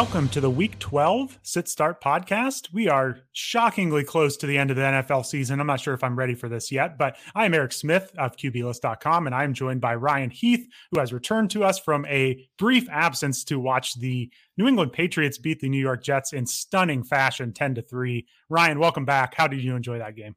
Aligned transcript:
Welcome 0.00 0.30
to 0.30 0.40
the 0.40 0.48
Week 0.48 0.78
12 0.78 1.38
Sit 1.42 1.68
Start 1.68 2.02
podcast. 2.02 2.72
We 2.72 2.88
are 2.88 3.18
shockingly 3.32 4.02
close 4.02 4.38
to 4.38 4.46
the 4.46 4.56
end 4.56 4.70
of 4.70 4.76
the 4.76 4.82
NFL 4.82 5.26
season. 5.26 5.60
I'm 5.60 5.66
not 5.66 5.78
sure 5.80 5.92
if 5.92 6.02
I'm 6.02 6.18
ready 6.18 6.34
for 6.34 6.48
this 6.48 6.72
yet, 6.72 6.96
but 6.96 7.18
I 7.34 7.44
am 7.44 7.52
Eric 7.52 7.74
Smith 7.74 8.10
of 8.16 8.34
QBList.com, 8.34 9.26
and 9.26 9.34
I 9.34 9.44
am 9.44 9.52
joined 9.52 9.82
by 9.82 9.94
Ryan 9.96 10.30
Heath, 10.30 10.66
who 10.90 11.00
has 11.00 11.12
returned 11.12 11.50
to 11.50 11.64
us 11.64 11.78
from 11.78 12.06
a 12.06 12.48
brief 12.58 12.88
absence 12.88 13.44
to 13.44 13.60
watch 13.60 14.00
the 14.00 14.32
New 14.56 14.66
England 14.66 14.94
Patriots 14.94 15.36
beat 15.36 15.60
the 15.60 15.68
New 15.68 15.78
York 15.78 16.02
Jets 16.02 16.32
in 16.32 16.46
stunning 16.46 17.04
fashion, 17.04 17.52
10 17.52 17.74
to 17.74 17.82
3. 17.82 18.26
Ryan, 18.48 18.78
welcome 18.78 19.04
back. 19.04 19.34
How 19.34 19.48
did 19.48 19.62
you 19.62 19.76
enjoy 19.76 19.98
that 19.98 20.16
game? 20.16 20.34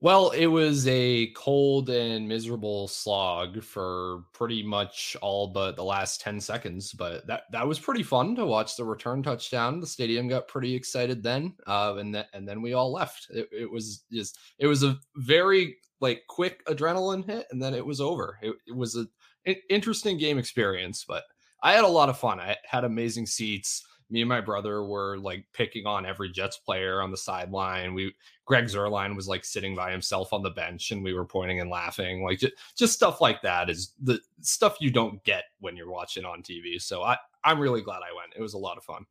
Well, 0.00 0.30
it 0.30 0.46
was 0.46 0.86
a 0.86 1.32
cold 1.34 1.90
and 1.90 2.28
miserable 2.28 2.86
slog 2.86 3.64
for 3.64 4.22
pretty 4.32 4.62
much 4.62 5.16
all 5.20 5.48
but 5.48 5.74
the 5.74 5.82
last 5.82 6.20
10 6.20 6.40
seconds, 6.40 6.92
but 6.92 7.26
that 7.26 7.44
that 7.50 7.66
was 7.66 7.80
pretty 7.80 8.04
fun 8.04 8.36
to 8.36 8.46
watch 8.46 8.76
the 8.76 8.84
return 8.84 9.24
touchdown. 9.24 9.80
The 9.80 9.88
stadium 9.88 10.28
got 10.28 10.46
pretty 10.46 10.72
excited 10.72 11.24
then. 11.24 11.54
Uh, 11.66 11.96
and 11.98 12.14
then 12.14 12.26
and 12.32 12.46
then 12.46 12.62
we 12.62 12.74
all 12.74 12.92
left. 12.92 13.26
It, 13.30 13.48
it 13.50 13.70
was 13.70 14.04
just 14.12 14.38
it 14.60 14.68
was 14.68 14.84
a 14.84 14.98
very 15.16 15.76
like 16.00 16.22
quick 16.28 16.64
adrenaline 16.66 17.26
hit 17.26 17.48
and 17.50 17.60
then 17.60 17.74
it 17.74 17.84
was 17.84 18.00
over. 18.00 18.38
It, 18.40 18.54
it 18.68 18.76
was 18.76 18.94
a 18.94 19.06
an 19.46 19.56
interesting 19.68 20.16
game 20.16 20.38
experience, 20.38 21.04
but 21.08 21.24
I 21.60 21.72
had 21.72 21.84
a 21.84 21.88
lot 21.88 22.08
of 22.08 22.18
fun. 22.18 22.38
I 22.38 22.56
had 22.70 22.84
amazing 22.84 23.26
seats 23.26 23.82
me 24.10 24.22
and 24.22 24.28
my 24.28 24.40
brother 24.40 24.84
were 24.84 25.18
like 25.18 25.44
picking 25.52 25.86
on 25.86 26.06
every 26.06 26.30
Jets 26.30 26.58
player 26.58 27.02
on 27.02 27.10
the 27.10 27.16
sideline. 27.16 27.94
We 27.94 28.14
Greg 28.48 28.64
Zuerlein 28.64 29.14
was 29.14 29.28
like 29.28 29.44
sitting 29.44 29.76
by 29.76 29.92
himself 29.92 30.32
on 30.32 30.42
the 30.42 30.48
bench 30.48 30.90
and 30.90 31.04
we 31.04 31.12
were 31.12 31.26
pointing 31.26 31.60
and 31.60 31.68
laughing. 31.68 32.24
Like 32.24 32.38
just, 32.38 32.54
just 32.74 32.94
stuff 32.94 33.20
like 33.20 33.42
that 33.42 33.68
is 33.68 33.92
the 34.02 34.18
stuff 34.40 34.78
you 34.80 34.90
don't 34.90 35.22
get 35.22 35.44
when 35.60 35.76
you're 35.76 35.90
watching 35.90 36.24
on 36.24 36.42
TV. 36.42 36.80
So 36.80 37.02
I 37.02 37.18
I'm 37.44 37.60
really 37.60 37.82
glad 37.82 37.98
I 37.98 38.16
went. 38.16 38.32
It 38.34 38.40
was 38.40 38.54
a 38.54 38.58
lot 38.58 38.78
of 38.78 38.84
fun. 38.84 39.04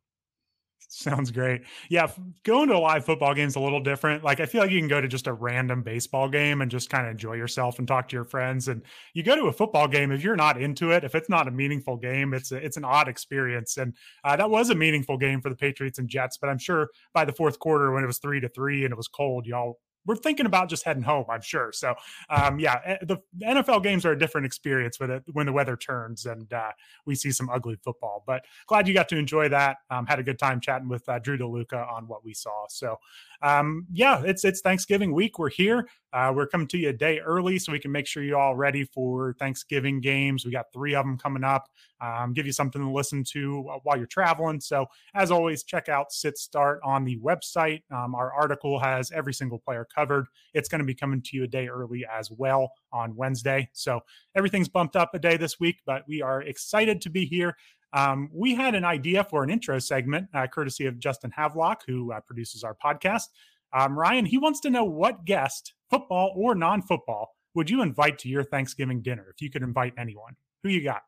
Sounds 0.90 1.30
great. 1.30 1.62
Yeah, 1.90 2.10
going 2.44 2.68
to 2.68 2.76
a 2.76 2.78
live 2.78 3.04
football 3.04 3.34
game 3.34 3.46
is 3.46 3.56
a 3.56 3.60
little 3.60 3.80
different. 3.80 4.24
Like 4.24 4.40
I 4.40 4.46
feel 4.46 4.62
like 4.62 4.70
you 4.70 4.78
can 4.78 4.88
go 4.88 5.00
to 5.00 5.08
just 5.08 5.26
a 5.26 5.32
random 5.32 5.82
baseball 5.82 6.28
game 6.28 6.62
and 6.62 6.70
just 6.70 6.88
kind 6.88 7.06
of 7.06 7.10
enjoy 7.10 7.34
yourself 7.34 7.78
and 7.78 7.86
talk 7.86 8.08
to 8.08 8.16
your 8.16 8.24
friends. 8.24 8.68
And 8.68 8.82
you 9.12 9.22
go 9.22 9.36
to 9.36 9.46
a 9.46 9.52
football 9.52 9.86
game 9.86 10.12
if 10.12 10.24
you're 10.24 10.36
not 10.36 10.60
into 10.60 10.90
it, 10.92 11.04
if 11.04 11.14
it's 11.14 11.28
not 11.28 11.46
a 11.46 11.50
meaningful 11.50 11.96
game, 11.96 12.32
it's 12.32 12.52
a, 12.52 12.56
it's 12.56 12.76
an 12.78 12.84
odd 12.84 13.06
experience. 13.08 13.76
And 13.76 13.94
uh, 14.24 14.36
that 14.36 14.50
was 14.50 14.70
a 14.70 14.74
meaningful 14.74 15.18
game 15.18 15.42
for 15.42 15.50
the 15.50 15.56
Patriots 15.56 15.98
and 15.98 16.08
Jets. 16.08 16.38
But 16.38 16.48
I'm 16.48 16.58
sure 16.58 16.88
by 17.12 17.24
the 17.26 17.32
fourth 17.32 17.58
quarter, 17.58 17.92
when 17.92 18.02
it 18.02 18.08
was 18.08 18.18
three 18.18 18.40
to 18.40 18.48
three 18.48 18.84
and 18.84 18.92
it 18.92 18.96
was 18.96 19.08
cold, 19.08 19.46
y'all 19.46 19.78
we're 20.06 20.16
thinking 20.16 20.46
about 20.46 20.68
just 20.68 20.84
heading 20.84 21.02
home, 21.02 21.26
I'm 21.28 21.42
sure. 21.42 21.72
So, 21.72 21.94
um, 22.30 22.58
yeah, 22.58 22.80
eh, 22.84 22.96
the, 23.02 23.18
NFL 23.42 23.82
games 23.82 24.04
are 24.06 24.12
a 24.12 24.18
different 24.18 24.46
experience 24.46 24.98
with 24.98 25.10
it 25.10 25.22
when 25.32 25.46
the 25.46 25.52
weather 25.52 25.76
turns 25.76 26.26
and 26.26 26.52
uh, 26.52 26.70
we 27.04 27.14
see 27.14 27.30
some 27.30 27.50
ugly 27.50 27.76
football. 27.82 28.24
But 28.26 28.44
glad 28.66 28.88
you 28.88 28.94
got 28.94 29.08
to 29.10 29.16
enjoy 29.16 29.48
that. 29.50 29.78
Um, 29.90 30.06
had 30.06 30.18
a 30.18 30.22
good 30.22 30.38
time 30.38 30.60
chatting 30.60 30.88
with 30.88 31.08
uh, 31.08 31.18
Drew 31.18 31.38
DeLuca 31.38 31.90
on 31.90 32.08
what 32.08 32.24
we 32.24 32.34
saw. 32.34 32.66
So, 32.68 32.96
um, 33.42 33.86
yeah, 33.92 34.22
it's 34.24 34.44
it's 34.44 34.60
Thanksgiving 34.60 35.12
week. 35.12 35.38
We're 35.38 35.50
here. 35.50 35.88
Uh, 36.12 36.32
we're 36.34 36.46
coming 36.46 36.66
to 36.66 36.78
you 36.78 36.88
a 36.88 36.92
day 36.92 37.18
early 37.20 37.58
so 37.58 37.70
we 37.70 37.78
can 37.78 37.92
make 37.92 38.06
sure 38.06 38.22
you're 38.22 38.38
all 38.38 38.56
ready 38.56 38.82
for 38.82 39.34
Thanksgiving 39.38 40.00
games. 40.00 40.44
We 40.44 40.50
got 40.50 40.72
three 40.72 40.94
of 40.94 41.04
them 41.04 41.18
coming 41.18 41.44
up. 41.44 41.68
Um, 42.00 42.32
give 42.32 42.46
you 42.46 42.52
something 42.52 42.80
to 42.80 42.90
listen 42.90 43.24
to 43.32 43.60
while 43.82 43.96
you're 43.96 44.06
traveling. 44.06 44.60
So, 44.60 44.86
as 45.14 45.30
always, 45.30 45.64
check 45.64 45.88
out 45.88 46.12
Sit 46.12 46.38
Start 46.38 46.80
on 46.82 47.04
the 47.04 47.18
website. 47.18 47.82
Um, 47.92 48.14
our 48.14 48.32
article 48.32 48.78
has 48.78 49.10
every 49.10 49.34
single 49.34 49.58
player 49.58 49.86
covered. 49.94 50.26
It's 50.54 50.68
going 50.68 50.80
to 50.80 50.84
be 50.84 50.94
coming 50.94 51.22
to 51.22 51.36
you 51.36 51.44
a 51.44 51.48
day 51.48 51.68
early 51.68 52.06
as 52.10 52.30
well 52.30 52.72
on 52.92 53.14
Wednesday. 53.14 53.68
So, 53.72 54.00
everything's 54.34 54.68
bumped 54.68 54.96
up 54.96 55.10
a 55.14 55.18
day 55.18 55.36
this 55.36 55.60
week, 55.60 55.80
but 55.84 56.04
we 56.08 56.22
are 56.22 56.42
excited 56.42 57.00
to 57.02 57.10
be 57.10 57.26
here. 57.26 57.56
Um, 57.92 58.28
we 58.32 58.54
had 58.54 58.74
an 58.74 58.84
idea 58.84 59.24
for 59.24 59.42
an 59.42 59.50
intro 59.50 59.78
segment, 59.78 60.28
uh, 60.34 60.46
courtesy 60.46 60.86
of 60.86 60.98
Justin 60.98 61.30
Havelock, 61.30 61.82
who 61.86 62.12
uh, 62.12 62.20
produces 62.20 62.64
our 62.64 62.76
podcast. 62.82 63.24
Um, 63.72 63.98
Ryan, 63.98 64.26
he 64.26 64.38
wants 64.38 64.60
to 64.60 64.70
know 64.70 64.84
what 64.84 65.24
guest, 65.24 65.74
football 65.90 66.32
or 66.36 66.54
non 66.54 66.82
football, 66.82 67.34
would 67.54 67.68
you 67.68 67.82
invite 67.82 68.18
to 68.20 68.28
your 68.28 68.44
Thanksgiving 68.44 69.02
dinner 69.02 69.26
if 69.30 69.42
you 69.42 69.50
could 69.50 69.62
invite 69.62 69.94
anyone? 69.98 70.36
Who 70.62 70.68
you 70.68 70.82
got? 70.82 71.02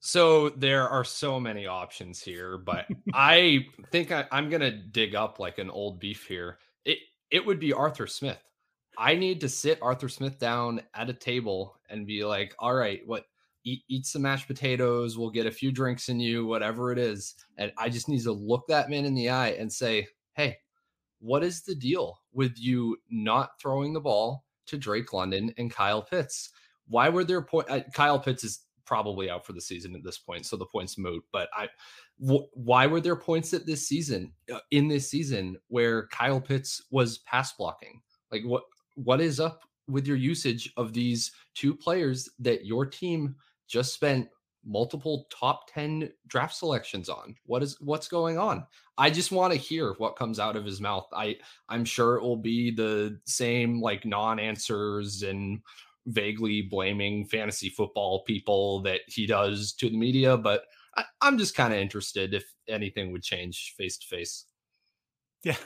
So 0.00 0.50
there 0.50 0.88
are 0.88 1.04
so 1.04 1.40
many 1.40 1.66
options 1.66 2.22
here, 2.22 2.56
but 2.58 2.86
I 3.14 3.66
think 3.90 4.12
I, 4.12 4.24
am 4.30 4.48
gonna 4.48 4.70
dig 4.70 5.14
up 5.14 5.38
like 5.38 5.58
an 5.58 5.70
old 5.70 5.98
beef 5.98 6.26
here. 6.26 6.58
It 6.84 6.98
it 7.30 7.44
would 7.44 7.58
be 7.58 7.72
Arthur 7.72 8.06
Smith. 8.06 8.38
I 8.96 9.14
need 9.14 9.40
to 9.42 9.48
sit 9.48 9.78
Arthur 9.82 10.08
Smith 10.08 10.38
down 10.38 10.80
at 10.94 11.10
a 11.10 11.14
table 11.14 11.78
and 11.88 12.06
be 12.06 12.24
like, 12.24 12.54
all 12.58 12.74
right, 12.74 13.00
what 13.06 13.26
eat, 13.64 13.82
eat 13.88 14.06
some 14.06 14.22
mashed 14.22 14.46
potatoes. 14.46 15.18
We'll 15.18 15.30
get 15.30 15.46
a 15.46 15.50
few 15.50 15.72
drinks 15.72 16.08
in 16.08 16.20
you, 16.20 16.46
whatever 16.46 16.92
it 16.92 16.98
is. 16.98 17.34
And 17.56 17.72
I 17.78 17.88
just 17.88 18.08
need 18.08 18.22
to 18.22 18.32
look 18.32 18.66
that 18.68 18.90
man 18.90 19.04
in 19.04 19.14
the 19.14 19.30
eye 19.30 19.50
and 19.50 19.72
say, 19.72 20.08
hey, 20.34 20.58
what 21.20 21.42
is 21.42 21.62
the 21.62 21.74
deal 21.74 22.20
with 22.32 22.54
you 22.56 22.96
not 23.10 23.60
throwing 23.60 23.92
the 23.92 24.00
ball 24.00 24.44
to 24.66 24.78
Drake 24.78 25.12
London 25.12 25.52
and 25.58 25.70
Kyle 25.70 26.02
Pitts? 26.02 26.50
Why 26.86 27.08
were 27.08 27.24
there 27.24 27.42
point? 27.42 27.68
Uh, 27.68 27.80
Kyle 27.92 28.18
Pitts 28.18 28.44
is 28.44 28.60
probably 28.84 29.28
out 29.28 29.44
for 29.44 29.52
the 29.52 29.60
season 29.60 29.94
at 29.94 30.02
this 30.02 30.18
point, 30.18 30.46
so 30.46 30.56
the 30.56 30.64
points 30.64 30.96
moot. 30.96 31.22
But 31.32 31.48
I, 31.54 31.68
wh- 32.24 32.48
why 32.56 32.86
were 32.86 33.00
there 33.00 33.16
points 33.16 33.52
at 33.52 33.66
this 33.66 33.86
season 33.86 34.32
uh, 34.52 34.60
in 34.70 34.88
this 34.88 35.10
season 35.10 35.58
where 35.68 36.06
Kyle 36.06 36.40
Pitts 36.40 36.82
was 36.90 37.18
pass 37.18 37.52
blocking? 37.52 38.00
Like 38.32 38.44
what 38.44 38.62
what 38.94 39.20
is 39.20 39.40
up 39.40 39.62
with 39.88 40.06
your 40.06 40.16
usage 40.16 40.72
of 40.76 40.92
these 40.92 41.32
two 41.54 41.74
players 41.74 42.28
that 42.38 42.66
your 42.66 42.86
team 42.86 43.34
just 43.68 43.94
spent 43.94 44.28
multiple 44.64 45.26
top 45.30 45.72
10 45.72 46.10
draft 46.26 46.54
selections 46.54 47.08
on. 47.08 47.34
What 47.46 47.62
is 47.62 47.80
what's 47.80 48.08
going 48.08 48.38
on? 48.38 48.66
I 48.96 49.10
just 49.10 49.32
want 49.32 49.52
to 49.52 49.58
hear 49.58 49.94
what 49.98 50.16
comes 50.16 50.40
out 50.40 50.56
of 50.56 50.64
his 50.64 50.80
mouth. 50.80 51.06
I 51.12 51.36
i'm 51.68 51.84
sure 51.84 52.16
it 52.16 52.22
will 52.22 52.36
be 52.36 52.70
the 52.70 53.18
same 53.24 53.80
like 53.80 54.04
non-answers 54.04 55.22
and 55.22 55.60
vaguely 56.06 56.62
blaming 56.62 57.26
fantasy 57.26 57.68
football 57.68 58.24
people 58.24 58.80
that 58.82 59.00
he 59.06 59.26
does 59.26 59.74
to 59.74 59.90
the 59.90 59.96
media 59.96 60.38
but 60.38 60.62
I, 60.96 61.04
i'm 61.20 61.36
just 61.36 61.54
kind 61.54 61.70
of 61.74 61.78
interested 61.78 62.32
if 62.32 62.50
anything 62.66 63.12
would 63.12 63.22
change 63.22 63.74
face 63.76 63.98
to 63.98 64.06
face. 64.06 64.46
Yeah 65.44 65.56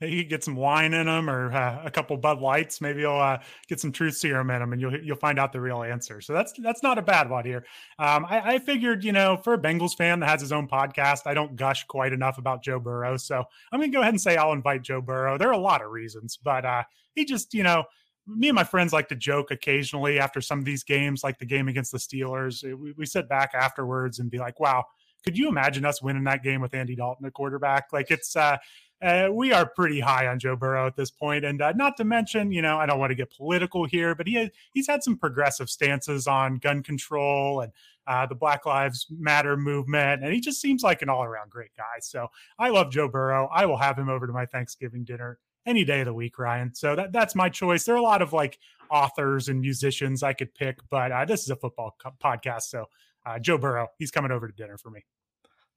you 0.00 0.24
get 0.24 0.42
some 0.42 0.56
wine 0.56 0.94
in 0.94 1.06
them 1.06 1.28
or 1.28 1.52
uh, 1.52 1.82
a 1.84 1.90
couple 1.90 2.16
Bud 2.16 2.40
Lights. 2.40 2.80
Maybe 2.80 3.00
you'll 3.00 3.20
uh, 3.20 3.38
get 3.68 3.80
some 3.80 3.92
truth 3.92 4.16
serum 4.16 4.50
in 4.50 4.60
them, 4.60 4.72
and 4.72 4.80
you'll 4.80 4.98
you'll 4.98 5.16
find 5.16 5.38
out 5.38 5.52
the 5.52 5.60
real 5.60 5.82
answer. 5.82 6.20
So 6.20 6.32
that's 6.32 6.52
that's 6.58 6.82
not 6.82 6.98
a 6.98 7.02
bad 7.02 7.28
one 7.28 7.44
here. 7.44 7.64
Um, 7.98 8.24
I, 8.28 8.54
I, 8.54 8.58
figured, 8.58 9.04
you 9.04 9.12
know, 9.12 9.36
for 9.36 9.54
a 9.54 9.58
Bengals 9.58 9.94
fan 9.94 10.20
that 10.20 10.28
has 10.28 10.40
his 10.40 10.52
own 10.52 10.68
podcast, 10.68 11.22
I 11.26 11.34
don't 11.34 11.56
gush 11.56 11.84
quite 11.84 12.12
enough 12.12 12.38
about 12.38 12.62
Joe 12.62 12.80
Burrow, 12.80 13.16
so 13.16 13.44
I'm 13.72 13.80
gonna 13.80 13.92
go 13.92 14.00
ahead 14.00 14.14
and 14.14 14.20
say 14.20 14.36
I'll 14.36 14.52
invite 14.52 14.82
Joe 14.82 15.00
Burrow. 15.00 15.36
There 15.36 15.48
are 15.48 15.52
a 15.52 15.58
lot 15.58 15.82
of 15.82 15.90
reasons, 15.90 16.38
but 16.42 16.64
uh, 16.64 16.84
he 17.14 17.24
just, 17.24 17.54
you 17.54 17.62
know. 17.62 17.84
Me 18.26 18.48
and 18.48 18.54
my 18.54 18.62
friends 18.62 18.92
like 18.92 19.08
to 19.08 19.16
joke 19.16 19.50
occasionally 19.50 20.20
after 20.20 20.40
some 20.40 20.60
of 20.60 20.64
these 20.64 20.84
games, 20.84 21.24
like 21.24 21.38
the 21.38 21.46
game 21.46 21.66
against 21.66 21.90
the 21.90 21.98
Steelers. 21.98 22.62
We, 22.62 22.92
we 22.92 23.04
sit 23.04 23.28
back 23.28 23.52
afterwards 23.54 24.20
and 24.20 24.30
be 24.30 24.38
like, 24.38 24.60
"Wow, 24.60 24.84
could 25.24 25.36
you 25.36 25.48
imagine 25.48 25.84
us 25.84 26.02
winning 26.02 26.24
that 26.24 26.42
game 26.42 26.60
with 26.60 26.74
Andy 26.74 26.96
Dalton 26.96 27.26
at 27.26 27.32
quarterback? 27.32 27.86
Like 27.92 28.10
it's 28.10 28.36
uh, 28.36 28.56
uh, 29.02 29.28
we 29.32 29.52
are 29.52 29.66
pretty 29.66 30.00
high 30.00 30.26
on 30.26 30.38
Joe 30.38 30.56
Burrow 30.56 30.86
at 30.86 30.96
this 30.96 31.10
point, 31.10 31.44
and 31.44 31.62
uh, 31.62 31.72
not 31.72 31.96
to 31.96 32.04
mention, 32.04 32.52
you 32.52 32.60
know, 32.60 32.78
I 32.78 32.86
don't 32.86 32.98
want 32.98 33.10
to 33.10 33.14
get 33.14 33.30
political 33.30 33.84
here, 33.84 34.14
but 34.14 34.26
he 34.26 34.50
he's 34.72 34.86
had 34.86 35.02
some 35.02 35.16
progressive 35.16 35.70
stances 35.70 36.26
on 36.26 36.58
gun 36.58 36.82
control 36.82 37.60
and 37.60 37.72
uh, 38.06 38.26
the 38.26 38.34
Black 38.34 38.66
Lives 38.66 39.06
Matter 39.10 39.56
movement, 39.56 40.22
and 40.22 40.32
he 40.32 40.40
just 40.40 40.60
seems 40.60 40.82
like 40.82 41.00
an 41.00 41.08
all 41.08 41.24
around 41.24 41.50
great 41.50 41.70
guy. 41.76 42.00
So 42.00 42.28
I 42.58 42.68
love 42.68 42.90
Joe 42.90 43.08
Burrow. 43.08 43.48
I 43.52 43.66
will 43.66 43.78
have 43.78 43.98
him 43.98 44.08
over 44.08 44.26
to 44.26 44.32
my 44.32 44.46
Thanksgiving 44.46 45.04
dinner 45.04 45.38
any 45.64 45.84
day 45.84 46.00
of 46.00 46.06
the 46.06 46.14
week, 46.14 46.38
Ryan. 46.38 46.74
So 46.74 46.94
that 46.96 47.12
that's 47.12 47.34
my 47.34 47.48
choice. 47.48 47.84
There 47.84 47.94
are 47.94 47.98
a 47.98 48.02
lot 48.02 48.22
of 48.22 48.32
like 48.32 48.58
authors 48.90 49.48
and 49.48 49.60
musicians 49.60 50.22
I 50.22 50.34
could 50.34 50.54
pick, 50.54 50.78
but 50.90 51.10
uh, 51.12 51.24
this 51.24 51.42
is 51.42 51.50
a 51.50 51.56
football 51.56 51.96
co- 52.02 52.12
podcast, 52.22 52.62
so 52.62 52.86
uh, 53.24 53.38
Joe 53.38 53.58
Burrow, 53.58 53.88
he's 53.98 54.10
coming 54.10 54.30
over 54.30 54.46
to 54.46 54.54
dinner 54.54 54.76
for 54.76 54.90
me. 54.90 55.04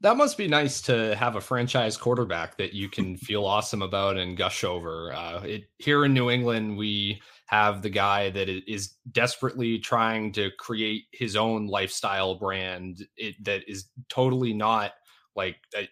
That 0.03 0.17
must 0.17 0.37
be 0.37 0.49
nice 0.49 0.81
to 0.81 1.15
have 1.15 1.37
a 1.37 1.41
franchise 1.41 1.95
quarterback 1.95 2.57
that 2.57 2.73
you 2.73 2.89
can 2.89 3.15
feel 3.17 3.45
awesome 3.45 3.81
about 3.81 4.17
and 4.17 4.37
gush 4.37 4.63
over. 4.65 5.13
Uh, 5.13 5.41
it, 5.43 5.63
here 5.79 6.03
in 6.05 6.13
New 6.13 6.29
England, 6.29 6.77
we 6.77 7.21
have 7.47 7.81
the 7.81 7.89
guy 7.89 8.29
that 8.29 8.49
is 8.49 8.95
desperately 9.11 9.79
trying 9.79 10.33
to 10.33 10.51
create 10.59 11.03
his 11.13 11.35
own 11.37 11.67
lifestyle 11.67 12.35
brand 12.35 13.05
it, 13.15 13.35
that 13.43 13.61
is 13.67 13.85
totally 14.09 14.53
not 14.53 14.91
like 15.35 15.55
a, 15.75 15.87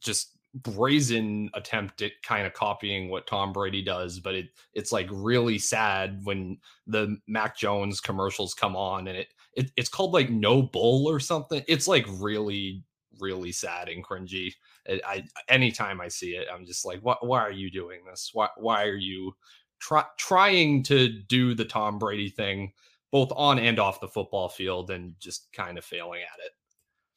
just 0.00 0.36
brazen 0.54 1.50
attempt 1.54 2.00
at 2.02 2.12
kind 2.22 2.46
of 2.46 2.54
copying 2.54 3.08
what 3.08 3.26
Tom 3.26 3.52
Brady 3.52 3.82
does, 3.82 4.18
but 4.18 4.34
it 4.34 4.46
it's 4.72 4.92
like 4.92 5.08
really 5.12 5.58
sad 5.58 6.20
when 6.24 6.58
the 6.86 7.18
Mac 7.28 7.56
Jones 7.56 8.00
commercials 8.00 8.54
come 8.54 8.74
on 8.74 9.06
and 9.08 9.16
it, 9.16 9.28
it 9.56 9.70
it's 9.76 9.88
called 9.88 10.12
like 10.12 10.30
no 10.30 10.62
bull 10.62 11.06
or 11.08 11.20
something. 11.20 11.62
It's 11.68 11.86
like 11.86 12.06
really 12.18 12.82
really 13.20 13.52
sad 13.52 13.88
and 13.88 14.04
cringy. 14.04 14.52
I, 14.88 15.24
anytime 15.48 16.00
I 16.00 16.08
see 16.08 16.36
it, 16.36 16.48
I'm 16.52 16.66
just 16.66 16.84
like, 16.84 17.00
what? 17.00 17.26
Why 17.26 17.40
are 17.40 17.50
you 17.50 17.70
doing 17.70 18.00
this? 18.08 18.30
Why? 18.32 18.48
Why 18.56 18.84
are 18.84 18.96
you 18.96 19.34
try, 19.80 20.04
trying 20.18 20.82
to 20.84 21.08
do 21.08 21.54
the 21.54 21.64
Tom 21.64 21.98
Brady 21.98 22.28
thing, 22.28 22.72
both 23.10 23.32
on 23.36 23.58
and 23.58 23.78
off 23.78 24.00
the 24.00 24.08
football 24.08 24.48
field, 24.48 24.90
and 24.90 25.14
just 25.18 25.52
kind 25.52 25.78
of 25.78 25.84
failing 25.84 26.22
at 26.22 26.44
it? 26.44 26.52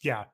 Yeah, 0.01 0.25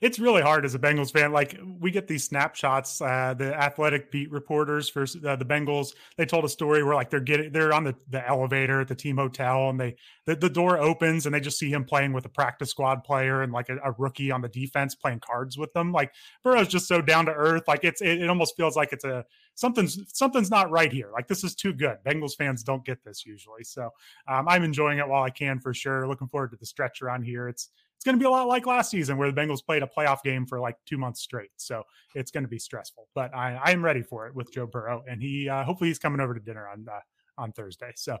it's 0.00 0.18
really 0.18 0.42
hard 0.42 0.64
as 0.64 0.74
a 0.74 0.78
Bengals 0.78 1.12
fan. 1.12 1.32
Like 1.32 1.58
we 1.80 1.90
get 1.90 2.06
these 2.06 2.24
snapshots. 2.24 3.00
Uh, 3.00 3.34
the 3.36 3.54
athletic 3.54 4.10
beat 4.10 4.30
reporters 4.30 4.88
for 4.88 5.02
uh, 5.02 5.36
the 5.36 5.44
Bengals, 5.44 5.94
they 6.16 6.26
told 6.26 6.44
a 6.44 6.48
story 6.48 6.82
where 6.82 6.94
like 6.94 7.10
they're 7.10 7.20
getting 7.20 7.52
they're 7.52 7.72
on 7.72 7.84
the, 7.84 7.94
the 8.10 8.26
elevator 8.26 8.80
at 8.80 8.88
the 8.88 8.94
team 8.94 9.16
hotel, 9.16 9.70
and 9.70 9.80
they 9.80 9.96
the, 10.26 10.36
the 10.36 10.50
door 10.50 10.78
opens 10.78 11.26
and 11.26 11.34
they 11.34 11.40
just 11.40 11.58
see 11.58 11.70
him 11.70 11.84
playing 11.84 12.12
with 12.12 12.24
a 12.24 12.28
practice 12.28 12.70
squad 12.70 13.02
player 13.04 13.42
and 13.42 13.52
like 13.52 13.68
a, 13.68 13.78
a 13.84 13.92
rookie 13.98 14.30
on 14.30 14.40
the 14.40 14.48
defense 14.48 14.94
playing 14.94 15.20
cards 15.20 15.56
with 15.56 15.72
them. 15.72 15.92
Like 15.92 16.12
Burrow's 16.42 16.68
just 16.68 16.86
so 16.86 17.00
down 17.00 17.26
to 17.26 17.32
earth. 17.32 17.64
Like 17.66 17.84
it's 17.84 18.00
it, 18.00 18.22
it 18.22 18.28
almost 18.28 18.56
feels 18.56 18.76
like 18.76 18.92
it's 18.92 19.04
a 19.04 19.24
something's 19.54 19.98
something's 20.12 20.50
not 20.50 20.70
right 20.70 20.92
here. 20.92 21.10
Like 21.12 21.28
this 21.28 21.44
is 21.44 21.54
too 21.54 21.72
good. 21.72 21.96
Bengals 22.06 22.36
fans 22.36 22.62
don't 22.62 22.84
get 22.84 23.02
this 23.04 23.26
usually, 23.26 23.64
so 23.64 23.90
um, 24.28 24.48
I'm 24.48 24.64
enjoying 24.64 24.98
it 24.98 25.08
while 25.08 25.22
I 25.22 25.30
can 25.30 25.58
for 25.60 25.74
sure. 25.74 26.06
Looking 26.06 26.28
forward 26.28 26.52
to 26.52 26.56
the 26.56 26.66
stretch 26.66 27.02
around 27.02 27.24
here. 27.24 27.48
It's 27.48 27.70
it's 27.98 28.04
going 28.04 28.14
to 28.14 28.20
be 28.20 28.26
a 28.26 28.30
lot 28.30 28.46
like 28.46 28.64
last 28.64 28.92
season 28.92 29.16
where 29.16 29.28
the 29.28 29.40
Bengals 29.40 29.64
played 29.64 29.82
a 29.82 29.88
playoff 29.88 30.22
game 30.22 30.46
for 30.46 30.60
like 30.60 30.76
two 30.86 30.96
months 30.96 31.20
straight. 31.20 31.50
So 31.56 31.82
it's 32.14 32.30
going 32.30 32.44
to 32.44 32.48
be 32.48 32.60
stressful, 32.60 33.08
but 33.12 33.34
I, 33.34 33.56
I 33.60 33.72
am 33.72 33.84
ready 33.84 34.02
for 34.02 34.28
it 34.28 34.36
with 34.36 34.52
Joe 34.52 34.68
Burrow, 34.68 35.02
and 35.10 35.20
he 35.20 35.48
uh, 35.48 35.64
hopefully 35.64 35.90
he's 35.90 35.98
coming 35.98 36.20
over 36.20 36.32
to 36.32 36.38
dinner 36.38 36.68
on 36.68 36.86
uh, 36.88 37.00
on 37.38 37.50
Thursday. 37.50 37.90
So, 37.96 38.16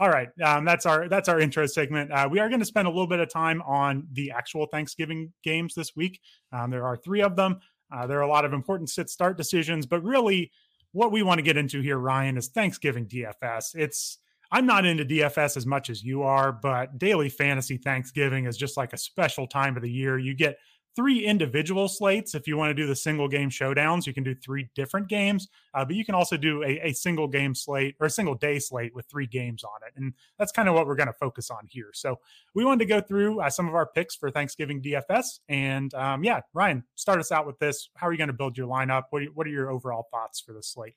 all 0.00 0.10
right, 0.10 0.28
um, 0.44 0.66
that's 0.66 0.84
our 0.84 1.08
that's 1.08 1.30
our 1.30 1.40
intro 1.40 1.64
segment. 1.64 2.12
Uh, 2.12 2.28
we 2.30 2.40
are 2.40 2.50
going 2.50 2.60
to 2.60 2.66
spend 2.66 2.86
a 2.86 2.90
little 2.90 3.06
bit 3.06 3.20
of 3.20 3.30
time 3.30 3.62
on 3.62 4.06
the 4.12 4.32
actual 4.32 4.66
Thanksgiving 4.66 5.32
games 5.42 5.74
this 5.74 5.96
week. 5.96 6.20
Um, 6.52 6.70
there 6.70 6.84
are 6.84 6.98
three 6.98 7.22
of 7.22 7.34
them. 7.34 7.58
Uh, 7.90 8.06
there 8.06 8.18
are 8.18 8.22
a 8.22 8.28
lot 8.28 8.44
of 8.44 8.52
important 8.52 8.90
sit 8.90 9.08
start 9.08 9.38
decisions, 9.38 9.86
but 9.86 10.04
really, 10.04 10.52
what 10.92 11.10
we 11.10 11.22
want 11.22 11.38
to 11.38 11.42
get 11.42 11.56
into 11.56 11.80
here, 11.80 11.96
Ryan, 11.96 12.36
is 12.36 12.48
Thanksgiving 12.48 13.06
DFS. 13.06 13.74
It's 13.74 14.18
I'm 14.52 14.66
not 14.66 14.84
into 14.84 15.06
DFS 15.06 15.56
as 15.56 15.64
much 15.64 15.88
as 15.88 16.04
you 16.04 16.22
are, 16.22 16.52
but 16.52 16.98
daily 16.98 17.30
fantasy 17.30 17.78
Thanksgiving 17.78 18.44
is 18.44 18.58
just 18.58 18.76
like 18.76 18.92
a 18.92 18.98
special 18.98 19.46
time 19.46 19.76
of 19.76 19.82
the 19.82 19.90
year. 19.90 20.18
You 20.18 20.34
get 20.34 20.58
three 20.94 21.24
individual 21.24 21.88
slates. 21.88 22.34
If 22.34 22.46
you 22.46 22.58
want 22.58 22.68
to 22.68 22.74
do 22.74 22.86
the 22.86 22.94
single 22.94 23.28
game 23.28 23.48
showdowns, 23.48 24.06
you 24.06 24.12
can 24.12 24.24
do 24.24 24.34
three 24.34 24.68
different 24.74 25.08
games, 25.08 25.48
uh, 25.72 25.86
but 25.86 25.96
you 25.96 26.04
can 26.04 26.14
also 26.14 26.36
do 26.36 26.62
a, 26.62 26.88
a, 26.88 26.92
single 26.92 27.26
game 27.26 27.54
slate 27.54 27.96
or 27.98 28.08
a 28.08 28.10
single 28.10 28.34
day 28.34 28.58
slate 28.58 28.94
with 28.94 29.06
three 29.06 29.26
games 29.26 29.64
on 29.64 29.80
it. 29.86 29.94
And 29.96 30.12
that's 30.38 30.52
kind 30.52 30.68
of 30.68 30.74
what 30.74 30.86
we're 30.86 30.96
going 30.96 31.06
to 31.06 31.14
focus 31.14 31.50
on 31.50 31.66
here. 31.70 31.90
So 31.94 32.18
we 32.54 32.62
wanted 32.62 32.80
to 32.80 32.86
go 32.86 33.00
through 33.00 33.40
uh, 33.40 33.48
some 33.48 33.66
of 33.68 33.74
our 33.74 33.86
picks 33.86 34.14
for 34.14 34.30
Thanksgiving 34.30 34.82
DFS. 34.82 35.40
And 35.48 35.94
um, 35.94 36.24
yeah, 36.24 36.40
Ryan, 36.52 36.84
start 36.94 37.20
us 37.20 37.32
out 37.32 37.46
with 37.46 37.58
this. 37.58 37.88
How 37.96 38.06
are 38.08 38.12
you 38.12 38.18
going 38.18 38.28
to 38.28 38.34
build 38.34 38.58
your 38.58 38.68
lineup? 38.68 39.04
What 39.08 39.22
are, 39.22 39.26
what 39.32 39.46
are 39.46 39.50
your 39.50 39.70
overall 39.70 40.08
thoughts 40.10 40.40
for 40.40 40.52
the 40.52 40.62
slate? 40.62 40.96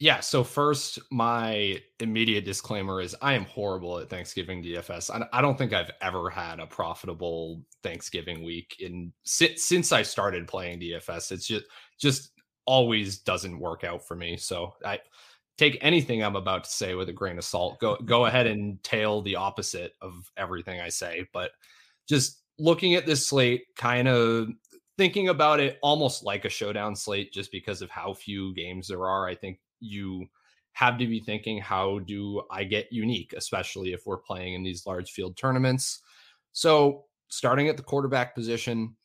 Yeah. 0.00 0.20
So 0.20 0.44
first, 0.44 1.00
my 1.10 1.80
immediate 1.98 2.44
disclaimer 2.44 3.00
is 3.00 3.16
I 3.20 3.34
am 3.34 3.44
horrible 3.46 3.98
at 3.98 4.08
Thanksgiving 4.08 4.62
DFS. 4.62 5.10
I, 5.32 5.40
don't 5.40 5.58
think 5.58 5.72
I've 5.72 5.90
ever 6.00 6.30
had 6.30 6.60
a 6.60 6.66
profitable 6.66 7.64
Thanksgiving 7.82 8.44
week 8.44 8.76
in 8.78 9.12
since 9.24 9.64
since 9.64 9.90
I 9.90 10.02
started 10.02 10.46
playing 10.46 10.80
DFS. 10.80 11.32
It's 11.32 11.46
just 11.46 11.64
just 12.00 12.30
always 12.64 13.18
doesn't 13.18 13.58
work 13.58 13.82
out 13.82 14.06
for 14.06 14.14
me. 14.14 14.36
So 14.36 14.74
I 14.84 15.00
take 15.56 15.78
anything 15.80 16.22
I'm 16.22 16.36
about 16.36 16.64
to 16.64 16.70
say 16.70 16.94
with 16.94 17.08
a 17.08 17.12
grain 17.12 17.38
of 17.38 17.44
salt. 17.44 17.80
Go 17.80 17.96
go 17.96 18.26
ahead 18.26 18.46
and 18.46 18.80
tail 18.84 19.20
the 19.20 19.34
opposite 19.36 19.94
of 20.00 20.30
everything 20.36 20.80
I 20.80 20.90
say. 20.90 21.26
But 21.32 21.50
just 22.08 22.40
looking 22.58 22.94
at 22.94 23.04
this 23.04 23.26
slate, 23.26 23.62
kind 23.76 24.06
of 24.06 24.48
thinking 24.96 25.28
about 25.28 25.58
it 25.58 25.78
almost 25.82 26.24
like 26.24 26.44
a 26.44 26.50
showdown 26.50 26.94
slate, 26.94 27.32
just 27.32 27.50
because 27.50 27.82
of 27.82 27.90
how 27.90 28.14
few 28.14 28.54
games 28.54 28.88
there 28.88 29.06
are. 29.06 29.26
I 29.26 29.34
think 29.34 29.58
you 29.80 30.26
have 30.72 30.98
to 30.98 31.06
be 31.06 31.20
thinking 31.20 31.58
how 31.58 31.98
do 32.00 32.42
I 32.50 32.64
get 32.64 32.92
unique, 32.92 33.34
especially 33.36 33.92
if 33.92 34.06
we're 34.06 34.18
playing 34.18 34.54
in 34.54 34.62
these 34.62 34.86
large 34.86 35.10
field 35.10 35.36
tournaments. 35.36 36.00
So, 36.52 37.04
starting 37.28 37.68
at 37.68 37.76
the 37.76 37.82
quarterback 37.82 38.34
position, 38.34 38.96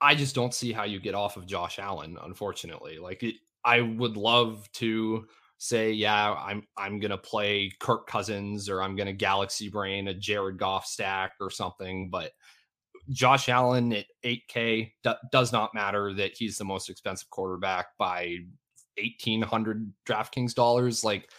I 0.00 0.14
just 0.14 0.34
don't 0.34 0.54
see 0.54 0.72
how 0.72 0.84
you 0.84 1.00
get 1.00 1.14
off 1.14 1.36
of 1.36 1.46
Josh 1.46 1.78
Allen, 1.78 2.16
unfortunately. 2.22 2.98
Like 2.98 3.22
it, 3.22 3.36
I 3.64 3.80
would 3.80 4.16
love 4.16 4.70
to 4.74 5.26
say, 5.58 5.92
yeah, 5.92 6.32
I'm 6.34 6.64
I'm 6.76 6.98
gonna 6.98 7.18
play 7.18 7.72
Kirk 7.80 8.08
Cousins 8.08 8.68
or 8.68 8.82
I'm 8.82 8.96
gonna 8.96 9.12
galaxy 9.12 9.68
brain 9.68 10.08
a 10.08 10.14
Jared 10.14 10.58
Goff 10.58 10.86
stack 10.86 11.32
or 11.40 11.50
something, 11.50 12.10
but 12.10 12.32
Josh 13.10 13.48
Allen 13.48 13.92
at 13.92 14.06
8K 14.24 14.92
d- 15.02 15.12
does 15.30 15.52
not 15.52 15.74
matter 15.74 16.12
that 16.14 16.36
he's 16.36 16.56
the 16.56 16.64
most 16.64 16.88
expensive 16.88 17.30
quarterback 17.30 17.86
by 17.98 18.38
1800 18.98 19.92
DraftKings 20.06 20.54
dollars. 20.54 21.04
Like 21.04 21.30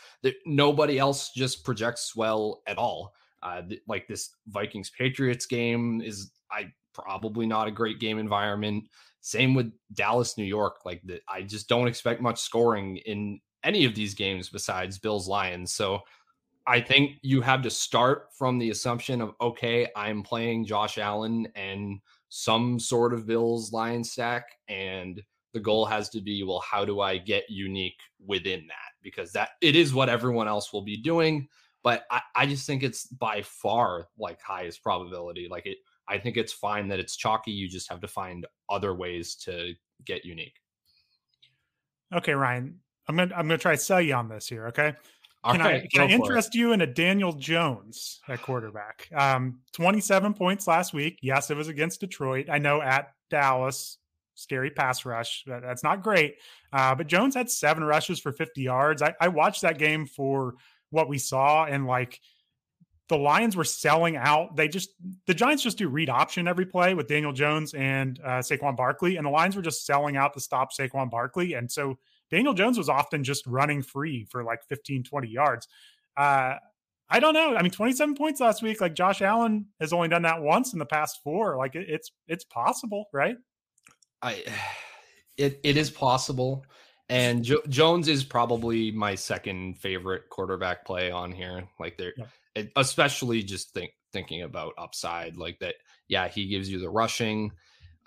nobody 0.46 1.00
else 1.00 1.32
just 1.32 1.64
projects 1.64 2.16
well 2.16 2.62
at 2.68 2.78
all. 2.78 3.14
Uh, 3.42 3.62
th- 3.62 3.82
like 3.88 4.08
this 4.08 4.36
Vikings 4.48 4.90
Patriots 4.90 5.46
game 5.46 6.02
is 6.02 6.32
I 6.52 6.72
probably 6.94 7.46
not 7.46 7.68
a 7.68 7.72
great 7.72 8.00
game 8.00 8.18
environment. 8.18 8.86
Same 9.22 9.54
with 9.54 9.72
Dallas, 9.94 10.38
New 10.38 10.44
York. 10.44 10.78
Like 10.86 11.02
the, 11.04 11.20
I 11.28 11.42
just 11.42 11.68
don't 11.68 11.88
expect 11.88 12.22
much 12.22 12.40
scoring 12.40 12.98
in 13.06 13.40
any 13.64 13.86
of 13.86 13.96
these 13.96 14.14
games 14.14 14.50
besides 14.50 15.00
Bills 15.00 15.28
Lions. 15.28 15.74
So 15.74 16.02
I 16.66 16.80
think 16.80 17.18
you 17.22 17.42
have 17.42 17.62
to 17.64 17.70
start 17.70 18.28
from 18.38 18.58
the 18.58 18.70
assumption 18.70 19.22
of 19.22 19.34
okay, 19.42 19.88
I'm 19.96 20.24
playing 20.24 20.66
Josh 20.66 20.98
Allen 20.98 21.48
and 21.56 22.00
some 22.30 22.80
sort 22.80 23.14
of 23.14 23.28
Bills 23.28 23.72
Lions 23.74 24.12
stack 24.12 24.46
and 24.68 25.22
the 25.54 25.60
goal 25.60 25.86
has 25.86 26.10
to 26.10 26.22
be 26.22 26.44
well 26.44 26.64
how 26.70 26.84
do 26.84 27.00
i 27.00 27.18
get 27.18 27.50
unique 27.50 28.00
within 28.26 28.66
that 28.68 28.92
because 29.02 29.32
that 29.32 29.50
it 29.62 29.76
is 29.76 29.94
what 29.94 30.10
everyone 30.10 30.48
else 30.48 30.74
will 30.74 30.82
be 30.82 30.98
doing 30.98 31.48
but 31.84 32.06
I, 32.10 32.22
I 32.36 32.46
just 32.46 32.66
think 32.66 32.82
it's 32.82 33.08
by 33.08 33.42
far 33.42 34.08
like 34.18 34.42
highest 34.42 34.84
probability 34.84 35.48
like 35.50 35.66
it 35.66 35.78
i 36.08 36.18
think 36.18 36.38
it's 36.38 36.54
fine 36.54 36.88
that 36.90 37.00
it's 37.00 37.16
chalky 37.16 37.52
you 37.52 37.70
just 37.70 37.90
have 37.90 38.02
to 38.02 38.08
find 38.08 38.46
other 38.70 38.94
ways 38.94 39.36
to 39.36 39.74
get 40.06 40.26
unique 40.26 40.60
okay 42.14 42.34
ryan 42.34 42.80
i'm 43.08 43.16
gonna 43.16 43.34
i'm 43.36 43.48
gonna 43.48 43.58
try 43.58 43.74
to 43.76 43.82
sell 43.82 44.02
you 44.02 44.14
on 44.14 44.28
this 44.28 44.48
here 44.48 44.68
okay 44.68 44.94
can 45.52 45.62
I 45.62 45.86
can 45.92 46.04
I 46.04 46.08
interest 46.08 46.56
you 46.56 46.72
in 46.72 46.82
a 46.82 46.88
Daniel 46.88 47.34
Jones 47.34 48.22
at 48.30 48.42
quarterback? 48.42 49.10
Um, 49.14 49.60
27 49.74 50.34
points 50.34 50.68
last 50.68 50.94
week. 50.94 51.20
Yes, 51.22 51.52
it 51.52 51.58
was 51.58 51.68
against 51.68 52.00
Detroit. 52.00 52.48
I 52.50 52.60
know 52.60 52.82
at 52.82 53.14
Dallas, 53.30 53.98
scary 54.36 54.72
pass 54.72 55.06
rush. 55.06 55.44
That's 55.46 55.84
not 55.84 56.04
great. 56.04 56.36
Uh, 56.72 56.96
but 56.96 57.08
Jones 57.08 57.36
had 57.36 57.50
seven 57.50 57.84
rushes 57.84 58.20
for 58.20 58.32
50 58.32 58.62
yards. 58.62 59.02
I, 59.02 59.14
I, 59.20 59.28
watched 59.28 59.62
that 59.62 59.78
game 59.78 60.06
for 60.06 60.56
what 60.90 61.10
we 61.10 61.18
saw, 61.18 61.66
and 61.66 61.86
like 61.86 62.20
the 63.10 63.18
Lions 63.18 63.56
were 63.56 63.64
selling 63.64 64.16
out. 64.16 64.56
They 64.56 64.68
just 64.68 64.90
the 65.28 65.34
Giants 65.34 65.64
just 65.64 65.78
do 65.78 65.90
read 65.90 66.10
option 66.10 66.48
every 66.48 66.66
play 66.66 66.94
with 66.94 67.08
Daniel 67.08 67.34
Jones 67.34 67.74
and 67.74 68.20
uh, 68.24 68.40
Saquon 68.40 68.76
Barkley, 68.76 69.18
and 69.18 69.26
the 69.26 69.32
Lions 69.32 69.56
were 69.56 69.62
just 69.62 69.86
selling 69.86 70.18
out 70.18 70.34
to 70.34 70.40
stop 70.40 70.70
Saquon 70.74 71.12
Barkley, 71.12 71.54
and 71.54 71.72
so 71.72 71.98
Daniel 72.32 72.54
Jones 72.54 72.78
was 72.78 72.90
often 72.90 73.24
just 73.24 73.46
running 73.46 73.84
free 73.84 74.26
for 74.30 74.44
like 74.44 74.64
15, 74.68 75.04
20 75.04 75.28
yards. 75.28 75.68
Uh, 76.18 76.56
I 77.10 77.20
don't 77.20 77.36
know. 77.36 77.56
I 77.56 77.62
mean, 77.62 77.72
27 77.72 78.16
points 78.16 78.40
last 78.40 78.64
week. 78.64 78.82
Like 78.82 78.96
Josh 78.96 79.22
Allen 79.22 79.68
has 79.80 79.94
only 79.94 80.08
done 80.08 80.24
that 80.24 80.42
once 80.42 80.74
in 80.74 80.80
the 80.80 80.86
past 80.86 81.20
four. 81.24 81.58
Like 81.58 81.76
it, 81.76 81.88
it's 81.88 82.12
it's 82.28 82.44
possible, 82.44 83.06
right? 83.14 83.36
I 84.24 84.44
it 85.38 85.60
it 85.64 85.78
is 85.78 85.92
possible. 85.92 86.66
And 87.10 87.44
jo- 87.44 87.62
Jones 87.68 88.08
is 88.08 88.24
probably 88.24 88.92
my 88.92 89.14
second 89.14 89.78
favorite 89.78 90.30
quarterback 90.30 90.86
play 90.86 91.12
on 91.12 91.32
here. 91.32 91.68
Like 91.80 91.98
there, 91.98 92.14
yeah. 92.18 92.64
especially 92.78 93.44
just 93.44 93.74
think 93.74 93.92
thinking 94.12 94.44
about 94.44 94.74
upside 94.78 95.38
like 95.38 95.60
that. 95.60 95.76
Yeah, 96.08 96.28
he 96.28 96.48
gives 96.48 96.70
you 96.70 96.80
the 96.80 96.90
rushing. 96.90 97.52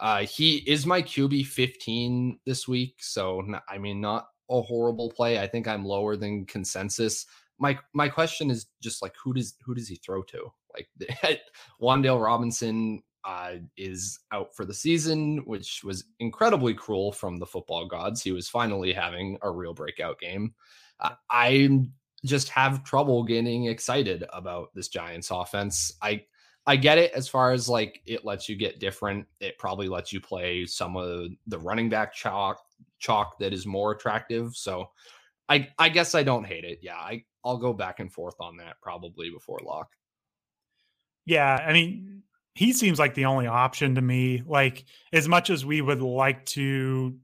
Uh, 0.00 0.20
he 0.20 0.56
is 0.66 0.86
my 0.86 1.02
QB 1.02 1.46
15 1.46 2.38
this 2.44 2.66
week, 2.68 2.96
so 3.00 3.42
I 3.68 3.78
mean, 3.78 4.00
not 4.00 4.28
a 4.50 4.60
horrible 4.60 5.10
play. 5.10 5.38
I 5.38 5.46
think 5.46 5.68
I'm 5.68 5.84
lower 5.84 6.16
than 6.16 6.46
consensus. 6.46 7.26
My 7.58 7.78
my 7.92 8.08
question 8.08 8.50
is 8.50 8.66
just 8.82 9.02
like 9.02 9.14
who 9.22 9.34
does 9.34 9.54
who 9.64 9.74
does 9.74 9.88
he 9.88 9.96
throw 9.96 10.22
to? 10.24 10.52
Like 10.74 11.40
Wan'Dale 11.80 12.22
Robinson 12.22 13.02
uh, 13.26 13.54
is 13.76 14.20
out 14.30 14.54
for 14.54 14.64
the 14.64 14.72
season, 14.72 15.38
which 15.46 15.82
was 15.82 16.04
incredibly 16.20 16.72
cruel 16.72 17.10
from 17.10 17.38
the 17.38 17.46
football 17.46 17.86
gods. 17.86 18.22
He 18.22 18.30
was 18.30 18.48
finally 18.48 18.92
having 18.92 19.36
a 19.42 19.50
real 19.50 19.74
breakout 19.74 20.20
game. 20.20 20.54
Uh, 21.00 21.10
I 21.28 21.88
just 22.24 22.48
have 22.50 22.84
trouble 22.84 23.24
getting 23.24 23.66
excited 23.66 24.24
about 24.32 24.72
this 24.74 24.88
Giants 24.88 25.30
offense. 25.32 25.92
I 26.00 26.24
I 26.68 26.76
get 26.76 26.98
it 26.98 27.12
as 27.12 27.28
far 27.28 27.52
as 27.52 27.68
like 27.68 28.00
it 28.06 28.24
lets 28.24 28.48
you 28.48 28.54
get 28.54 28.80
different. 28.80 29.26
It 29.40 29.58
probably 29.58 29.88
lets 29.88 30.12
you 30.12 30.20
play 30.20 30.64
some 30.64 30.96
of 30.96 31.30
the 31.48 31.58
running 31.58 31.88
back 31.88 32.14
chalk 32.14 32.60
chalk 32.98 33.38
that 33.40 33.52
is 33.52 33.66
more 33.66 33.92
attractive. 33.92 34.54
So 34.54 34.90
I 35.48 35.68
I 35.80 35.88
guess 35.88 36.14
I 36.14 36.22
don't 36.22 36.46
hate 36.46 36.64
it. 36.64 36.78
Yeah, 36.80 36.96
I 36.96 37.24
I'll 37.44 37.58
go 37.58 37.72
back 37.72 37.98
and 37.98 38.12
forth 38.12 38.36
on 38.40 38.56
that 38.58 38.76
probably 38.80 39.30
before 39.30 39.60
lock. 39.64 39.88
Yeah, 41.24 41.54
I 41.54 41.72
mean 41.72 42.22
he 42.56 42.72
seems 42.72 42.98
like 42.98 43.14
the 43.14 43.26
only 43.26 43.46
option 43.46 43.94
to 43.96 44.00
me. 44.00 44.42
Like 44.46 44.86
as 45.12 45.28
much 45.28 45.50
as 45.50 45.64
we 45.64 45.82
would 45.82 46.00
like 46.00 46.46
to, 46.46 47.14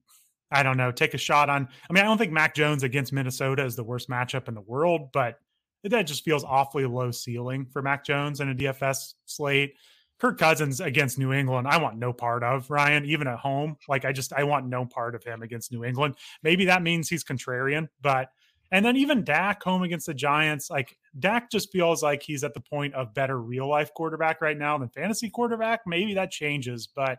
I 0.50 0.62
don't 0.62 0.76
know, 0.76 0.92
take 0.92 1.14
a 1.14 1.18
shot 1.18 1.48
on. 1.48 1.68
I 1.88 1.92
mean, 1.92 2.04
I 2.04 2.06
don't 2.06 2.18
think 2.18 2.32
Mac 2.32 2.54
Jones 2.54 2.82
against 2.82 3.14
Minnesota 3.14 3.64
is 3.64 3.74
the 3.74 3.82
worst 3.82 4.10
matchup 4.10 4.46
in 4.48 4.54
the 4.54 4.60
world, 4.60 5.10
but 5.10 5.38
that 5.84 6.02
just 6.02 6.22
feels 6.22 6.44
awfully 6.44 6.84
low 6.84 7.10
ceiling 7.10 7.66
for 7.72 7.80
Mac 7.80 8.04
Jones 8.04 8.40
in 8.40 8.50
a 8.50 8.54
DFS 8.54 9.14
slate. 9.24 9.74
Kirk 10.20 10.38
Cousins 10.38 10.80
against 10.80 11.18
New 11.18 11.32
England, 11.32 11.66
I 11.66 11.78
want 11.78 11.96
no 11.96 12.12
part 12.12 12.44
of 12.44 12.70
Ryan, 12.70 13.06
even 13.06 13.26
at 13.26 13.38
home. 13.38 13.78
Like 13.88 14.04
I 14.04 14.12
just 14.12 14.34
I 14.34 14.44
want 14.44 14.66
no 14.66 14.84
part 14.84 15.14
of 15.14 15.24
him 15.24 15.42
against 15.42 15.72
New 15.72 15.82
England. 15.82 16.16
Maybe 16.42 16.66
that 16.66 16.82
means 16.82 17.08
he's 17.08 17.24
contrarian, 17.24 17.88
but 18.02 18.28
and 18.72 18.84
then 18.84 18.96
even 18.96 19.22
Dak 19.22 19.62
home 19.62 19.82
against 19.82 20.06
the 20.06 20.14
Giants, 20.14 20.70
like 20.70 20.96
Dak 21.18 21.50
just 21.50 21.70
feels 21.70 22.02
like 22.02 22.22
he's 22.22 22.42
at 22.42 22.54
the 22.54 22.60
point 22.60 22.94
of 22.94 23.12
better 23.12 23.38
real 23.38 23.68
life 23.68 23.92
quarterback 23.92 24.40
right 24.40 24.56
now 24.56 24.78
than 24.78 24.88
fantasy 24.88 25.28
quarterback. 25.28 25.80
Maybe 25.86 26.14
that 26.14 26.30
changes, 26.30 26.88
but 26.88 27.18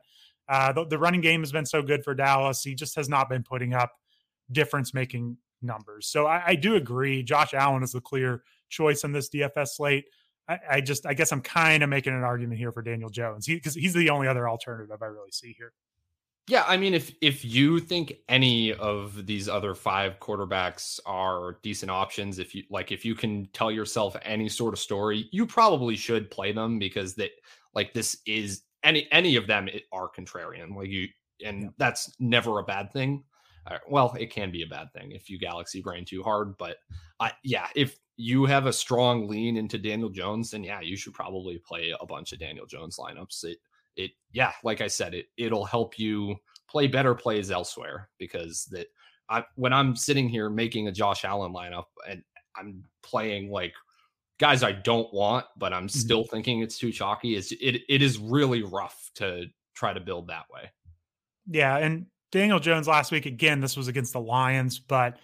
uh, 0.50 0.74
the, 0.74 0.86
the 0.86 0.98
running 0.98 1.22
game 1.22 1.42
has 1.42 1.52
been 1.52 1.68
so 1.68 1.84
good 1.84 2.04
for 2.04 2.16
Dallas. 2.16 2.64
He 2.64 2.74
just 2.74 2.96
has 2.96 3.08
not 3.08 3.30
been 3.30 3.44
putting 3.44 3.76
up 3.76 3.92
difference 4.52 4.96
making 4.96 5.38
numbers. 5.62 6.08
So 6.08 6.26
I, 6.26 6.44
I, 6.48 6.56
do 6.56 6.76
agree. 6.76 7.24
Josh 7.24 7.54
Allen 7.54 7.84
is 7.84 7.94
the 7.94 8.02
clear 8.02 8.44
choice 8.70 9.04
in 9.04 9.14
this 9.14 9.30
DFS 9.30 9.70
slate. 9.70 10.06
I, 10.50 10.60
I 10.70 10.82
just, 10.82 11.06
I 11.06 11.14
guess 11.14 11.32
I'm 11.32 11.42
kind 11.42 11.84
of 11.84 11.90
making 11.90 12.14
an 12.14 12.24
argument 12.24 12.58
here 12.58 12.72
for 12.72 12.82
Daniel 12.82 13.10
Jones 13.10 13.46
because 13.46 13.76
he, 13.76 13.82
he's 13.82 13.94
the 13.94 14.10
only 14.10 14.28
other 14.28 14.50
alternative 14.50 15.02
I 15.02 15.06
really 15.06 15.32
see 15.32 15.56
here. 15.58 15.72
Yeah, 16.50 16.66
I 16.68 16.76
mean, 16.76 16.94
if 16.94 17.14
if 17.22 17.46
you 17.46 17.80
think 17.80 18.16
any 18.28 18.74
of 18.74 19.26
these 19.26 19.48
other 19.48 19.74
five 19.74 20.20
quarterbacks 20.20 21.00
are 21.06 21.58
decent 21.64 21.90
options, 21.90 22.38
if 22.38 22.54
you 22.54 22.64
like, 22.70 22.92
if 22.92 23.06
you 23.06 23.16
can 23.16 23.48
tell 23.54 23.72
yourself 23.72 24.18
any 24.24 24.50
sort 24.50 24.74
of 24.74 24.80
story, 24.80 25.30
you 25.32 25.46
probably 25.46 25.96
should 25.96 26.30
play 26.30 26.52
them 26.52 26.80
because 26.80 27.16
that, 27.16 27.32
like, 27.74 27.94
this 27.94 28.18
is 28.26 28.64
any 28.84 29.08
any 29.12 29.38
of 29.38 29.48
them 29.48 29.70
are 29.94 30.10
contrarian, 30.10 30.76
like 30.76 30.90
you, 30.90 31.08
and 31.46 31.64
yeah. 31.64 31.70
that's 31.78 32.14
never 32.20 32.60
a 32.60 32.64
bad 32.64 32.92
thing. 32.92 33.24
Uh, 33.66 33.78
well, 33.90 34.14
it 34.20 34.30
can 34.30 34.52
be 34.52 34.64
a 34.64 34.68
bad 34.68 34.92
thing 34.92 35.14
if 35.14 35.30
you 35.30 35.40
galaxy 35.40 35.82
brain 35.82 36.04
too 36.04 36.22
hard, 36.22 36.58
but 36.58 36.76
uh, 37.22 37.30
yeah, 37.46 37.68
if 37.74 37.98
you 38.18 38.46
have 38.46 38.66
a 38.66 38.74
strong 38.74 39.30
lean 39.30 39.56
into 39.56 39.78
Daniel 39.78 40.10
Jones, 40.10 40.52
then 40.52 40.64
yeah, 40.66 40.82
you 40.82 40.98
should 40.98 41.14
probably 41.14 41.58
play 41.60 41.96
a 42.02 42.06
bunch 42.06 42.34
of 42.34 42.40
Daniel 42.40 42.66
Jones 42.66 42.98
lineups. 42.98 43.46
It 43.46 43.60
it 43.96 44.12
yeah, 44.32 44.52
like 44.64 44.82
I 44.82 44.88
said, 44.88 45.14
it 45.14 45.28
it'll 45.38 45.66
help 45.66 46.00
you 46.00 46.36
play 46.68 46.88
better 46.88 47.14
plays 47.14 47.52
elsewhere 47.52 48.10
because 48.18 48.66
that 48.72 48.88
I 49.30 49.44
when 49.56 49.74
I'm 49.74 49.96
sitting 49.96 50.30
here 50.30 50.50
making 50.50 50.88
a 50.88 50.92
Josh 50.92 51.26
Allen 51.26 51.54
lineup 51.54 51.86
and 52.08 52.24
I'm 52.56 52.84
playing 53.02 53.50
like 53.50 53.74
guys 54.40 54.64
I 54.64 54.72
don't 54.72 55.12
want, 55.14 55.46
but 55.58 55.74
I'm 55.74 55.88
mm-hmm. 55.88 56.00
still 56.00 56.24
mm-hmm. 56.24 56.36
thinking 56.36 56.62
it's 56.62 56.78
too 56.78 56.92
chalky. 56.92 57.36
It's 57.36 57.52
it 57.52 57.82
it 57.88 58.02
is 58.02 58.18
really 58.18 58.64
rough 58.64 59.12
to 59.16 59.46
try 59.76 59.94
to 59.94 60.00
build 60.00 60.28
that 60.28 60.46
way. 60.54 60.72
Yeah, 61.48 61.78
and 61.78 62.08
Daniel 62.32 62.60
Jones 62.60 62.88
last 62.88 63.12
week 63.12 63.26
again, 63.26 63.60
this 63.60 63.78
was 63.78 63.88
against 63.88 64.14
the 64.14 64.20
Lions, 64.20 64.80
but 64.80 65.18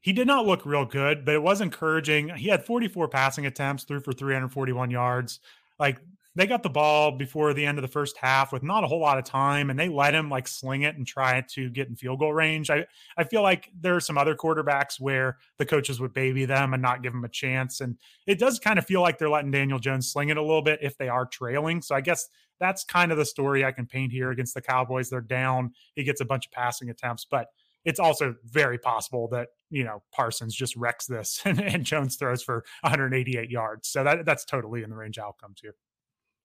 he 0.00 0.12
did 0.12 0.26
not 0.26 0.46
look 0.46 0.66
real 0.66 0.84
good, 0.84 1.24
but 1.24 1.34
it 1.34 1.42
was 1.42 1.62
encouraging. 1.62 2.28
He 2.28 2.48
had 2.48 2.64
44 2.64 3.08
passing 3.08 3.46
attempts, 3.46 3.84
threw 3.84 4.00
for 4.00 4.12
341 4.12 4.90
yards. 4.90 5.40
Like 5.78 5.98
they 6.36 6.46
got 6.46 6.62
the 6.62 6.70
ball 6.70 7.12
before 7.12 7.54
the 7.54 7.64
end 7.64 7.78
of 7.78 7.82
the 7.82 7.88
first 7.88 8.16
half 8.16 8.52
with 8.52 8.62
not 8.62 8.82
a 8.82 8.86
whole 8.86 9.00
lot 9.00 9.18
of 9.18 9.24
time 9.24 9.70
and 9.70 9.78
they 9.78 9.88
let 9.88 10.14
him 10.14 10.28
like 10.28 10.48
sling 10.48 10.82
it 10.82 10.96
and 10.96 11.06
try 11.06 11.44
to 11.50 11.70
get 11.70 11.88
in 11.88 11.94
field 11.94 12.18
goal 12.18 12.34
range. 12.34 12.70
I, 12.70 12.86
I 13.16 13.24
feel 13.24 13.42
like 13.42 13.70
there 13.78 13.94
are 13.94 14.00
some 14.00 14.18
other 14.18 14.34
quarterbacks 14.34 14.98
where 14.98 15.38
the 15.58 15.66
coaches 15.66 16.00
would 16.00 16.12
baby 16.12 16.44
them 16.44 16.72
and 16.72 16.82
not 16.82 17.02
give 17.02 17.12
them 17.12 17.24
a 17.24 17.28
chance. 17.28 17.80
And 17.80 17.96
it 18.26 18.38
does 18.38 18.58
kind 18.58 18.78
of 18.78 18.86
feel 18.86 19.00
like 19.00 19.18
they're 19.18 19.30
letting 19.30 19.52
Daniel 19.52 19.78
Jones 19.78 20.10
sling 20.10 20.30
it 20.30 20.36
a 20.36 20.42
little 20.42 20.62
bit 20.62 20.80
if 20.82 20.98
they 20.98 21.08
are 21.08 21.26
trailing. 21.26 21.82
So 21.82 21.94
I 21.94 22.00
guess 22.00 22.28
that's 22.58 22.84
kind 22.84 23.12
of 23.12 23.18
the 23.18 23.24
story 23.24 23.64
I 23.64 23.72
can 23.72 23.86
paint 23.86 24.12
here 24.12 24.30
against 24.30 24.54
the 24.54 24.62
Cowboys. 24.62 25.10
They're 25.10 25.20
down. 25.20 25.72
He 25.94 26.02
gets 26.02 26.20
a 26.20 26.24
bunch 26.24 26.46
of 26.46 26.52
passing 26.52 26.90
attempts, 26.90 27.24
but 27.24 27.48
it's 27.84 28.00
also 28.00 28.34
very 28.44 28.78
possible 28.78 29.28
that 29.28 29.48
you 29.70 29.84
know 29.84 30.02
Parsons 30.12 30.54
just 30.54 30.74
wrecks 30.76 31.06
this 31.06 31.42
and, 31.44 31.60
and 31.60 31.84
Jones 31.84 32.16
throws 32.16 32.42
for 32.42 32.64
188 32.80 33.50
yards. 33.50 33.88
So 33.88 34.02
that 34.04 34.24
that's 34.24 34.44
totally 34.44 34.82
in 34.82 34.90
the 34.90 34.96
range 34.96 35.18
outcomes 35.18 35.60
here. 35.60 35.74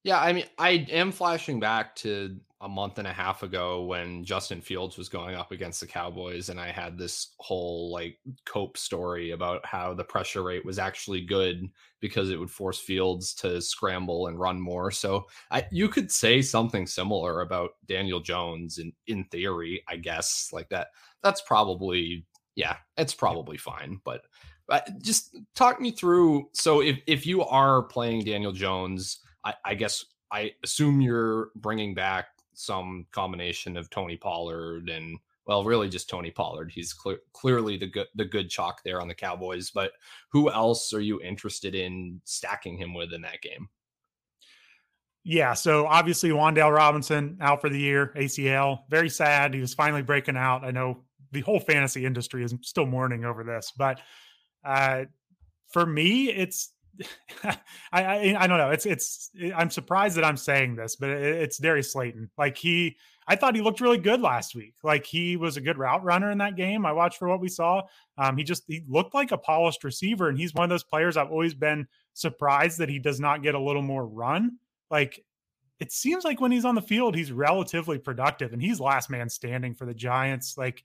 Yeah, 0.04 0.20
I 0.20 0.32
mean, 0.34 0.46
I 0.58 0.86
am 0.90 1.12
flashing 1.12 1.60
back 1.60 1.96
to 1.98 2.38
a 2.62 2.70
month 2.70 3.00
and 3.00 3.08
a 3.08 3.14
half 3.14 3.44
ago 3.44 3.84
when 3.84 4.24
Justin 4.24 4.62
Fields 4.62 4.98
was 4.98 5.08
going 5.10 5.36
up 5.36 5.52
against 5.52 5.80
the 5.82 5.88
Cowboys, 5.88 6.50
and 6.50 6.60
I 6.60 6.72
had 6.72 6.98
this 6.98 7.34
whole 7.40 7.92
like 7.92 8.18
cope 8.46 8.78
story 8.78 9.32
about 9.32 9.66
how 9.66 9.94
the 9.94 10.04
pressure 10.04 10.44
rate 10.44 10.66
was 10.66 10.80
actually 10.80 11.22
good 11.22 11.68
because 12.00 12.30
it 12.30 12.40
would 12.40 12.52
force 12.52 12.80
Fields 12.80 13.34
to 13.36 13.62
scramble 13.62 14.28
and 14.28 14.40
run 14.40 14.60
more. 14.60 14.90
So 14.92 15.26
I, 15.52 15.66
you 15.72 15.90
could 15.90 16.12
say 16.12 16.42
something 16.42 16.88
similar 16.88 17.42
about 17.42 17.72
Daniel 17.86 18.20
Jones 18.22 18.78
in 18.78 18.94
in 19.08 19.26
theory, 19.26 19.84
I 19.88 19.98
guess. 19.98 20.50
Like 20.54 20.70
that, 20.70 20.88
that's 21.24 21.42
probably 21.42 22.26
yeah, 22.56 22.78
it's 22.98 23.14
probably 23.14 23.58
fine, 23.58 24.00
but. 24.04 24.22
Uh, 24.72 24.80
just 25.02 25.36
talk 25.56 25.82
me 25.82 25.90
through. 25.90 26.48
So, 26.54 26.82
if 26.84 27.00
if 27.08 27.26
you 27.26 27.42
are 27.44 27.82
playing 27.82 28.24
Daniel 28.24 28.52
Jones, 28.52 29.18
I, 29.44 29.54
I 29.66 29.76
guess 29.76 30.06
I 30.32 30.54
assume 30.64 31.02
you're 31.02 31.50
bringing 31.56 31.94
back 31.94 32.28
some 32.54 33.08
combination 33.12 33.78
of 33.78 33.90
Tony 33.90 34.18
Pollard 34.18 34.90
and 34.90 35.18
well, 35.46 35.64
really 35.64 35.90
just 35.90 36.10
Tony 36.10 36.30
Pollard. 36.30 36.72
He's 36.72 36.94
cl- 36.94 37.18
clearly 37.34 37.76
the 37.76 37.88
good 37.88 38.08
the 38.14 38.26
good 38.26 38.50
chalk 38.52 38.84
there 38.84 39.02
on 39.02 39.08
the 39.08 39.16
Cowboys. 39.16 39.72
But 39.72 39.94
who 40.32 40.52
else 40.52 40.94
are 40.94 41.02
you 41.02 41.20
interested 41.22 41.74
in 41.74 42.22
stacking 42.26 42.78
him 42.78 42.94
with 42.94 43.14
in 43.14 43.22
that 43.24 43.42
game? 43.42 43.68
Yeah, 45.24 45.54
so 45.54 45.86
obviously 45.86 46.30
Wan'Dale 46.30 46.74
Robinson 46.74 47.38
out 47.42 47.62
for 47.62 47.70
the 47.70 47.80
year, 47.80 48.14
ACL. 48.16 48.82
Very 48.90 49.10
sad. 49.10 49.54
He 49.54 49.60
was 49.60 49.74
finally 49.74 50.02
breaking 50.02 50.38
out. 50.38 50.64
I 50.64 50.72
know 50.72 51.04
the 51.32 51.42
whole 51.42 51.60
fantasy 51.60 52.06
industry 52.06 52.44
is 52.44 52.54
still 52.62 52.86
mourning 52.86 53.26
over 53.26 53.44
this, 53.44 53.74
but 53.76 54.00
uh, 54.64 55.06
for 55.72 55.86
me, 55.86 56.30
it's 56.30 56.72
I, 57.44 57.58
I, 57.92 58.36
I 58.40 58.48
don't 58.48 58.58
know. 58.58 58.72
It's 58.72 58.86
it's 58.86 59.30
I'm 59.56 59.70
surprised 59.70 60.18
that 60.18 60.26
I'm 60.26 60.38
saying 60.38 60.76
this, 60.76 60.96
but 60.96 61.10
it, 61.10 61.42
it's 61.42 61.58
Darius 61.58 61.94
Slayton. 61.94 62.30
Like 62.38 62.58
he, 62.58 62.98
I 63.28 63.36
thought 63.36 63.56
he 63.56 63.62
looked 63.62 63.82
really 63.82 63.98
good 63.98 64.22
last 64.22 64.56
week. 64.56 64.76
Like 64.84 65.06
he 65.06 65.38
was 65.38 65.58
a 65.58 65.62
good 65.62 65.78
route 65.78 66.04
runner 66.04 66.32
in 66.32 66.38
that 66.40 66.56
game. 66.56 66.86
I 66.86 66.92
watched 66.92 67.18
for 67.18 67.28
what 67.28 67.42
we 67.42 67.50
saw. 67.50 67.84
Um, 68.18 68.38
he 68.38 68.44
just 68.44 68.64
he 68.68 68.84
looked 68.88 69.14
like 69.14 69.32
a 69.32 69.38
polished 69.38 69.84
receiver, 69.84 70.30
and 70.30 70.38
he's 70.38 70.54
one 70.54 70.64
of 70.64 70.70
those 70.70 70.84
players 70.84 71.18
I've 71.18 71.32
always 71.32 71.54
been 71.54 71.88
surprised 72.14 72.80
that 72.80 72.90
he 72.90 73.00
does 73.00 73.20
not 73.20 73.44
get 73.44 73.56
a 73.56 73.60
little 73.60 73.82
more 73.82 74.06
run. 74.06 74.58
Like 74.92 75.24
it 75.80 75.92
seems 75.92 76.26
like 76.26 76.42
when 76.42 76.52
he's 76.52 76.66
on 76.66 76.76
the 76.76 76.82
field, 76.82 77.16
he's 77.16 77.32
relatively 77.32 77.98
productive, 77.98 78.54
and 78.54 78.62
he's 78.62 78.80
last 78.80 79.10
man 79.10 79.30
standing 79.30 79.74
for 79.74 79.86
the 79.86 79.94
Giants. 79.94 80.58
Like 80.58 80.84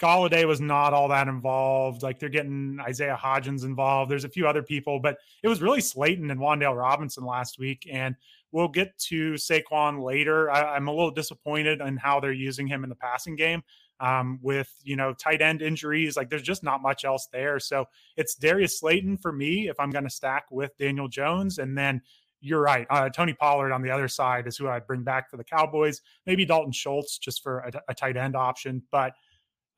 Golladay 0.00 0.46
was 0.46 0.60
not 0.60 0.92
all 0.92 1.08
that 1.08 1.28
involved. 1.28 2.02
Like 2.02 2.18
they're 2.18 2.28
getting 2.28 2.78
Isaiah 2.80 3.18
Hodgins 3.20 3.64
involved. 3.64 4.10
There's 4.10 4.24
a 4.24 4.28
few 4.28 4.48
other 4.48 4.62
people, 4.62 4.98
but 4.98 5.18
it 5.42 5.48
was 5.48 5.62
really 5.62 5.80
Slayton 5.80 6.30
and 6.30 6.40
Wan'Dale 6.40 6.76
Robinson 6.76 7.24
last 7.24 7.58
week. 7.58 7.88
And 7.90 8.16
we'll 8.50 8.68
get 8.68 8.98
to 8.98 9.34
Saquon 9.34 10.02
later. 10.02 10.50
I, 10.50 10.76
am 10.76 10.88
a 10.88 10.92
little 10.92 11.12
disappointed 11.12 11.80
in 11.80 11.96
how 11.96 12.18
they're 12.18 12.32
using 12.32 12.66
him 12.66 12.82
in 12.82 12.90
the 12.90 12.96
passing 12.96 13.36
game. 13.36 13.62
Um, 14.00 14.40
with 14.42 14.74
you 14.82 14.96
know 14.96 15.12
tight 15.12 15.40
end 15.40 15.62
injuries, 15.62 16.16
like 16.16 16.28
there's 16.28 16.42
just 16.42 16.64
not 16.64 16.82
much 16.82 17.04
else 17.04 17.28
there. 17.32 17.60
So 17.60 17.86
it's 18.16 18.34
Darius 18.34 18.80
Slayton 18.80 19.16
for 19.16 19.30
me 19.30 19.68
if 19.68 19.78
I'm 19.78 19.90
going 19.90 20.02
to 20.02 20.10
stack 20.10 20.46
with 20.50 20.76
Daniel 20.76 21.06
Jones, 21.06 21.58
and 21.58 21.78
then 21.78 22.02
you're 22.40 22.60
right. 22.60 22.86
Uh, 22.90 23.08
Tony 23.08 23.32
Pollard 23.32 23.72
on 23.72 23.80
the 23.80 23.90
other 23.90 24.08
side 24.08 24.48
is 24.48 24.56
who 24.56 24.68
I'd 24.68 24.88
bring 24.88 25.04
back 25.04 25.30
for 25.30 25.36
the 25.36 25.44
Cowboys. 25.44 26.00
Maybe 26.26 26.44
Dalton 26.44 26.72
Schultz 26.72 27.16
just 27.16 27.44
for 27.44 27.60
a, 27.60 27.72
a 27.88 27.94
tight 27.94 28.16
end 28.16 28.34
option, 28.34 28.82
but 28.90 29.14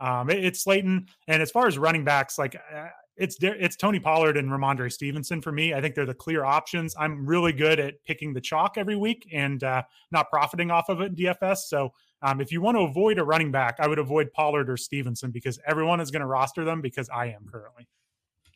um, 0.01 0.31
it, 0.31 0.45
it's 0.45 0.63
Slayton, 0.63 1.07
and 1.29 1.43
as 1.43 1.51
far 1.51 1.67
as 1.67 1.79
running 1.79 2.05
backs, 2.05 2.39
like 2.39 2.57
uh, 2.57 2.89
it's 3.17 3.37
it's 3.41 3.77
Tony 3.77 4.01
Pollard 4.01 4.37
and 4.37 4.49
Rhamondre 4.49 4.93
Stevenson 4.93 5.41
for 5.41 5.53
me. 5.53 5.75
I 5.75 5.81
think 5.81 5.95
they're 5.95 6.07
the 6.07 6.15
clear 6.15 6.45
options. 6.45 6.95
I'm 6.99 7.27
really 7.27 7.53
good 7.53 7.79
at 7.79 8.03
picking 8.05 8.33
the 8.33 8.41
chalk 8.41 8.77
every 8.77 8.97
week 8.97 9.29
and 9.33 9.63
uh, 9.63 9.83
not 10.11 10.31
profiting 10.31 10.71
off 10.71 10.89
of 10.89 11.01
it 11.01 11.11
in 11.11 11.17
DFS. 11.17 11.59
So 11.69 11.93
um, 12.23 12.41
if 12.41 12.51
you 12.51 12.61
want 12.61 12.77
to 12.77 12.83
avoid 12.83 13.19
a 13.19 13.25
running 13.25 13.53
back, 13.53 13.77
I 13.79 13.87
would 13.87 13.99
avoid 13.99 14.33
Pollard 14.33 14.69
or 14.69 14.77
Stevenson 14.77 15.31
because 15.31 15.59
everyone 15.67 16.01
is 16.01 16.11
going 16.11 16.23
to 16.23 16.27
roster 16.27 16.65
them 16.65 16.81
because 16.81 17.09
I 17.09 17.27
am 17.27 17.47
currently. 17.51 17.87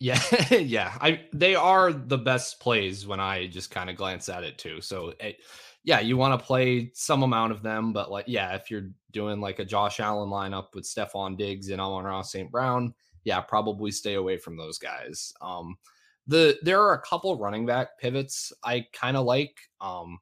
Yeah, 0.01 0.21
yeah. 0.51 0.97
I 1.01 1.23
they 1.33 1.55
are 1.55 1.93
the 1.93 2.19
best 2.19 2.61
plays 2.61 3.07
when 3.07 3.21
I 3.21 3.47
just 3.47 3.71
kind 3.71 3.91
of 3.91 3.97
glance 3.97 4.29
at 4.29 4.45
it 4.45 4.59
too. 4.59 4.81
So 4.81 5.15
it, 5.21 5.39
yeah, 5.89 6.01
you 6.01 6.19
want 6.19 6.39
to 6.39 6.47
play 6.47 6.91
some 6.93 7.23
amount 7.23 7.51
of 7.51 7.63
them, 7.63 7.95
but 7.95 8.11
like, 8.11 8.27
yeah, 8.29 8.55
if 8.55 8.71
you're 8.71 8.91
doing 9.11 9.41
like 9.41 9.59
a 9.59 9.65
Josh 9.65 10.01
Allen 10.01 10.29
lineup 10.29 10.75
with 10.75 10.85
Stefon 10.85 11.35
Diggs 11.35 11.71
and 11.71 11.81
Amon-Ra 11.81 12.21
St. 12.21 12.51
Brown, 12.51 12.93
yeah, 13.25 13.41
probably 13.41 13.91
stay 13.91 14.15
away 14.15 14.37
from 14.37 14.59
those 14.59 14.77
guys. 14.77 15.33
Um, 15.41 15.79
the 16.27 16.59
there 16.61 16.83
are 16.83 16.93
a 16.93 17.01
couple 17.01 17.39
running 17.39 17.65
back 17.65 17.99
pivots 17.99 18.53
I 18.63 18.85
kind 18.93 19.17
of 19.17 19.25
like. 19.25 19.57
Um, 19.81 20.19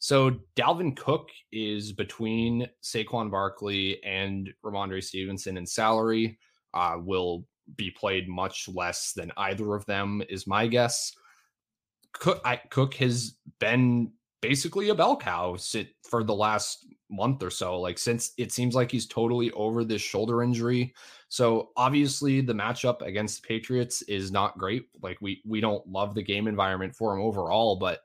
so 0.00 0.32
Dalvin 0.54 0.94
Cook 0.94 1.30
is 1.50 1.92
between 1.92 2.68
Saquon 2.82 3.30
Barkley 3.30 4.04
and 4.04 4.52
Rhamondre 4.62 5.02
Stevenson 5.02 5.56
in 5.56 5.66
salary. 5.66 6.38
Uh, 6.74 6.98
will 7.02 7.46
be 7.76 7.90
played 7.90 8.28
much 8.28 8.68
less 8.68 9.14
than 9.14 9.32
either 9.38 9.74
of 9.74 9.86
them, 9.86 10.22
is 10.28 10.46
my 10.46 10.66
guess. 10.66 11.10
Cook, 12.12 12.42
I, 12.44 12.56
Cook 12.56 12.94
has 12.94 13.38
been 13.60 14.12
basically 14.40 14.88
a 14.90 14.94
bell 14.94 15.16
cow 15.16 15.56
sit 15.56 15.94
for 16.08 16.22
the 16.22 16.34
last 16.34 16.86
month 17.08 17.42
or 17.42 17.50
so 17.50 17.80
like 17.80 17.98
since 17.98 18.32
it 18.36 18.52
seems 18.52 18.74
like 18.74 18.90
he's 18.90 19.06
totally 19.06 19.50
over 19.52 19.84
this 19.84 20.02
shoulder 20.02 20.42
injury 20.42 20.92
so 21.28 21.70
obviously 21.76 22.40
the 22.40 22.52
matchup 22.52 23.00
against 23.02 23.40
the 23.40 23.46
patriots 23.46 24.02
is 24.02 24.32
not 24.32 24.58
great 24.58 24.86
like 25.02 25.16
we 25.20 25.40
we 25.46 25.60
don't 25.60 25.86
love 25.88 26.14
the 26.14 26.22
game 26.22 26.48
environment 26.48 26.94
for 26.94 27.14
him 27.14 27.22
overall 27.22 27.76
but 27.76 28.00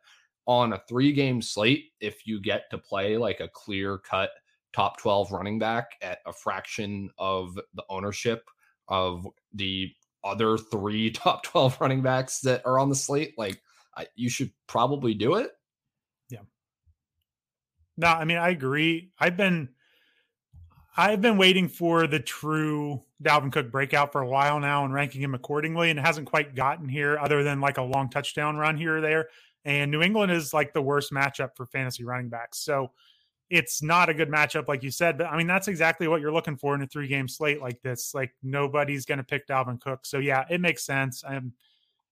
on 0.48 0.74
a 0.74 0.82
three 0.88 1.14
game 1.14 1.42
slate, 1.42 1.92
if 2.00 2.26
you 2.26 2.42
get 2.42 2.70
to 2.72 2.78
play 2.78 3.18
like 3.18 3.40
a 3.40 3.48
clear 3.48 3.98
cut 3.98 4.32
top 4.74 4.98
12 5.00 5.32
running 5.32 5.60
back 5.60 5.92
at 6.02 6.20
a 6.26 6.34
fraction 6.34 7.10
of 7.18 7.56
the 7.74 7.84
ownership 7.90 8.44
of 8.88 9.28
the 9.54 9.92
other 10.24 10.58
three 10.58 11.12
top 11.12 11.44
12 11.44 11.78
running 11.80 12.02
backs 12.02 12.40
that 12.42 12.66
are 12.66 12.80
on 12.80 12.90
the 12.90 12.96
slate, 12.96 13.34
like 13.38 13.62
I, 13.96 14.08
you 14.16 14.30
should 14.30 14.52
probably 14.68 15.14
do 15.14 15.36
it. 15.36 15.52
No, 18.02 18.08
I 18.08 18.26
mean, 18.26 18.38
I 18.38 18.50
agree. 18.50 19.12
I've 19.20 19.38
been 19.38 19.70
I've 20.98 21.22
been 21.22 21.38
waiting 21.38 21.68
for 21.68 22.08
the 22.08 22.20
true 22.20 23.04
Dalvin 23.24 23.52
Cook 23.52 23.72
breakout 23.72 24.12
for 24.12 24.22
a 24.22 24.28
while 24.28 24.60
now 24.60 24.84
and 24.84 24.92
ranking 24.92 25.22
him 25.22 25.36
accordingly, 25.36 25.92
and 25.92 26.00
it 26.00 26.02
hasn't 26.02 26.26
quite 26.26 26.56
gotten 26.56 26.90
here 26.90 27.20
other 27.20 27.44
than 27.44 27.62
like 27.62 27.78
a 27.78 27.84
long 27.84 28.10
touchdown 28.10 28.58
run 28.58 28.76
here 28.76 28.98
or 28.98 29.02
there. 29.02 29.30
And 29.66 29.92
New 29.92 30.02
England 30.02 30.32
is 30.32 30.52
like 30.52 30.74
the 30.74 30.82
worst 30.82 31.14
matchup 31.14 31.56
for 31.56 31.68
fantasy 31.68 32.04
running 32.04 32.28
backs. 32.28 32.58
So 32.58 32.92
it's 33.52 33.84
not 33.84 34.10
a 34.10 34.16
good 34.16 34.30
matchup, 34.30 34.68
like 34.68 34.82
you 34.82 34.90
said. 34.90 35.20
But 35.20 35.28
I 35.28 35.38
mean, 35.38 35.46
that's 35.46 35.68
exactly 35.68 36.08
what 36.08 36.22
you're 36.22 36.34
looking 36.34 36.58
for 36.58 36.74
in 36.74 36.82
a 36.82 36.88
three 36.88 37.08
game 37.08 37.28
slate 37.28 37.62
like 37.62 37.84
this. 37.84 38.16
Like 38.16 38.34
nobody's 38.42 39.06
going 39.06 39.20
to 39.20 39.24
pick 39.24 39.48
Dalvin 39.48 39.80
Cook. 39.80 40.08
So 40.08 40.18
yeah, 40.18 40.46
it 40.50 40.60
makes 40.60 40.84
sense. 40.84 41.24
Um, 41.24 41.54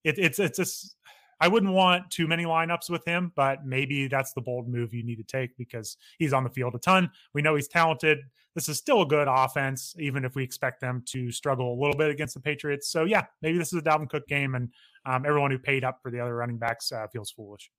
it, 0.03 0.19
it's 0.19 0.37
it's 0.37 0.57
just 0.59 0.95
I 1.39 1.47
wouldn't 1.47 1.73
want 1.73 2.09
too 2.09 2.27
many 2.27 2.43
lineups 2.43 2.89
with 2.89 3.05
him, 3.05 3.31
but 3.35 3.65
maybe 3.65 4.07
that's 4.07 4.33
the 4.33 4.41
bold 4.41 4.67
move 4.67 4.93
you 4.93 5.03
need 5.03 5.17
to 5.17 5.23
take 5.23 5.55
because 5.57 5.97
he's 6.17 6.33
on 6.33 6.43
the 6.43 6.49
field 6.49 6.75
a 6.75 6.79
ton. 6.79 7.09
We 7.33 7.41
know 7.41 7.55
he's 7.55 7.67
talented. 7.67 8.19
This 8.55 8.67
is 8.67 8.77
still 8.77 9.03
a 9.03 9.05
good 9.05 9.27
offense, 9.29 9.95
even 9.99 10.25
if 10.25 10.35
we 10.35 10.43
expect 10.43 10.81
them 10.81 11.03
to 11.07 11.31
struggle 11.31 11.73
a 11.73 11.79
little 11.79 11.95
bit 11.95 12.09
against 12.09 12.33
the 12.33 12.41
Patriots. 12.41 12.89
So, 12.89 13.05
yeah, 13.05 13.25
maybe 13.41 13.57
this 13.57 13.71
is 13.71 13.79
a 13.79 13.81
Dalvin 13.81 14.09
Cook 14.09 14.27
game, 14.27 14.55
and 14.55 14.69
um, 15.05 15.25
everyone 15.25 15.51
who 15.51 15.59
paid 15.59 15.83
up 15.83 15.99
for 16.01 16.11
the 16.11 16.19
other 16.19 16.35
running 16.35 16.57
backs 16.57 16.91
uh, 16.91 17.07
feels 17.07 17.31
foolish. 17.31 17.71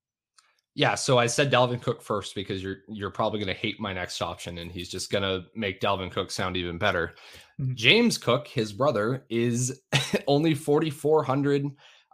Yeah, 0.74 0.94
so 0.94 1.18
I 1.18 1.26
said 1.26 1.50
Dalvin 1.50 1.82
Cook 1.82 2.00
first 2.00 2.34
because 2.34 2.62
you're 2.62 2.78
you're 2.88 3.10
probably 3.10 3.40
going 3.40 3.52
to 3.54 3.60
hate 3.60 3.80
my 3.80 3.92
next 3.92 4.22
option, 4.22 4.58
and 4.58 4.70
he's 4.70 4.88
just 4.88 5.10
going 5.10 5.22
to 5.22 5.44
make 5.54 5.80
Dalvin 5.80 6.12
Cook 6.12 6.30
sound 6.30 6.56
even 6.56 6.78
better. 6.78 7.14
Mm-hmm. 7.60 7.74
James 7.74 8.16
Cook, 8.16 8.46
his 8.46 8.72
brother, 8.72 9.24
is 9.28 9.82
only 10.28 10.54
forty 10.54 10.88
four 10.88 11.24
hundred 11.24 11.66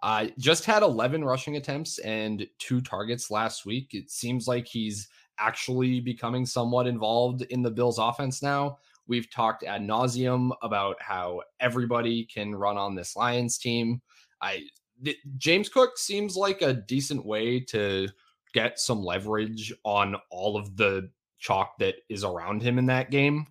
uh, 0.03 0.27
just 0.39 0.65
had 0.65 0.83
11 0.83 1.25
rushing 1.25 1.57
attempts 1.57 1.99
and 1.99 2.47
two 2.59 2.81
targets 2.81 3.31
last 3.31 3.65
week. 3.67 3.91
It 3.93 4.11
seems 4.11 4.47
like 4.47 4.67
he's 4.67 5.09
actually 5.39 6.01
becoming 6.01 6.47
somewhat 6.47 6.87
involved 6.87 7.43
in 7.43 7.63
the 7.63 7.71
Bills 7.71 7.99
offense 7.99 8.43
now. 8.43 8.79
We've 9.07 9.31
talked 9.31 9.63
ad 9.63 9.83
nauseum 9.83 10.51
about 10.63 10.97
how 11.01 11.43
everybody 11.61 12.25
can 12.25 12.55
run 12.55 12.77
on 12.77 12.95
this 12.95 13.17
Lions 13.17 13.59
team. 13.59 14.03
I 14.43 14.65
th- 15.05 15.19
James 15.39 15.69
Cook 15.69 15.97
seems 15.97 16.37
like 16.37 16.63
a 16.63 16.73
decent 16.73 17.25
way 17.25 17.61
to 17.61 18.09
get 18.53 18.79
some 18.79 19.05
leverage 19.05 19.73
on 19.85 20.17
all 20.31 20.57
of 20.57 20.77
the 20.77 21.11
chalk 21.39 21.79
that 21.79 21.97
is 22.09 22.25
around 22.25 22.63
him 22.63 22.79
in 22.79 22.87
that 22.87 23.11
game. 23.11 23.47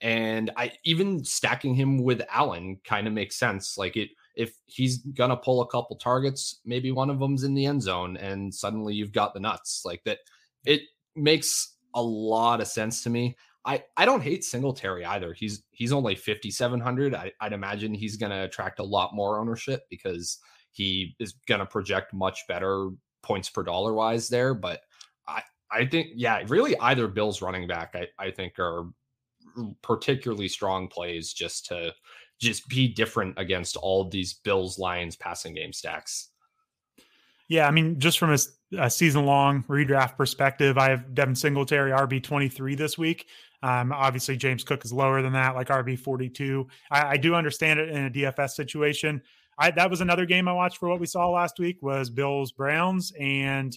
And 0.00 0.50
I 0.56 0.72
even 0.84 1.24
stacking 1.24 1.74
him 1.74 2.02
with 2.02 2.22
Allen 2.30 2.80
kind 2.84 3.06
of 3.06 3.12
makes 3.12 3.36
sense. 3.36 3.76
Like 3.76 3.96
it 3.96 4.10
if 4.36 4.54
he's 4.66 4.98
gonna 4.98 5.36
pull 5.36 5.62
a 5.62 5.66
couple 5.66 5.96
targets, 5.96 6.60
maybe 6.64 6.92
one 6.92 7.10
of 7.10 7.18
them's 7.18 7.44
in 7.44 7.54
the 7.54 7.66
end 7.66 7.82
zone, 7.82 8.16
and 8.18 8.54
suddenly 8.54 8.94
you've 8.94 9.12
got 9.12 9.34
the 9.34 9.40
nuts 9.40 9.82
like 9.84 10.02
that. 10.04 10.18
It 10.64 10.82
makes 11.14 11.76
a 11.94 12.02
lot 12.02 12.60
of 12.60 12.68
sense 12.68 13.02
to 13.02 13.10
me. 13.10 13.36
I 13.64 13.82
I 13.96 14.04
don't 14.04 14.22
hate 14.22 14.44
Singletary 14.44 15.04
either. 15.04 15.32
He's 15.32 15.64
he's 15.72 15.92
only 15.92 16.14
fifty 16.14 16.50
seven 16.50 16.80
hundred. 16.80 17.16
I'd 17.40 17.52
imagine 17.52 17.94
he's 17.94 18.16
gonna 18.16 18.44
attract 18.44 18.78
a 18.78 18.84
lot 18.84 19.14
more 19.14 19.40
ownership 19.40 19.82
because 19.90 20.38
he 20.70 21.16
is 21.18 21.34
gonna 21.48 21.66
project 21.66 22.12
much 22.12 22.46
better 22.46 22.90
points 23.22 23.48
per 23.50 23.62
dollar 23.62 23.94
wise 23.94 24.28
there. 24.28 24.54
But 24.54 24.82
I 25.26 25.42
I 25.72 25.86
think 25.86 26.08
yeah, 26.14 26.42
really 26.46 26.78
either 26.78 27.08
Bills 27.08 27.42
running 27.42 27.66
back 27.66 27.96
I 27.96 28.06
I 28.18 28.30
think 28.30 28.58
are 28.58 28.84
particularly 29.82 30.48
strong 30.48 30.86
plays 30.86 31.32
just 31.32 31.66
to 31.66 31.92
just 32.38 32.68
be 32.68 32.88
different 32.88 33.34
against 33.38 33.76
all 33.76 34.08
these 34.08 34.34
Bills 34.34 34.78
Lions 34.78 35.16
passing 35.16 35.54
game 35.54 35.72
stacks. 35.72 36.28
Yeah, 37.48 37.68
I 37.68 37.70
mean, 37.70 38.00
just 38.00 38.18
from 38.18 38.32
a, 38.32 38.38
a 38.78 38.90
season 38.90 39.24
long 39.24 39.62
redraft 39.64 40.16
perspective, 40.16 40.78
I 40.78 40.90
have 40.90 41.14
Devin 41.14 41.36
Singletary 41.36 41.92
RB 41.92 42.22
twenty 42.22 42.48
three 42.48 42.74
this 42.74 42.98
week. 42.98 43.26
Um, 43.62 43.92
obviously, 43.92 44.36
James 44.36 44.64
Cook 44.64 44.84
is 44.84 44.92
lower 44.92 45.22
than 45.22 45.32
that, 45.34 45.54
like 45.54 45.68
RB 45.68 45.98
forty 45.98 46.28
two. 46.28 46.66
I, 46.90 47.10
I 47.10 47.16
do 47.16 47.34
understand 47.34 47.80
it 47.80 47.90
in 47.90 48.06
a 48.06 48.10
DFS 48.10 48.50
situation. 48.50 49.22
I, 49.58 49.70
that 49.70 49.88
was 49.88 50.00
another 50.00 50.26
game 50.26 50.48
I 50.48 50.52
watched 50.52 50.78
for 50.78 50.88
what 50.88 51.00
we 51.00 51.06
saw 51.06 51.30
last 51.30 51.58
week 51.58 51.78
was 51.80 52.10
Bills 52.10 52.52
Browns, 52.52 53.12
and 53.18 53.76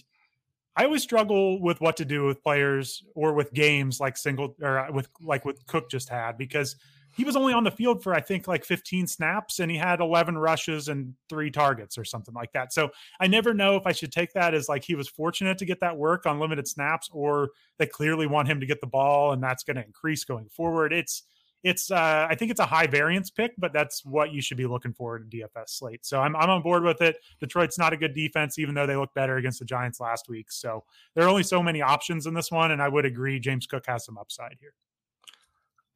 I 0.76 0.84
always 0.84 1.02
struggle 1.02 1.60
with 1.60 1.80
what 1.80 1.96
to 1.98 2.04
do 2.04 2.26
with 2.26 2.42
players 2.42 3.04
or 3.14 3.34
with 3.34 3.52
games 3.52 4.00
like 4.00 4.16
single 4.16 4.56
or 4.60 4.88
with 4.92 5.08
like 5.20 5.44
what 5.44 5.64
Cook 5.66 5.90
just 5.90 6.08
had 6.08 6.36
because 6.38 6.76
he 7.16 7.24
was 7.24 7.36
only 7.36 7.52
on 7.52 7.64
the 7.64 7.70
field 7.70 8.02
for 8.02 8.14
I 8.14 8.20
think 8.20 8.46
like 8.46 8.64
15 8.64 9.06
snaps 9.06 9.58
and 9.58 9.70
he 9.70 9.76
had 9.76 10.00
11 10.00 10.38
rushes 10.38 10.88
and 10.88 11.14
three 11.28 11.50
targets 11.50 11.98
or 11.98 12.04
something 12.04 12.34
like 12.34 12.52
that. 12.52 12.72
So 12.72 12.90
I 13.20 13.26
never 13.26 13.52
know 13.54 13.76
if 13.76 13.86
I 13.86 13.92
should 13.92 14.12
take 14.12 14.32
that 14.34 14.54
as 14.54 14.68
like 14.68 14.84
he 14.84 14.94
was 14.94 15.08
fortunate 15.08 15.58
to 15.58 15.64
get 15.64 15.80
that 15.80 15.96
work 15.96 16.26
on 16.26 16.38
limited 16.38 16.68
snaps 16.68 17.08
or 17.12 17.50
they 17.78 17.86
clearly 17.86 18.26
want 18.26 18.48
him 18.48 18.60
to 18.60 18.66
get 18.66 18.80
the 18.80 18.86
ball 18.86 19.32
and 19.32 19.42
that's 19.42 19.64
going 19.64 19.76
to 19.76 19.84
increase 19.84 20.24
going 20.24 20.48
forward. 20.48 20.92
It's 20.92 21.24
it's 21.62 21.90
uh, 21.90 22.26
I 22.28 22.34
think 22.36 22.50
it's 22.50 22.60
a 22.60 22.66
high 22.66 22.86
variance 22.86 23.30
pick, 23.30 23.52
but 23.58 23.72
that's 23.72 24.04
what 24.04 24.32
you 24.32 24.40
should 24.40 24.56
be 24.56 24.66
looking 24.66 24.94
for 24.94 25.16
in 25.16 25.24
DFS 25.24 25.68
slate. 25.68 26.06
So 26.06 26.20
I'm 26.20 26.34
I'm 26.34 26.48
on 26.48 26.62
board 26.62 26.84
with 26.84 27.02
it. 27.02 27.16
Detroit's 27.38 27.78
not 27.78 27.92
a 27.92 27.96
good 27.96 28.14
defense, 28.14 28.58
even 28.58 28.74
though 28.74 28.86
they 28.86 28.96
look 28.96 29.12
better 29.14 29.36
against 29.36 29.58
the 29.58 29.66
Giants 29.66 30.00
last 30.00 30.28
week. 30.28 30.50
So 30.50 30.84
there 31.14 31.24
are 31.24 31.28
only 31.28 31.42
so 31.42 31.62
many 31.62 31.82
options 31.82 32.26
in 32.26 32.32
this 32.32 32.50
one, 32.50 32.70
and 32.70 32.80
I 32.80 32.88
would 32.88 33.04
agree 33.04 33.38
James 33.40 33.66
Cook 33.66 33.84
has 33.88 34.06
some 34.06 34.16
upside 34.16 34.56
here. 34.58 34.72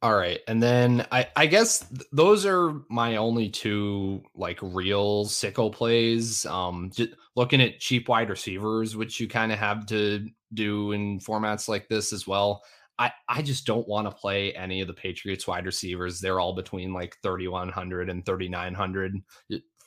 All 0.05 0.15
right. 0.15 0.39
And 0.47 0.61
then 0.61 1.07
I, 1.11 1.27
I 1.35 1.47
guess 1.47 1.79
th- 1.79 2.07
those 2.11 2.45
are 2.45 2.75
my 2.91 3.15
only 3.15 3.49
two 3.49 4.21
like 4.35 4.59
real 4.61 5.25
sicko 5.25 5.71
plays. 5.73 6.45
Um, 6.45 6.91
looking 7.35 7.59
at 7.59 7.79
cheap 7.79 8.07
wide 8.07 8.29
receivers, 8.29 8.95
which 8.95 9.19
you 9.19 9.27
kind 9.27 9.51
of 9.51 9.57
have 9.57 9.87
to 9.87 10.29
do 10.53 10.91
in 10.91 11.19
formats 11.19 11.67
like 11.67 11.87
this 11.87 12.13
as 12.13 12.27
well. 12.27 12.61
I, 12.99 13.13
I 13.27 13.41
just 13.41 13.65
don't 13.65 13.87
want 13.87 14.07
to 14.07 14.15
play 14.15 14.53
any 14.53 14.79
of 14.79 14.87
the 14.87 14.93
Patriots 14.93 15.47
wide 15.47 15.65
receivers. 15.65 16.19
They're 16.19 16.39
all 16.39 16.53
between 16.53 16.93
like 16.93 17.17
3,100 17.23 18.07
and 18.07 18.23
3,900. 18.23 19.15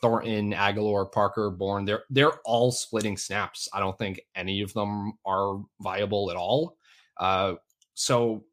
Thornton, 0.02 0.52
Agholor, 0.52 1.12
Parker, 1.12 1.48
Bourne, 1.52 1.84
they're 1.84 2.02
they're 2.10 2.40
all 2.44 2.72
splitting 2.72 3.16
snaps. 3.16 3.68
I 3.72 3.78
don't 3.78 3.96
think 3.96 4.20
any 4.34 4.62
of 4.62 4.72
them 4.72 5.12
are 5.24 5.60
viable 5.80 6.32
at 6.32 6.36
all. 6.36 6.76
Uh, 7.18 7.54
so 7.94 8.44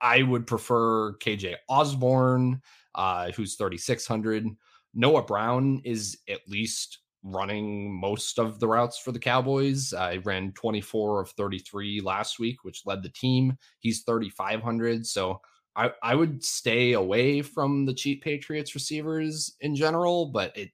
I 0.00 0.22
would 0.22 0.46
prefer 0.46 1.14
KJ 1.18 1.56
Osborn, 1.68 2.60
uh, 2.94 3.30
who's 3.32 3.56
3,600. 3.56 4.46
Noah 4.94 5.22
Brown 5.22 5.80
is 5.84 6.18
at 6.28 6.40
least 6.48 6.98
running 7.22 7.92
most 7.92 8.38
of 8.38 8.58
the 8.60 8.66
routes 8.66 8.98
for 8.98 9.12
the 9.12 9.18
Cowboys. 9.18 9.92
I 9.92 10.16
uh, 10.16 10.20
ran 10.24 10.52
24 10.52 11.20
of 11.20 11.30
33 11.30 12.00
last 12.00 12.38
week, 12.38 12.64
which 12.64 12.82
led 12.86 13.02
the 13.02 13.10
team. 13.10 13.56
He's 13.78 14.02
3,500. 14.02 15.06
So 15.06 15.40
I, 15.76 15.92
I 16.02 16.14
would 16.14 16.42
stay 16.42 16.94
away 16.94 17.42
from 17.42 17.84
the 17.84 17.94
cheap 17.94 18.22
Patriots 18.24 18.74
receivers 18.74 19.54
in 19.60 19.76
general, 19.76 20.26
but 20.26 20.56
it, 20.56 20.70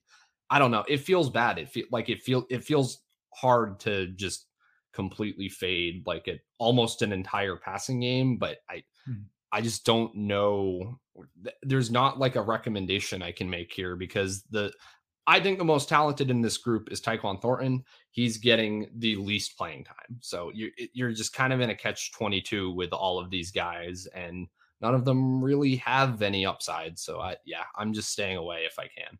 I 0.51 0.59
don't 0.59 0.71
know. 0.71 0.85
It 0.89 0.99
feels 0.99 1.31
bad. 1.31 1.59
It 1.59 1.69
feel 1.69 1.87
like 1.91 2.09
it 2.09 2.23
feel 2.23 2.47
it 2.49 2.65
feels 2.65 3.03
hard 3.35 3.81
to 3.81 4.07
just 4.09 4.46
completely 4.97 5.49
fade 5.49 6.03
like 6.07 6.27
it 6.27 6.41
almost 6.57 7.03
an 7.03 7.13
entire 7.13 7.55
passing 7.55 8.01
game 8.01 8.39
but 8.39 8.57
i 8.71 8.83
hmm. 9.05 9.13
i 9.53 9.61
just 9.61 9.85
don't 9.85 10.15
know 10.17 10.99
there's 11.63 11.91
not 11.91 12.19
like 12.19 12.35
a 12.35 12.43
recommendation 12.43 13.23
i 13.23 13.31
can 13.31 13.49
make 13.49 13.71
here 13.71 13.95
because 13.95 14.43
the 14.51 14.73
i 15.27 15.39
think 15.39 15.59
the 15.59 15.65
most 15.65 15.87
talented 15.87 16.31
in 16.31 16.41
this 16.41 16.57
group 16.57 16.91
is 16.91 16.99
Tyquan 16.99 17.41
Thornton 17.43 17.85
he's 18.11 18.39
getting 18.39 18.89
the 18.97 19.17
least 19.17 19.59
playing 19.59 19.85
time 19.85 20.19
so 20.21 20.51
you're 20.55 20.71
you're 20.95 21.13
just 21.13 21.35
kind 21.35 21.53
of 21.53 21.61
in 21.61 21.69
a 21.69 21.77
catch 21.77 22.11
22 22.13 22.73
with 22.73 22.95
all 22.95 23.19
of 23.19 23.29
these 23.29 23.51
guys 23.51 24.09
and 24.15 24.49
none 24.81 24.95
of 24.95 25.05
them 25.05 25.45
really 25.45 25.77
have 25.77 26.23
any 26.23 26.47
upside 26.47 26.99
so 26.99 27.21
i 27.21 27.37
yeah 27.45 27.65
i'm 27.77 27.93
just 27.93 28.11
staying 28.11 28.39
away 28.39 28.63
if 28.65 28.79
i 28.79 28.89
can 28.97 29.19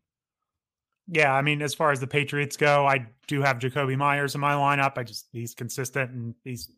yeah, 1.07 1.33
I 1.33 1.41
mean, 1.41 1.61
as 1.61 1.73
far 1.73 1.91
as 1.91 1.99
the 1.99 2.07
Patriots 2.07 2.57
go, 2.57 2.85
I 2.85 3.07
do 3.27 3.41
have 3.41 3.59
Jakobi 3.59 3.97
Meyers 3.97 4.35
in 4.35 4.41
my 4.41 4.53
lineup. 4.53 4.97
I 4.97 5.03
just 5.03 5.27
he's 5.31 5.53
consistent 5.53 6.11
and 6.11 6.35
he's 6.43 6.69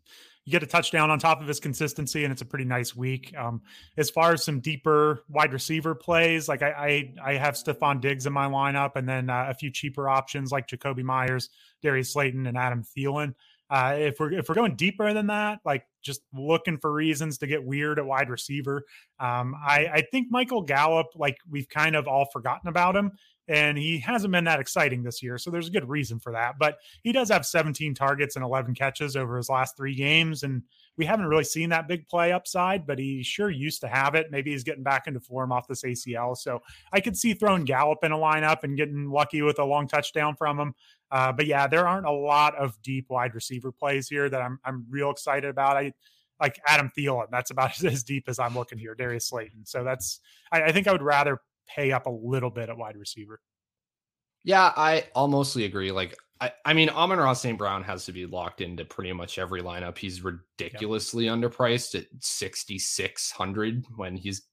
you 0.45 0.51
get 0.51 0.63
a 0.63 0.67
touchdown 0.67 1.11
on 1.11 1.19
top 1.19 1.41
of 1.41 1.47
his 1.47 1.59
consistency, 1.59 2.23
and 2.23 2.31
it's 2.31 2.41
a 2.41 2.45
pretty 2.45 2.65
nice 2.65 2.95
week. 2.95 3.33
Um, 3.37 3.61
as 3.97 4.09
far 4.09 4.33
as 4.33 4.43
some 4.43 4.59
deeper 4.59 5.23
wide 5.29 5.53
receiver 5.53 5.95
plays, 5.95 6.47
like 6.47 6.61
I 6.61 7.11
I, 7.23 7.31
I 7.31 7.33
have 7.33 7.55
Stefon 7.55 8.01
Diggs 8.01 8.25
in 8.25 8.33
my 8.33 8.47
lineup, 8.47 8.95
and 8.95 9.07
then 9.07 9.29
uh, 9.29 9.47
a 9.49 9.53
few 9.53 9.71
cheaper 9.71 10.07
options 10.07 10.51
like 10.51 10.67
Jakobi 10.67 11.03
Meyers, 11.03 11.49
Darius 11.81 12.13
Slayton, 12.13 12.45
and 12.45 12.57
Adam 12.57 12.83
Thielen. 12.83 13.33
Uh, 13.69 13.95
if 13.99 14.19
we're 14.19 14.31
if 14.33 14.49
we're 14.49 14.55
going 14.55 14.75
deeper 14.75 15.13
than 15.13 15.27
that, 15.27 15.59
like 15.63 15.85
just 16.01 16.21
looking 16.33 16.77
for 16.77 16.91
reasons 16.91 17.37
to 17.37 17.47
get 17.47 17.63
weird 17.63 17.99
at 17.99 18.05
wide 18.05 18.29
receiver, 18.29 18.83
um, 19.19 19.53
I, 19.55 19.87
I 19.93 20.01
think 20.11 20.27
Michael 20.31 20.63
Gallup, 20.63 21.07
like 21.15 21.37
we've 21.47 21.69
kind 21.69 21.95
of 21.95 22.07
all 22.07 22.25
forgotten 22.33 22.67
about 22.67 22.95
him, 22.95 23.11
and 23.49 23.79
he 23.79 23.97
hasn't 23.97 24.31
been 24.31 24.43
that 24.43 24.59
exciting 24.59 25.01
this 25.01 25.23
year. 25.23 25.39
So 25.39 25.49
there's 25.49 25.67
a 25.67 25.71
good 25.71 25.89
reason 25.89 26.19
for 26.19 26.31
that. 26.33 26.59
But 26.59 26.77
he 27.01 27.11
does 27.11 27.29
have 27.29 27.47
17 27.47 27.95
targets 27.95 28.35
and 28.35 28.45
11 28.45 28.75
catches 28.75 29.15
over 29.15 29.37
his 29.37 29.49
last 29.49 29.75
three 29.75 29.95
games. 29.95 30.43
And 30.43 30.61
we 30.97 31.05
haven't 31.05 31.25
really 31.25 31.43
seen 31.43 31.69
that 31.69 31.87
big 31.87 32.07
play 32.07 32.31
upside, 32.31 32.85
but 32.85 32.99
he 32.99 33.23
sure 33.23 33.49
used 33.49 33.81
to 33.81 33.87
have 33.87 34.13
it. 34.13 34.27
Maybe 34.29 34.51
he's 34.51 34.63
getting 34.63 34.83
back 34.83 35.07
into 35.07 35.19
form 35.19 35.51
off 35.51 35.67
this 35.67 35.81
ACL. 35.81 36.37
So 36.37 36.61
I 36.93 36.99
could 36.99 37.17
see 37.17 37.33
throwing 37.33 37.65
Gallup 37.65 38.03
in 38.03 38.11
a 38.11 38.17
lineup 38.17 38.63
and 38.63 38.77
getting 38.77 39.09
lucky 39.09 39.41
with 39.41 39.57
a 39.57 39.65
long 39.65 39.87
touchdown 39.87 40.35
from 40.35 40.59
him. 40.59 40.73
Uh, 41.09 41.31
but 41.31 41.47
yeah, 41.47 41.65
there 41.65 41.87
aren't 41.87 42.05
a 42.05 42.11
lot 42.11 42.55
of 42.55 42.79
deep 42.83 43.07
wide 43.09 43.33
receiver 43.33 43.71
plays 43.71 44.07
here 44.07 44.29
that 44.29 44.41
I'm 44.41 44.59
I'm 44.63 44.85
real 44.91 45.09
excited 45.09 45.49
about. 45.49 45.75
I 45.75 45.93
like 46.39 46.59
Adam 46.67 46.91
Thielen. 46.95 47.27
That's 47.31 47.49
about 47.49 47.83
as 47.83 48.03
deep 48.03 48.25
as 48.27 48.37
I'm 48.37 48.55
looking 48.55 48.77
here. 48.77 48.93
Darius 48.93 49.27
Slayton. 49.27 49.65
So 49.65 49.83
that's 49.83 50.19
I, 50.51 50.65
I 50.65 50.71
think 50.71 50.87
I 50.87 50.91
would 50.91 51.01
rather 51.01 51.39
pay 51.73 51.91
up 51.91 52.05
a 52.05 52.09
little 52.09 52.49
bit 52.49 52.69
at 52.69 52.77
wide 52.77 52.97
receiver. 52.97 53.39
Yeah, 54.43 54.71
I 54.75 55.05
mostly 55.15 55.65
agree. 55.65 55.91
Like, 55.91 56.15
I, 56.41 56.51
I 56.65 56.73
mean, 56.73 56.89
Amon-Ra 56.89 57.33
St. 57.33 57.57
Brown 57.57 57.83
has 57.83 58.05
to 58.05 58.13
be 58.13 58.25
locked 58.25 58.61
into 58.61 58.85
pretty 58.85 59.11
much 59.11 59.37
every 59.37 59.61
lineup. 59.61 59.97
He's 59.97 60.23
ridiculously 60.23 61.25
underpriced 61.25 61.95
at 61.95 62.05
6,600 62.19 63.85
when 63.97 64.15
he's 64.15 64.43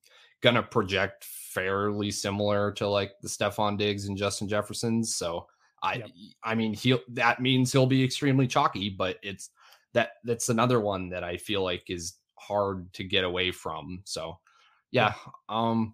going 0.43 0.57
to 0.57 0.63
project 0.63 1.25
fairly 1.25 2.11
similar 2.11 2.73
to 2.73 2.89
like 2.89 3.13
the 3.23 3.29
Stefon 3.29 3.79
Diggs 3.79 4.09
and 4.09 4.19
Justin 4.19 4.49
Jeffersons. 4.49 5.15
So, 5.15 5.47
I. 5.83 6.03
I 6.43 6.55
mean, 6.57 6.75
he'll, 6.75 7.01
that 7.11 7.41
means 7.41 7.71
he'll 7.71 7.87
be 7.87 8.03
extremely 8.03 8.49
chalky, 8.49 8.91
but 8.91 9.19
it's 9.23 9.51
that, 9.95 10.11
that's 10.25 10.49
another 10.49 10.81
one 10.81 11.11
that 11.11 11.23
I 11.23 11.37
feel 11.37 11.63
like 11.63 11.85
is 11.89 12.15
hard 12.35 12.93
to 12.95 13.05
get 13.05 13.25
away 13.25 13.53
from. 13.53 14.03
So, 14.05 14.39
yeah. 14.91 15.15
Um, 15.49 15.93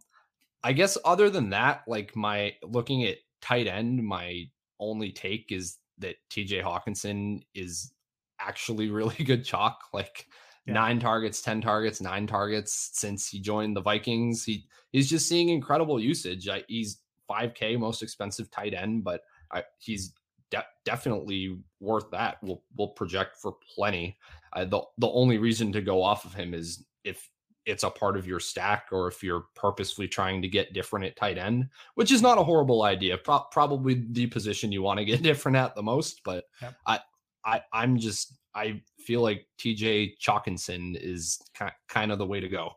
I 0.65 0.73
guess 0.73 0.97
other 1.05 1.31
than 1.31 1.51
that, 1.51 1.83
like 1.87 2.15
my 2.15 2.55
looking 2.63 3.05
at 3.05 3.19
tight 3.41 3.67
end, 3.67 4.05
my 4.05 4.45
only 4.79 5.13
take 5.13 5.51
is 5.51 5.79
that 5.99 6.17
TJ 6.31 6.63
Hockenson 6.63 7.43
is 7.55 7.93
actually 8.41 8.91
really 8.91 9.25
good 9.25 9.45
chalk. 9.45 9.81
Like 9.93 10.27
yeah. 10.67 10.75
nine 10.75 11.01
targets, 11.01 11.43
10 11.43 11.61
targets, 11.61 12.01
nine 12.01 12.27
targets 12.27 12.91
since 12.93 13.29
he 13.29 13.41
joined 13.41 13.77
the 13.77 13.81
Vikings. 13.81 14.45
He 14.45 14.67
he's 14.93 15.11
just 15.11 15.29
seeing 15.29 15.49
incredible 15.49 16.01
usage. 16.01 16.49
I, 16.49 16.65
he's 16.69 16.99
5K 17.31 17.79
most 17.79 18.03
expensive 18.03 18.51
tight 18.51 18.75
end, 18.75 19.05
but 19.05 19.23
I, 19.51 19.65
he's 19.79 20.13
de- 20.51 20.65
definitely 20.85 21.59
worth 21.81 22.11
that. 22.13 22.39
We'll 22.43 22.63
we'll 22.77 22.89
project 22.89 23.37
for 23.37 23.55
plenty. 23.75 24.17
Uh, 24.53 24.67
the 24.67 24.83
the 24.99 25.09
only 25.09 25.39
reason 25.39 25.73
to 25.73 25.81
go 25.81 26.03
off 26.03 26.25
of 26.25 26.35
him 26.35 26.55
is 26.55 26.85
if 27.05 27.31
it's 27.67 27.85
a 27.85 27.91
part 27.91 28.17
of 28.17 28.27
your 28.27 28.41
stack 28.41 28.89
or 28.93 29.09
if 29.09 29.23
you're 29.23 29.47
purposefully 29.55 30.09
trying 30.09 30.43
to 30.43 30.49
get 30.49 30.73
different 30.73 31.07
at 31.07 31.17
tight 31.17 31.39
end, 31.39 31.69
which 31.95 32.11
is 32.11 32.23
not 32.23 32.39
a 32.39 32.43
horrible 32.43 32.83
idea. 32.83 33.17
Pro- 33.17 33.47
probably 33.51 34.05
the 34.11 34.27
position 34.27 34.73
you 34.73 34.83
want 34.83 34.99
to 34.99 35.05
get 35.05 35.23
different 35.23 35.57
at 35.57 35.75
the 35.75 35.83
most, 35.83 36.23
but 36.25 36.45
yep. 36.61 36.75
I, 36.87 37.01
I, 37.45 37.63
I'm 37.73 37.99
just, 37.99 38.35
I 38.55 38.83
feel 38.99 39.23
like 39.23 39.47
TJ 39.59 40.15
Chalkinson 40.19 40.97
is 41.01 41.41
kind 41.89 42.13
of 42.13 42.19
the 42.19 42.27
way 42.27 42.41
to 42.41 42.49
go. 42.49 42.73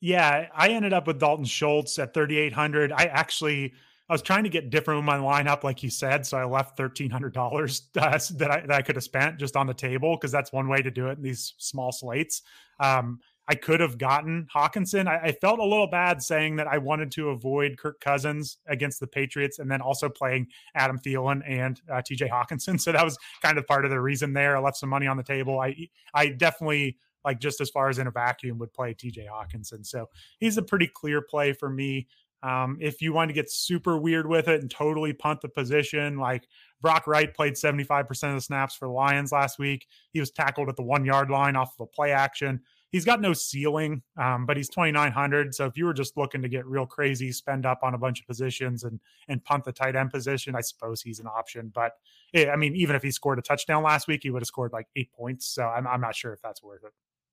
Yeah, 0.00 0.48
I 0.52 0.70
ended 0.70 0.92
up 0.92 1.06
with 1.06 1.20
Dalton 1.20 1.44
Schultz 1.44 1.96
at 1.98 2.12
3,800. 2.12 2.90
I 2.90 3.04
actually, 3.04 3.72
I 4.08 4.12
was 4.12 4.20
trying 4.20 4.42
to 4.42 4.50
get 4.50 4.68
different 4.68 4.98
with 4.98 5.06
my 5.06 5.16
lineup, 5.16 5.62
like 5.62 5.84
you 5.84 5.90
said. 5.90 6.26
So 6.26 6.36
I 6.36 6.44
left 6.44 6.76
thirteen 6.76 7.08
hundred 7.08 7.32
dollars 7.32 7.88
uh, 7.96 8.18
that 8.34 8.50
I 8.50 8.60
that 8.60 8.72
I 8.72 8.82
could 8.82 8.96
have 8.96 9.04
spent 9.04 9.38
just 9.38 9.56
on 9.56 9.66
the 9.68 9.74
table 9.74 10.16
because 10.16 10.32
that's 10.32 10.52
one 10.52 10.68
way 10.68 10.82
to 10.82 10.90
do 10.90 11.06
it 11.06 11.18
in 11.18 11.22
these 11.22 11.54
small 11.56 11.92
slates. 11.92 12.42
Um, 12.80 13.20
I 13.48 13.54
could 13.54 13.80
have 13.80 13.98
gotten 13.98 14.46
Hockenson. 14.54 15.08
I, 15.08 15.18
I, 15.28 15.32
felt 15.32 15.58
a 15.58 15.64
little 15.64 15.88
bad 15.88 16.22
saying 16.22 16.56
that 16.56 16.68
I 16.68 16.78
wanted 16.78 17.10
to 17.12 17.30
avoid 17.30 17.76
Kirk 17.76 18.00
Cousins 18.00 18.58
against 18.68 19.00
the 19.00 19.06
Patriots 19.06 19.58
and 19.58 19.70
then 19.70 19.80
also 19.80 20.08
playing 20.08 20.46
Adam 20.76 20.98
Thielen 20.98 21.42
and 21.46 21.80
uh, 21.90 21.94
TJ 21.94 22.30
Hockenson. 22.30 22.72
So 22.82 22.92
that 22.92 23.04
was 23.04 23.18
kind 23.42 23.58
of 23.58 23.66
part 23.66 23.84
of 23.84 23.90
the 23.90 24.00
reason 24.00 24.32
there. 24.32 24.56
I 24.56 24.60
left 24.60 24.76
some 24.76 24.88
money 24.88 25.06
on 25.06 25.16
the 25.16 25.22
table. 25.22 25.60
I 25.60 25.88
I 26.14 26.28
definitely 26.28 26.96
like 27.24 27.40
just 27.40 27.60
as 27.60 27.70
far 27.70 27.88
as 27.88 27.98
in 27.98 28.06
a 28.06 28.10
vacuum 28.10 28.58
would 28.58 28.72
play 28.72 28.94
TJ 28.94 29.26
Hockenson. 29.28 29.86
So 29.86 30.08
he's 30.38 30.56
a 30.56 30.62
pretty 30.62 30.88
clear 30.92 31.20
play 31.20 31.52
for 31.52 31.68
me. 31.68 32.08
Um, 32.42 32.76
if 32.80 33.00
you 33.00 33.12
want 33.12 33.28
to 33.28 33.34
get 33.34 33.50
super 33.50 33.98
weird 33.98 34.26
with 34.26 34.48
it 34.48 34.60
and 34.60 34.70
totally 34.70 35.12
punt 35.12 35.42
the 35.42 35.48
position, 35.48 36.18
like 36.18 36.48
Brock 36.80 37.06
Wright 37.06 37.32
played 37.32 37.54
75% 37.54 38.10
of 38.10 38.34
the 38.34 38.40
snaps 38.40 38.74
for 38.74 38.88
the 38.88 38.92
Lions 38.92 39.30
last 39.30 39.60
week. 39.60 39.86
He 40.12 40.18
was 40.18 40.32
tackled 40.32 40.68
at 40.68 40.74
the 40.74 40.82
one 40.82 41.04
yard 41.04 41.30
line 41.30 41.54
off 41.54 41.74
of 41.78 41.84
a 41.84 41.86
play 41.86 42.10
action 42.10 42.60
he's 42.92 43.04
got 43.04 43.20
no 43.20 43.32
ceiling, 43.32 44.02
um, 44.16 44.46
but 44.46 44.56
he's 44.56 44.68
2,900. 44.68 45.54
So 45.54 45.66
if 45.66 45.76
you 45.76 45.86
were 45.86 45.94
just 45.94 46.16
looking 46.16 46.42
to 46.42 46.48
get 46.48 46.66
real 46.66 46.86
crazy, 46.86 47.32
spend 47.32 47.66
up 47.66 47.80
on 47.82 47.94
a 47.94 47.98
bunch 47.98 48.20
of 48.20 48.26
positions 48.26 48.84
and 48.84 49.00
and 49.28 49.42
punt 49.44 49.64
the 49.64 49.72
tight 49.72 49.96
end 49.96 50.12
position, 50.12 50.54
I 50.54 50.60
suppose 50.60 51.02
he's 51.02 51.18
an 51.18 51.26
option. 51.26 51.72
But 51.74 51.92
it, 52.32 52.48
I 52.48 52.56
mean, 52.56 52.76
even 52.76 52.94
if 52.94 53.02
he 53.02 53.10
scored 53.10 53.38
a 53.38 53.42
touchdown 53.42 53.82
last 53.82 54.06
week, 54.06 54.20
he 54.22 54.30
would 54.30 54.42
have 54.42 54.46
scored 54.46 54.72
like 54.72 54.86
eight 54.94 55.12
points. 55.12 55.46
So 55.46 55.64
I'm 55.64 55.86
I'm 55.88 56.00
not 56.00 56.14
sure 56.14 56.32
if 56.32 56.40
that's 56.42 56.62
worth 56.62 56.84
it. 56.84 56.92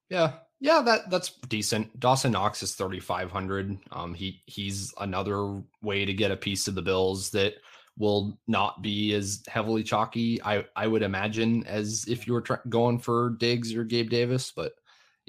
Yeah, 0.09 0.33
yeah, 0.59 0.81
that 0.81 1.11
that's 1.11 1.29
decent. 1.47 1.99
Dawson 1.99 2.31
Knox 2.31 2.63
is 2.63 2.73
3,500. 2.73 3.77
Um, 3.91 4.13
he 4.15 4.41
he's 4.47 4.91
another 4.99 5.61
way 5.83 6.03
to 6.05 6.13
get 6.13 6.31
a 6.31 6.37
piece 6.37 6.67
of 6.67 6.73
the 6.73 6.81
Bills 6.81 7.29
that 7.31 7.55
will 7.97 8.39
not 8.47 8.81
be 8.81 9.13
as 9.13 9.43
heavily 9.47 9.83
chalky. 9.83 10.41
I 10.41 10.65
I 10.75 10.87
would 10.87 11.03
imagine 11.03 11.63
as 11.67 12.05
if 12.07 12.25
you 12.25 12.33
were 12.33 12.41
tra- 12.41 12.61
going 12.69 12.97
for 12.97 13.35
Diggs 13.39 13.75
or 13.75 13.83
Gabe 13.83 14.09
Davis, 14.09 14.51
but 14.55 14.73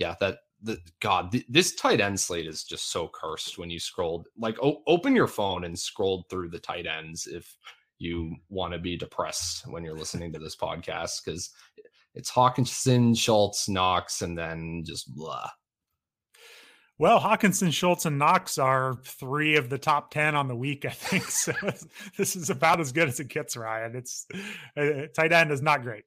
yeah, 0.00 0.16
that 0.18 0.38
the 0.62 0.78
God, 1.00 1.30
th- 1.30 1.46
this 1.48 1.74
tight 1.76 2.00
end 2.00 2.18
slate 2.18 2.46
is 2.46 2.64
just 2.64 2.90
so 2.90 3.08
cursed 3.08 3.58
when 3.58 3.70
you 3.70 3.78
scrolled. 3.78 4.26
Like, 4.36 4.56
o- 4.62 4.82
open 4.86 5.14
your 5.14 5.28
phone 5.28 5.64
and 5.64 5.78
scroll 5.78 6.26
through 6.28 6.48
the 6.48 6.58
tight 6.58 6.86
ends 6.86 7.26
if 7.26 7.56
you 7.98 8.34
want 8.48 8.72
to 8.72 8.78
be 8.78 8.96
depressed 8.96 9.66
when 9.66 9.84
you're 9.84 9.96
listening 9.96 10.32
to 10.32 10.38
this 10.38 10.56
podcast 10.56 11.24
because 11.24 11.50
it's 12.14 12.30
Hockenson, 12.30 13.16
Schultz, 13.16 13.68
Knox, 13.68 14.22
and 14.22 14.36
then 14.36 14.82
just 14.84 15.14
blah. 15.14 15.48
Well, 16.98 17.20
Hockenson, 17.20 17.72
Schultz, 17.72 18.04
and 18.04 18.18
Knox 18.18 18.58
are 18.58 18.98
three 19.04 19.56
of 19.56 19.70
the 19.70 19.78
top 19.78 20.10
10 20.10 20.34
on 20.34 20.48
the 20.48 20.56
week, 20.56 20.84
I 20.84 20.90
think. 20.90 21.24
So 21.30 21.52
this 22.18 22.36
is 22.36 22.50
about 22.50 22.80
as 22.80 22.92
good 22.92 23.08
as 23.08 23.20
it 23.20 23.28
gets, 23.28 23.56
Ryan. 23.56 23.96
It's 23.96 24.26
uh, 24.76 25.06
tight 25.14 25.32
end 25.32 25.50
is 25.50 25.62
not 25.62 25.82
great. 25.82 26.04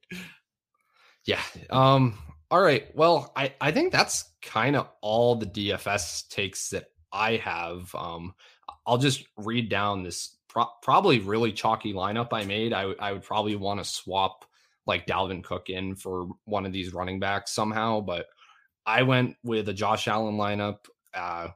Yeah. 1.26 1.40
Um, 1.70 2.18
all 2.54 2.60
right. 2.60 2.86
Well, 2.94 3.32
I, 3.34 3.52
I 3.60 3.72
think 3.72 3.90
that's 3.90 4.30
kind 4.40 4.76
of 4.76 4.88
all 5.00 5.34
the 5.34 5.44
DFS 5.44 6.28
takes 6.28 6.68
that 6.68 6.84
I 7.12 7.34
have. 7.38 7.92
Um, 7.96 8.32
I'll 8.86 8.96
just 8.96 9.24
read 9.36 9.68
down 9.68 10.04
this 10.04 10.36
pro- 10.48 10.70
probably 10.80 11.18
really 11.18 11.50
chalky 11.50 11.92
lineup 11.92 12.28
I 12.30 12.44
made. 12.44 12.72
I, 12.72 12.82
w- 12.82 12.98
I 13.00 13.10
would 13.10 13.24
probably 13.24 13.56
want 13.56 13.80
to 13.80 13.84
swap 13.84 14.44
like 14.86 15.04
Dalvin 15.04 15.42
Cook 15.42 15.68
in 15.68 15.96
for 15.96 16.28
one 16.44 16.64
of 16.64 16.72
these 16.72 16.94
running 16.94 17.18
backs 17.18 17.50
somehow, 17.50 18.00
but 18.00 18.26
I 18.86 19.02
went 19.02 19.34
with 19.42 19.68
a 19.68 19.74
Josh 19.74 20.06
Allen 20.06 20.36
lineup. 20.36 20.76
Uh, 21.12 21.48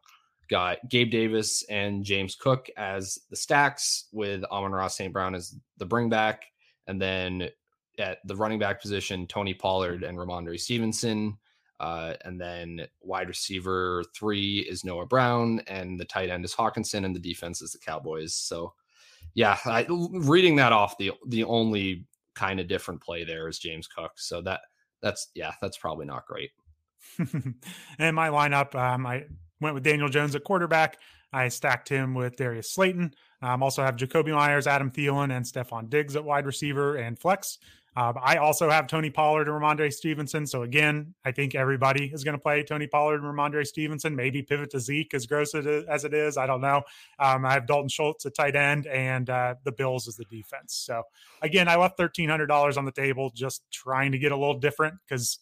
got 0.51 0.79
Gabe 0.89 1.13
Davis 1.13 1.63
and 1.71 2.03
James 2.03 2.35
Cook 2.35 2.71
as 2.77 3.21
the 3.31 3.37
stacks, 3.37 4.09
with 4.11 4.43
Amon 4.47 4.73
Ross 4.73 4.97
St. 4.97 5.13
Brown 5.13 5.37
as 5.37 5.55
the 5.77 5.87
bring 5.87 6.09
back, 6.09 6.43
and 6.89 7.01
then 7.01 7.51
at 7.99 8.19
the 8.27 8.37
running 8.37 8.59
back 8.59 8.81
position, 8.81 9.27
Tony 9.27 9.55
Pollard 9.55 10.03
and 10.03 10.17
Rhamondre 10.17 10.59
Stevenson. 10.59 11.37
Uh, 11.81 12.15
and 12.25 12.41
then 12.41 12.87
wide 13.03 13.29
receiver 13.29 14.03
three 14.15 14.61
is 14.61 14.85
Noah 14.85 15.07
Brown, 15.07 15.61
and 15.69 15.99
the 15.99 16.05
tight 16.05 16.29
end 16.29 16.45
is 16.45 16.55
Hockenson, 16.55 17.05
and 17.05 17.15
the 17.15 17.21
defense 17.21 17.63
is 17.63 17.71
the 17.71 17.79
Cowboys. 17.79 18.35
So, 18.35 18.75
yeah, 19.35 19.57
I, 19.65 19.87
reading 19.89 20.57
that 20.57 20.73
off, 20.73 20.99
the 20.99 21.13
the 21.29 21.45
only 21.45 22.05
kind 22.35 22.59
of 22.59 22.67
different 22.67 23.01
play 23.01 23.23
there 23.23 23.49
is 23.49 23.61
James 23.61 23.87
Cook. 23.87 24.13
So 24.17 24.41
that 24.43 24.63
that's 25.03 25.29
yeah, 25.35 25.53
that's 25.63 25.79
probably 25.79 26.07
not 26.07 26.27
great. 26.27 26.51
and 27.99 28.17
my 28.17 28.29
lineup, 28.29 28.75
um, 28.75 29.07
I 29.07 29.27
went 29.61 29.75
with 29.75 29.85
Daniel 29.85 30.09
Jones 30.09 30.35
at 30.35 30.45
quarterback. 30.45 30.99
I 31.33 31.49
stacked 31.49 31.89
him 31.89 32.15
with 32.15 32.37
Darius 32.37 32.73
Slayton. 32.73 33.15
Um, 33.43 33.63
also 33.63 33.83
have 33.83 33.97
Jakobi 33.97 34.33
Meyers, 34.33 34.67
Adam 34.67 34.91
Thielen, 34.91 35.37
and 35.37 35.45
Stefon 35.45 35.89
Diggs 35.91 36.17
at 36.17 36.25
wide 36.25 36.47
receiver 36.47 36.97
and 36.97 37.19
flex. 37.19 37.59
Um, 37.99 38.15
I 38.23 38.37
also 38.37 38.71
have 38.71 38.87
Tony 38.87 39.11
Pollard 39.11 39.49
and 39.49 39.61
Rhamondre 39.61 39.93
Stevenson. 39.93 40.47
So 40.47 40.63
again, 40.63 41.17
I 41.25 41.33
think 41.33 41.57
everybody 41.57 42.13
is 42.15 42.23
going 42.23 42.37
to 42.37 42.41
play 42.41 42.63
Tony 42.63 42.87
Pollard 42.87 43.25
and 43.25 43.25
Rhamondre 43.25 43.67
Stevenson. 43.67 44.15
Maybe 44.15 44.41
pivot 44.41 44.71
to 44.71 44.79
Zeke 44.79 45.15
as 45.15 45.27
gross 45.27 45.53
as 45.53 46.05
it 46.05 46.15
is. 46.15 46.37
I 46.37 46.47
don't 46.47 46.61
know. 46.61 46.83
Um, 47.19 47.45
I 47.45 47.55
have 47.55 47.67
Dalton 47.67 47.89
Schultz 47.89 48.25
at 48.25 48.37
tight 48.37 48.55
end 48.55 48.87
and 48.87 49.29
uh, 49.29 49.57
the 49.65 49.73
Bills 49.73 50.07
as 50.07 50.15
the 50.15 50.27
defense. 50.27 50.75
So 50.75 51.03
again, 51.43 51.67
I 51.67 51.75
left 51.75 51.97
thirteen 51.97 52.29
hundred 52.29 52.47
dollars 52.47 52.77
on 52.77 52.85
the 52.85 52.93
table, 52.93 53.33
just 53.35 53.65
trying 53.73 54.13
to 54.13 54.19
get 54.19 54.31
a 54.31 54.37
little 54.37 54.59
different 54.61 54.95
because. 55.05 55.41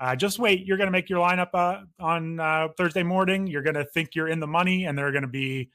Uh, 0.00 0.14
just 0.14 0.38
wait. 0.38 0.64
You're 0.64 0.76
going 0.76 0.86
to 0.86 0.92
make 0.92 1.10
your 1.10 1.18
lineup 1.18 1.48
uh, 1.54 1.80
on 1.98 2.38
uh, 2.38 2.68
Thursday 2.76 3.02
morning. 3.02 3.48
You're 3.48 3.62
going 3.64 3.74
to 3.74 3.84
think 3.84 4.14
you're 4.14 4.28
in 4.28 4.38
the 4.38 4.46
money, 4.46 4.84
and 4.84 4.96
there 4.96 5.08
are 5.08 5.10
going 5.10 5.22
to 5.22 5.26
be 5.26 5.70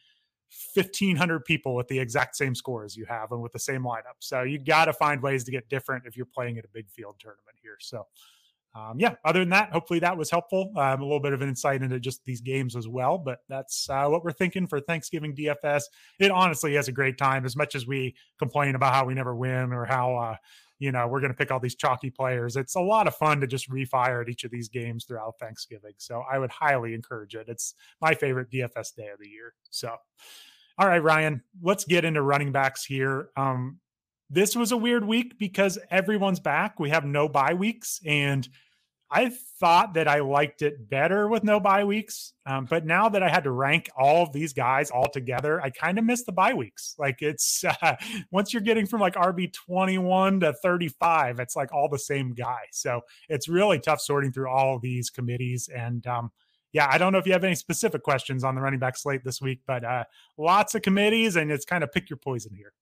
1500 0.73 1.45
people 1.45 1.75
with 1.75 1.87
the 1.87 1.99
exact 1.99 2.35
same 2.35 2.55
score 2.55 2.83
as 2.83 2.95
you 2.95 3.05
have 3.05 3.31
and 3.31 3.41
with 3.41 3.51
the 3.51 3.59
same 3.59 3.83
lineup. 3.83 4.17
So 4.19 4.43
you 4.43 4.59
got 4.59 4.85
to 4.85 4.93
find 4.93 5.21
ways 5.21 5.43
to 5.45 5.51
get 5.51 5.69
different 5.69 6.05
if 6.05 6.15
you're 6.17 6.25
playing 6.25 6.57
at 6.57 6.65
a 6.65 6.69
big 6.73 6.89
field 6.89 7.15
tournament 7.19 7.57
here. 7.61 7.77
So 7.79 8.05
um, 8.75 8.99
yeah, 8.99 9.15
other 9.23 9.39
than 9.39 9.49
that, 9.49 9.71
hopefully 9.71 9.99
that 9.99 10.17
was 10.17 10.31
helpful. 10.31 10.71
Um, 10.75 10.99
a 10.99 11.03
little 11.03 11.19
bit 11.19 11.33
of 11.33 11.41
an 11.41 11.49
insight 11.49 11.83
into 11.83 11.99
just 11.99 12.25
these 12.25 12.41
games 12.41 12.75
as 12.75 12.87
well. 12.87 13.19
But 13.19 13.39
that's 13.47 13.87
uh, 13.87 14.07
what 14.07 14.23
we're 14.23 14.31
thinking 14.31 14.65
for 14.65 14.79
Thanksgiving 14.79 15.35
DFS. 15.35 15.83
It 16.19 16.31
honestly 16.31 16.75
is 16.75 16.87
a 16.87 16.91
great 16.91 17.17
time, 17.19 17.45
as 17.45 17.55
much 17.55 17.75
as 17.75 17.85
we 17.85 18.15
complain 18.39 18.73
about 18.73 18.93
how 18.93 19.05
we 19.05 19.13
never 19.13 19.35
win 19.35 19.73
or 19.73 19.85
how, 19.85 20.15
uh, 20.15 20.35
you 20.83 20.91
know, 20.91 21.07
we're 21.07 21.21
going 21.21 21.31
to 21.31 21.37
pick 21.37 21.49
all 21.49 21.61
these 21.61 21.75
chalky 21.75 22.09
players. 22.09 22.57
It's 22.57 22.75
a 22.75 22.81
lot 22.81 23.07
of 23.07 23.15
fun 23.15 23.39
to 23.39 23.47
just 23.47 23.69
refire 23.69 24.21
at 24.21 24.27
each 24.27 24.43
of 24.43 24.51
these 24.51 24.67
games 24.67 25.05
throughout 25.05 25.35
Thanksgiving. 25.39 25.93
So 25.97 26.25
I 26.29 26.37
would 26.37 26.51
highly 26.51 26.93
encourage 26.93 27.35
it. 27.35 27.45
It's 27.47 27.73
my 28.01 28.13
favorite 28.13 28.51
DFS 28.51 28.93
day 28.93 29.07
of 29.07 29.19
the 29.19 29.29
year. 29.29 29.53
So, 29.69 29.95
all 30.77 30.85
right, 30.85 31.01
Ryan, 31.01 31.41
let's 31.61 31.85
get 31.85 32.03
into 32.03 32.21
running 32.21 32.51
backs 32.51 32.83
here. 32.83 33.29
Um, 33.37 33.79
this 34.29 34.57
was 34.57 34.73
a 34.73 34.77
weird 34.77 35.05
week 35.05 35.39
because 35.39 35.79
everyone's 35.89 36.41
back. 36.41 36.81
We 36.81 36.89
have 36.89 37.05
no 37.05 37.29
bye 37.29 37.53
weeks, 37.53 38.01
and 38.05 38.45
I 39.13 39.31
thought 39.59 39.93
that 39.93 40.07
I 40.07 40.21
liked 40.21 40.63
it 40.63 40.89
better 40.89 41.27
with 41.27 41.43
no 41.43 41.59
bye 41.59 41.83
weeks. 41.83 42.33
Um, 42.47 42.65
but 42.65 42.83
now 42.83 43.09
that 43.09 43.21
I 43.21 43.29
had 43.29 43.43
to 43.43 43.51
rank 43.51 43.89
all 43.95 44.23
of 44.23 44.33
these 44.33 44.53
guys 44.53 44.89
all 44.89 45.07
together, 45.07 45.61
I 45.61 45.69
kind 45.69 45.99
of 45.99 46.05
miss 46.05 46.23
the 46.23 46.31
bye 46.31 46.55
weeks. 46.55 46.95
Like 46.97 47.21
it's 47.21 47.63
uh, 47.81 47.95
once 48.31 48.53
you're 48.53 48.61
getting 48.63 48.87
from 48.87 49.01
like 49.01 49.13
RB 49.13 49.53
21 49.53 50.39
to 50.39 50.53
35, 50.53 51.39
it's 51.39 51.55
like 51.55 51.71
all 51.71 51.87
the 51.87 51.99
same 51.99 52.33
guy. 52.33 52.61
So 52.71 53.01
it's 53.29 53.47
really 53.47 53.79
tough 53.79 54.01
sorting 54.01 54.31
through 54.31 54.49
all 54.49 54.79
these 54.79 55.11
committees. 55.11 55.69
And 55.73 56.05
um, 56.07 56.31
yeah, 56.71 56.89
I 56.91 56.97
don't 56.97 57.13
know 57.13 57.19
if 57.19 57.27
you 57.27 57.33
have 57.33 57.43
any 57.43 57.55
specific 57.55 58.01
questions 58.01 58.43
on 58.43 58.55
the 58.55 58.61
running 58.61 58.79
back 58.79 58.97
slate 58.97 59.23
this 59.23 59.39
week, 59.39 59.59
but 59.67 59.83
uh, 59.83 60.05
lots 60.39 60.73
of 60.73 60.81
committees, 60.81 61.35
and 61.35 61.51
it's 61.51 61.65
kind 61.65 61.83
of 61.83 61.91
pick 61.91 62.09
your 62.09 62.17
poison 62.17 62.55
here. 62.55 62.73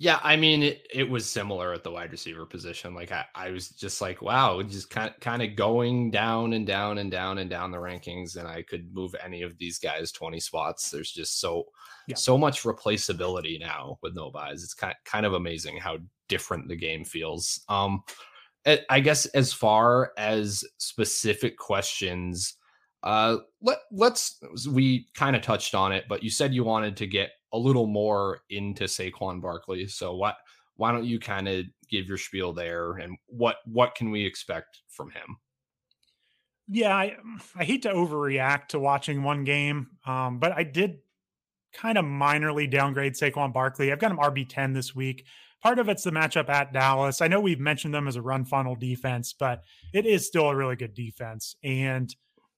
Yeah, 0.00 0.20
I 0.22 0.36
mean 0.36 0.62
it, 0.62 0.86
it 0.94 1.10
was 1.10 1.28
similar 1.28 1.72
at 1.72 1.82
the 1.82 1.90
wide 1.90 2.12
receiver 2.12 2.46
position. 2.46 2.94
Like 2.94 3.10
I, 3.10 3.24
I 3.34 3.50
was 3.50 3.70
just 3.70 4.00
like, 4.00 4.22
wow, 4.22 4.62
just 4.62 4.90
kind 4.90 5.12
kind 5.20 5.42
of 5.42 5.56
going 5.56 6.12
down 6.12 6.52
and 6.52 6.64
down 6.64 6.98
and 6.98 7.10
down 7.10 7.38
and 7.38 7.50
down 7.50 7.72
the 7.72 7.78
rankings, 7.78 8.36
and 8.36 8.46
I 8.46 8.62
could 8.62 8.94
move 8.94 9.16
any 9.24 9.42
of 9.42 9.58
these 9.58 9.78
guys 9.78 10.12
20 10.12 10.38
spots. 10.38 10.90
There's 10.90 11.10
just 11.10 11.40
so 11.40 11.64
yeah. 12.06 12.14
so 12.14 12.38
much 12.38 12.62
replaceability 12.62 13.58
now 13.58 13.98
with 14.00 14.14
no 14.14 14.30
byes. 14.30 14.62
It's 14.62 14.74
kind 14.74 14.94
kind 15.04 15.26
of 15.26 15.32
amazing 15.32 15.78
how 15.78 15.98
different 16.28 16.68
the 16.68 16.76
game 16.76 17.04
feels. 17.04 17.64
Um 17.68 18.02
I 18.90 19.00
guess 19.00 19.26
as 19.26 19.52
far 19.52 20.12
as 20.16 20.62
specific 20.76 21.56
questions, 21.58 22.54
uh 23.02 23.38
let 23.62 23.78
let's 23.90 24.38
we 24.68 25.08
kind 25.14 25.34
of 25.34 25.42
touched 25.42 25.74
on 25.74 25.90
it, 25.90 26.04
but 26.08 26.22
you 26.22 26.30
said 26.30 26.54
you 26.54 26.62
wanted 26.62 26.96
to 26.98 27.06
get 27.08 27.30
a 27.52 27.58
little 27.58 27.86
more 27.86 28.40
into 28.50 28.84
Saquon 28.84 29.40
Barkley. 29.40 29.86
So 29.86 30.14
what 30.14 30.36
why 30.76 30.92
don't 30.92 31.04
you 31.04 31.18
kind 31.18 31.48
of 31.48 31.64
give 31.90 32.06
your 32.06 32.18
spiel 32.18 32.52
there 32.52 32.92
and 32.94 33.16
what 33.26 33.56
what 33.64 33.94
can 33.94 34.10
we 34.10 34.24
expect 34.24 34.82
from 34.88 35.10
him? 35.10 35.36
Yeah, 36.70 36.94
I, 36.94 37.16
I 37.56 37.64
hate 37.64 37.82
to 37.82 37.92
overreact 37.92 38.68
to 38.68 38.78
watching 38.78 39.22
one 39.22 39.44
game, 39.44 39.88
um, 40.06 40.38
but 40.38 40.52
I 40.52 40.64
did 40.64 40.98
kind 41.72 41.96
of 41.96 42.04
minorly 42.04 42.70
downgrade 42.70 43.14
Saquon 43.14 43.52
Barkley. 43.52 43.90
I've 43.90 43.98
got 43.98 44.10
him 44.10 44.18
RB10 44.18 44.74
this 44.74 44.94
week. 44.94 45.24
Part 45.62 45.78
of 45.78 45.88
it's 45.88 46.04
the 46.04 46.10
matchup 46.10 46.48
at 46.48 46.72
Dallas. 46.72 47.20
I 47.20 47.28
know 47.28 47.40
we've 47.40 47.58
mentioned 47.58 47.94
them 47.94 48.06
as 48.06 48.16
a 48.16 48.22
run 48.22 48.44
funnel 48.44 48.76
defense, 48.76 49.32
but 49.32 49.64
it 49.92 50.06
is 50.06 50.26
still 50.26 50.48
a 50.50 50.54
really 50.54 50.76
good 50.76 50.94
defense. 50.94 51.56
And 51.64 52.14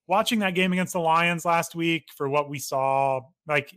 watching 0.07 0.39
that 0.39 0.55
game 0.55 0.73
against 0.73 0.93
the 0.93 0.99
Lions 0.99 1.45
last 1.45 1.73
week 1.73 2.09
for 2.15 2.29
what 2.29 2.49
we 2.49 2.59
saw, 2.59 3.21
like 3.47 3.73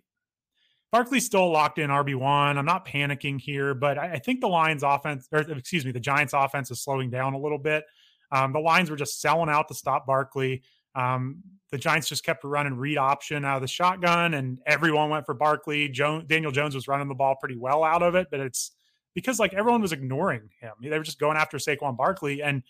Barkley's 0.95 1.27
still 1.27 1.51
locked 1.51 1.81
in 1.81 1.91
RB1. 1.91 2.57
I'm 2.57 2.65
not 2.65 2.87
panicking 2.87 3.41
here, 3.41 3.75
but 3.75 3.99
I, 3.99 4.13
I, 4.13 4.19
think 4.21 4.41
the 4.41 4.47
Lions 4.47 4.85
offense, 4.85 5.29
or 5.33 5.41
excuse 5.41 5.85
me, 5.85 5.91
the 5.91 5.99
Giants 5.99 6.33
offense 6.33 6.71
is 6.71 6.83
slowing 6.83 7.11
down 7.11 7.35
a 7.35 7.37
little 7.37 7.59
bit. 7.59 7.83
Um, 8.31 8.53
the 8.53 8.61
Lions 8.61 8.91
were 8.91 8.97
just 8.97 9.21
selling 9.21 9.49
out 9.49 9.67
to 9.67 9.75
stop 9.75 10.07
Barkley. 10.07 10.63
Um, 10.95 11.43
the 11.73 11.79
Giants 11.79 12.09
just 12.09 12.23
kept 12.23 12.45
running 12.45 12.75
read 12.75 12.97
option 12.97 13.45
out 13.45 13.57
of 13.57 13.63
the 13.63 13.67
shotgun, 13.67 14.35
and 14.35 14.61
everyone 14.67 15.11
went 15.11 15.27
for 15.27 15.35
Barkley. 15.35 15.89
Daniel 15.89 16.53
Jones 16.53 16.77
was 16.77 16.87
running 16.87 17.09
the 17.09 17.15
ball 17.17 17.35
pretty 17.41 17.57
well 17.57 17.83
out 17.83 18.05
of 18.05 18.15
it, 18.15 18.29
but 18.31 18.39
it's 18.39 18.71
because 19.17 19.41
like 19.41 19.53
everyone 19.53 19.83
was 19.83 19.91
ignoring 19.91 20.49
him. 20.61 20.75
They 20.81 20.97
were 20.97 21.03
just 21.03 21.19
going 21.19 21.37
after 21.37 21.57
Saquon 21.57 21.97
Barkley, 21.97 22.41
and 22.41 22.63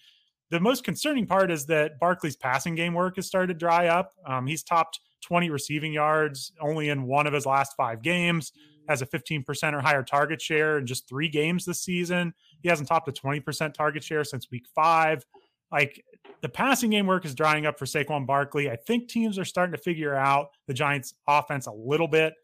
the 0.48 0.60
most 0.60 0.82
concerning 0.82 1.26
part 1.26 1.50
is 1.50 1.66
that 1.66 2.00
Barkley's 2.00 2.36
passing 2.36 2.74
game 2.74 2.94
work 2.94 3.16
has 3.16 3.26
started 3.26 3.48
to 3.48 3.58
dry 3.58 3.88
up. 3.88 4.14
Um, 4.24 4.46
he's 4.46 4.62
topped 4.62 5.00
20 5.24 5.50
receiving 5.50 5.92
yards 5.92 6.52
only 6.60 6.88
in 6.90 7.04
one 7.04 7.26
of 7.26 7.32
his 7.32 7.46
last 7.46 7.74
five 7.76 8.02
games, 8.02 8.52
has 8.88 9.02
a 9.02 9.06
15% 9.06 9.72
or 9.72 9.80
higher 9.80 10.02
target 10.02 10.40
share 10.40 10.78
in 10.78 10.86
just 10.86 11.08
three 11.08 11.28
games 11.28 11.64
this 11.64 11.80
season. 11.80 12.34
He 12.62 12.68
hasn't 12.68 12.88
topped 12.88 13.08
a 13.08 13.12
20% 13.12 13.74
target 13.74 14.04
share 14.04 14.24
since 14.24 14.50
week 14.50 14.66
five. 14.74 15.24
Like 15.72 16.04
the 16.42 16.48
passing 16.48 16.90
game 16.90 17.06
work 17.06 17.24
is 17.24 17.34
drying 17.34 17.66
up 17.66 17.78
for 17.78 17.86
Saquon 17.86 18.26
Barkley. 18.26 18.70
I 18.70 18.76
think 18.76 19.08
teams 19.08 19.38
are 19.38 19.44
starting 19.44 19.74
to 19.74 19.82
figure 19.82 20.14
out 20.14 20.50
the 20.66 20.74
Giants' 20.74 21.14
offense 21.26 21.66
a 21.66 21.72
little 21.72 22.08
bit. 22.08 22.34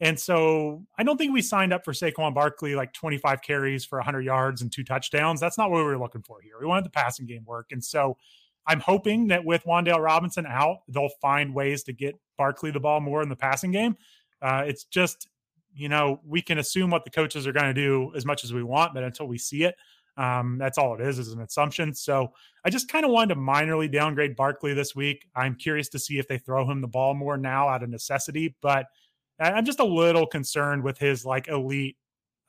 And 0.00 0.18
so 0.18 0.86
I 0.98 1.02
don't 1.02 1.18
think 1.18 1.34
we 1.34 1.42
signed 1.42 1.74
up 1.74 1.84
for 1.84 1.92
Saquon 1.92 2.34
Barkley 2.34 2.74
like 2.74 2.94
25 2.94 3.42
carries 3.42 3.84
for 3.84 3.98
100 3.98 4.22
yards 4.22 4.62
and 4.62 4.72
two 4.72 4.82
touchdowns. 4.82 5.40
That's 5.40 5.58
not 5.58 5.70
what 5.70 5.78
we 5.78 5.84
were 5.84 5.98
looking 5.98 6.22
for 6.22 6.40
here. 6.40 6.54
We 6.58 6.66
wanted 6.66 6.86
the 6.86 6.90
passing 6.90 7.26
game 7.26 7.44
work. 7.44 7.66
And 7.70 7.84
so 7.84 8.16
I'm 8.66 8.80
hoping 8.80 9.28
that 9.28 9.44
with 9.44 9.64
Wan'Dale 9.64 10.02
Robinson 10.02 10.46
out, 10.46 10.78
they'll 10.88 11.08
find 11.20 11.54
ways 11.54 11.82
to 11.84 11.92
get 11.92 12.14
Barkley 12.38 12.70
the 12.70 12.80
ball 12.80 13.00
more 13.00 13.22
in 13.22 13.28
the 13.28 13.36
passing 13.36 13.70
game. 13.72 13.96
Uh, 14.40 14.64
it's 14.66 14.84
just, 14.84 15.28
you 15.74 15.88
know, 15.88 16.20
we 16.26 16.42
can 16.42 16.58
assume 16.58 16.90
what 16.90 17.04
the 17.04 17.10
coaches 17.10 17.46
are 17.46 17.52
going 17.52 17.66
to 17.66 17.74
do 17.74 18.12
as 18.16 18.24
much 18.24 18.44
as 18.44 18.52
we 18.52 18.62
want, 18.62 18.94
but 18.94 19.02
until 19.02 19.26
we 19.26 19.38
see 19.38 19.64
it, 19.64 19.76
um, 20.16 20.58
that's 20.58 20.78
all 20.78 20.94
it 20.94 21.00
is, 21.00 21.18
is 21.18 21.32
an 21.32 21.40
assumption. 21.40 21.94
So 21.94 22.32
I 22.64 22.70
just 22.70 22.88
kind 22.88 23.04
of 23.04 23.10
wanted 23.10 23.34
to 23.34 23.40
minorly 23.40 23.90
downgrade 23.90 24.36
Barkley 24.36 24.74
this 24.74 24.94
week. 24.94 25.26
I'm 25.34 25.54
curious 25.54 25.88
to 25.90 25.98
see 25.98 26.18
if 26.18 26.28
they 26.28 26.38
throw 26.38 26.68
him 26.70 26.80
the 26.80 26.88
ball 26.88 27.14
more 27.14 27.36
now 27.36 27.68
out 27.68 27.82
of 27.82 27.88
necessity, 27.88 28.54
but 28.60 28.86
I'm 29.38 29.64
just 29.64 29.80
a 29.80 29.84
little 29.84 30.26
concerned 30.26 30.82
with 30.82 30.98
his 30.98 31.24
like 31.24 31.48
elite 31.48 31.96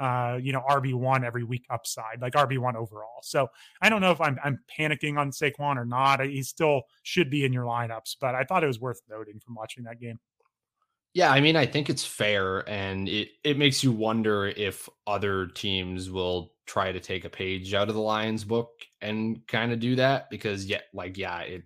uh, 0.02 0.40
you 0.42 0.52
know, 0.52 0.64
RB1 0.68 1.24
every 1.24 1.44
week 1.44 1.66
upside, 1.70 2.22
like 2.22 2.34
RB1 2.34 2.76
overall. 2.76 3.20
So 3.22 3.48
I 3.82 3.90
don't 3.90 4.02
know 4.02 4.12
if 4.12 4.20
I'm, 4.20 4.40
I'm 4.44 4.60
panicking 4.78 5.18
on 5.18 5.30
Saquon 5.30 5.78
or 5.78 5.86
not. 5.86 6.26
He 6.26 6.42
still 6.42 6.82
should 7.04 7.30
be 7.30 7.46
in 7.46 7.54
your 7.54 7.66
lineups, 7.66 8.16
but 8.20 8.34
I 8.34 8.44
thought 8.44 8.64
it 8.64 8.68
was 8.68 8.80
worth 8.80 9.00
noting 9.08 9.40
from 9.40 9.54
watching 9.54 9.84
that 9.84 10.00
game. 10.00 10.20
Yeah, 11.14 11.30
I 11.30 11.40
mean, 11.40 11.56
I 11.56 11.66
think 11.66 11.90
it's 11.90 12.06
fair, 12.06 12.68
and 12.70 13.10
it 13.10 13.32
it 13.44 13.58
makes 13.58 13.84
you 13.84 13.92
wonder 13.92 14.48
if 14.48 14.88
other 15.06 15.48
teams 15.48 16.10
will 16.10 16.54
try 16.66 16.94
to 16.94 17.02
take 17.02 17.26
a 17.26 17.30
page 17.30 17.74
out 17.74 17.90
of 17.90 17.96
the 17.96 18.02
Lions 18.02 18.46
book 18.46 18.70
and 19.02 19.46
kind 19.46 19.74
of 19.74 19.82
do 19.82 19.98
that 19.98 20.30
because, 20.30 20.66
yeah, 20.66 20.80
like 20.94 21.18
yeah, 21.18 21.40
it 21.42 21.64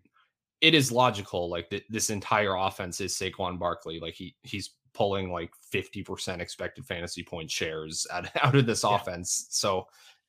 it 0.62 0.74
is 0.74 0.92
logical. 0.92 1.48
Like 1.48 1.70
th- 1.70 1.86
this 1.90 2.10
entire 2.10 2.56
offense 2.56 3.00
is 3.00 3.16
Saquon 3.16 3.60
Barkley. 3.60 4.00
Like 4.00 4.16
he 4.16 4.36
he's 4.42 4.72
pulling 4.96 5.32
like 5.32 5.52
50% 5.74 6.40
expected 6.40 6.86
fantasy 6.86 7.24
point 7.24 7.52
shares 7.52 8.08
out, 8.14 8.28
out 8.42 8.56
of 8.56 8.66
this 8.66 8.84
yeah. 8.84 8.96
offense. 8.96 9.48
So 9.50 9.88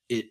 it 0.09 0.25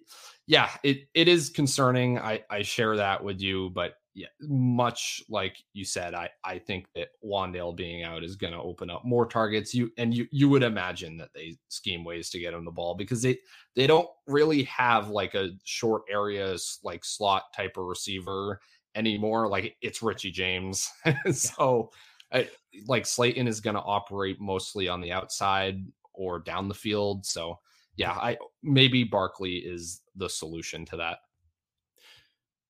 yeah, 0.47 0.71
it 0.83 1.09
it 1.15 1.29
is 1.29 1.51
concerning. 1.51 2.19
I 2.19 2.43
I 2.49 2.63
share 2.63 2.97
that 2.97 3.23
with 3.23 3.41
you, 3.41 3.71
but 3.71 3.95
yeah, 4.15 4.29
much 4.41 5.23
like 5.29 5.57
you 5.75 5.85
said, 5.85 6.15
I 6.15 6.31
I 6.45 6.59
think 6.59 6.87
that 6.95 7.09
Wan'Dale 7.23 7.77
being 7.77 8.03
out 8.03 8.25
is 8.25 8.37
going 8.37 8.53
to 8.53 8.61
open 8.61 8.89
up 8.89 9.05
more 9.05 9.27
targets. 9.27 9.75
You 9.75 9.91
and 9.99 10.15
you 10.15 10.27
you 10.31 10.49
would 10.49 10.63
imagine 10.63 11.19
that 11.19 11.35
they 11.35 11.59
scheme 11.69 12.05
ways 12.05 12.31
to 12.31 12.39
get 12.39 12.55
him 12.55 12.65
the 12.65 12.71
ball 12.71 12.95
because 12.95 13.23
they 13.23 13.39
they 13.75 13.87
don't 13.87 14.09
really 14.27 14.63
have 14.65 15.11
like 15.11 15.35
a 15.35 15.51
short 15.65 16.03
areas 16.09 16.79
like 16.83 17.05
slot 17.05 17.53
type 17.55 17.77
of 17.77 17.85
receiver 17.85 18.61
anymore. 18.95 19.49
Like 19.49 19.77
it's 19.83 20.03
Richie 20.03 20.31
James, 20.31 20.91
so 21.33 21.91
I, 22.33 22.49
like 22.87 23.07
Slayton 23.07 23.49
is 23.49 23.61
going 23.61 23.77
to 23.77 23.83
operate 23.83 24.41
mostly 24.41 24.89
on 24.89 25.01
the 25.01 25.13
outside 25.13 25.85
or 26.13 26.39
down 26.41 26.69
the 26.69 26.75
field. 26.75 27.25
So 27.27 27.59
yeah, 27.97 28.13
I 28.13 28.37
maybe 28.63 29.05
Barkley 29.05 29.57
is 29.57 30.03
the 30.15 30.29
solution 30.29 30.85
to 30.87 30.97
that. 30.99 31.19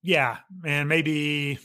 Yeah, 0.02 0.38
and 0.64 0.88
maybe 0.88 1.58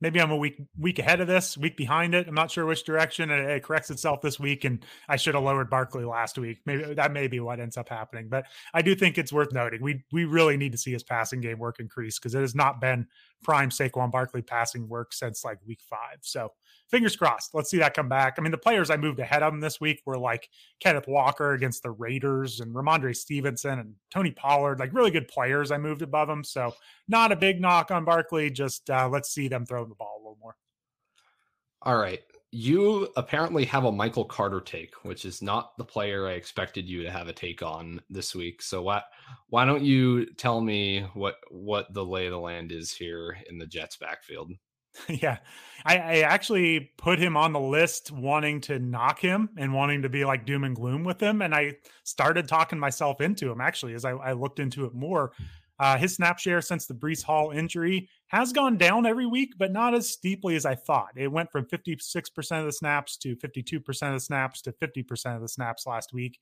maybe 0.00 0.20
I'm 0.20 0.30
a 0.30 0.36
week 0.36 0.60
week 0.78 0.98
ahead 0.98 1.20
of 1.20 1.26
this, 1.26 1.56
week 1.56 1.76
behind 1.76 2.14
it. 2.14 2.28
I'm 2.28 2.34
not 2.34 2.50
sure 2.50 2.66
which 2.66 2.84
direction 2.84 3.30
it, 3.30 3.40
it, 3.40 3.62
corrects 3.62 3.90
itself 3.90 4.20
this 4.20 4.38
week, 4.38 4.64
and 4.64 4.84
I 5.08 5.16
should 5.16 5.34
have 5.34 5.44
lowered 5.44 5.70
Barkley 5.70 6.04
last 6.04 6.38
week. 6.38 6.58
Maybe 6.66 6.94
that 6.94 7.12
may 7.12 7.26
be 7.26 7.40
what 7.40 7.60
ends 7.60 7.76
up 7.76 7.88
happening. 7.88 8.28
But 8.28 8.44
I 8.74 8.82
do 8.82 8.94
think 8.94 9.18
it's 9.18 9.32
worth 9.32 9.52
noting. 9.52 9.82
We 9.82 10.04
we 10.12 10.24
really 10.24 10.56
need 10.56 10.72
to 10.72 10.78
see 10.78 10.92
his 10.92 11.02
passing 11.02 11.40
game 11.40 11.58
work 11.58 11.80
increase 11.80 12.18
because 12.18 12.34
it 12.34 12.40
has 12.40 12.54
not 12.54 12.80
been 12.80 13.06
prime 13.42 13.70
Saquon 13.70 14.10
Barkley 14.10 14.42
passing 14.42 14.88
work 14.88 15.12
since 15.12 15.44
like 15.44 15.58
week 15.66 15.80
five. 15.88 16.18
So 16.20 16.52
fingers 16.90 17.16
crossed. 17.16 17.54
Let's 17.54 17.70
see 17.70 17.78
that 17.78 17.94
come 17.94 18.08
back. 18.08 18.36
I 18.38 18.42
mean, 18.42 18.50
the 18.50 18.58
players 18.58 18.90
I 18.90 18.96
moved 18.96 19.20
ahead 19.20 19.42
of 19.42 19.52
him 19.52 19.60
this 19.60 19.80
week 19.80 20.02
were 20.06 20.18
like 20.18 20.48
Kenneth 20.80 21.06
Walker 21.06 21.52
against 21.52 21.82
the 21.82 21.90
Raiders 21.90 22.60
and 22.60 22.74
Rhamondre 22.74 23.14
Stevenson 23.14 23.78
and 23.78 23.94
Tony 24.10 24.30
Pollard, 24.30 24.80
like 24.80 24.92
really 24.94 25.10
good 25.10 25.28
players 25.28 25.70
I 25.70 25.78
moved 25.78 26.02
above 26.02 26.28
them. 26.28 26.42
So 26.44 26.74
not 27.08 27.32
a 27.32 27.36
big 27.36 27.60
knock 27.60 27.90
on 27.90 28.04
Barkley. 28.04 28.50
Just 28.50 28.88
uh, 28.90 29.08
let's 29.08 29.30
see 29.30 29.48
them 29.48 29.66
throw 29.66 29.84
the 29.84 29.94
ball 29.94 30.16
a 30.18 30.22
little 30.22 30.38
more. 30.40 30.56
All 31.82 31.96
right. 31.96 32.20
you 32.50 33.08
apparently 33.16 33.64
have 33.66 33.84
a 33.84 33.92
Michael 33.92 34.24
Carter 34.24 34.60
take, 34.60 34.94
which 35.04 35.24
is 35.26 35.42
not 35.42 35.76
the 35.76 35.84
player 35.84 36.26
I 36.26 36.32
expected 36.32 36.88
you 36.88 37.02
to 37.02 37.10
have 37.10 37.28
a 37.28 37.32
take 37.32 37.62
on 37.62 38.00
this 38.08 38.34
week. 38.34 38.62
So 38.62 38.82
why 38.82 39.02
why 39.50 39.64
don't 39.66 39.82
you 39.84 40.26
tell 40.34 40.60
me 40.60 41.02
what 41.14 41.36
what 41.50 41.92
the 41.92 42.04
lay 42.04 42.26
of 42.26 42.32
the 42.32 42.38
land 42.38 42.72
is 42.72 42.92
here 42.92 43.36
in 43.50 43.58
the 43.58 43.66
Jets 43.66 43.96
backfield? 43.96 44.52
yeah, 45.08 45.38
I, 45.84 45.96
I, 45.96 46.14
actually 46.20 46.92
put 46.98 47.18
him 47.18 47.36
on 47.36 47.52
the 47.52 47.60
list, 47.60 48.10
wanting 48.10 48.60
to 48.62 48.78
knock 48.78 49.20
him 49.20 49.50
and 49.56 49.72
wanting 49.72 50.02
to 50.02 50.08
be 50.08 50.24
like 50.24 50.46
doom 50.46 50.64
and 50.64 50.74
gloom 50.74 51.04
with 51.04 51.20
him, 51.20 51.42
and 51.42 51.54
I 51.54 51.74
started 52.04 52.48
talking 52.48 52.78
myself 52.78 53.20
into 53.20 53.50
him 53.50 53.60
actually 53.60 53.94
as 53.94 54.04
I, 54.04 54.12
I 54.12 54.32
looked 54.32 54.58
into 54.58 54.84
it 54.84 54.94
more. 54.94 55.32
Uh, 55.80 55.96
his 55.96 56.14
snap 56.14 56.40
share 56.40 56.60
since 56.60 56.86
the 56.86 56.94
Breece 56.94 57.22
Hall 57.22 57.52
injury 57.52 58.08
has 58.28 58.52
gone 58.52 58.76
down 58.76 59.06
every 59.06 59.26
week, 59.26 59.54
but 59.56 59.72
not 59.72 59.94
as 59.94 60.10
steeply 60.10 60.56
as 60.56 60.66
I 60.66 60.74
thought. 60.74 61.10
It 61.16 61.28
went 61.28 61.52
from 61.52 61.66
56% 61.66 62.60
of 62.60 62.66
the 62.66 62.72
snaps 62.72 63.16
to 63.18 63.36
52% 63.36 63.86
of 63.86 64.14
the 64.14 64.20
snaps 64.20 64.60
to 64.62 64.72
50% 64.72 65.36
of 65.36 65.42
the 65.42 65.48
snaps 65.48 65.86
last 65.86 66.12
week. 66.12 66.40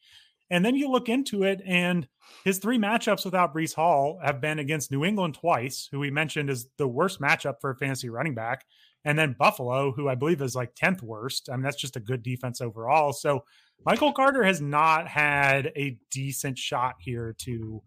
And 0.50 0.64
then 0.64 0.76
you 0.76 0.90
look 0.90 1.08
into 1.08 1.42
it, 1.42 1.60
and 1.66 2.06
his 2.44 2.58
three 2.58 2.78
matchups 2.78 3.24
without 3.24 3.54
Breece 3.54 3.74
Hall 3.74 4.20
have 4.22 4.40
been 4.40 4.58
against 4.58 4.92
New 4.92 5.04
England 5.04 5.34
twice, 5.34 5.88
who 5.90 5.98
we 5.98 6.10
mentioned 6.10 6.50
is 6.50 6.68
the 6.78 6.86
worst 6.86 7.20
matchup 7.20 7.54
for 7.60 7.70
a 7.70 7.76
fantasy 7.76 8.08
running 8.08 8.34
back, 8.34 8.64
and 9.04 9.18
then 9.18 9.36
Buffalo, 9.38 9.92
who 9.92 10.08
I 10.08 10.14
believe 10.14 10.42
is 10.42 10.56
like 10.56 10.74
10th 10.74 11.02
worst. 11.02 11.48
I 11.48 11.56
mean, 11.56 11.62
that's 11.62 11.76
just 11.76 11.96
a 11.96 12.00
good 12.00 12.22
defense 12.22 12.60
overall. 12.60 13.12
So 13.12 13.44
Michael 13.84 14.12
Carter 14.12 14.42
has 14.44 14.60
not 14.60 15.06
had 15.06 15.72
a 15.76 15.96
decent 16.10 16.58
shot 16.58 16.96
here 16.98 17.34
to 17.42 17.82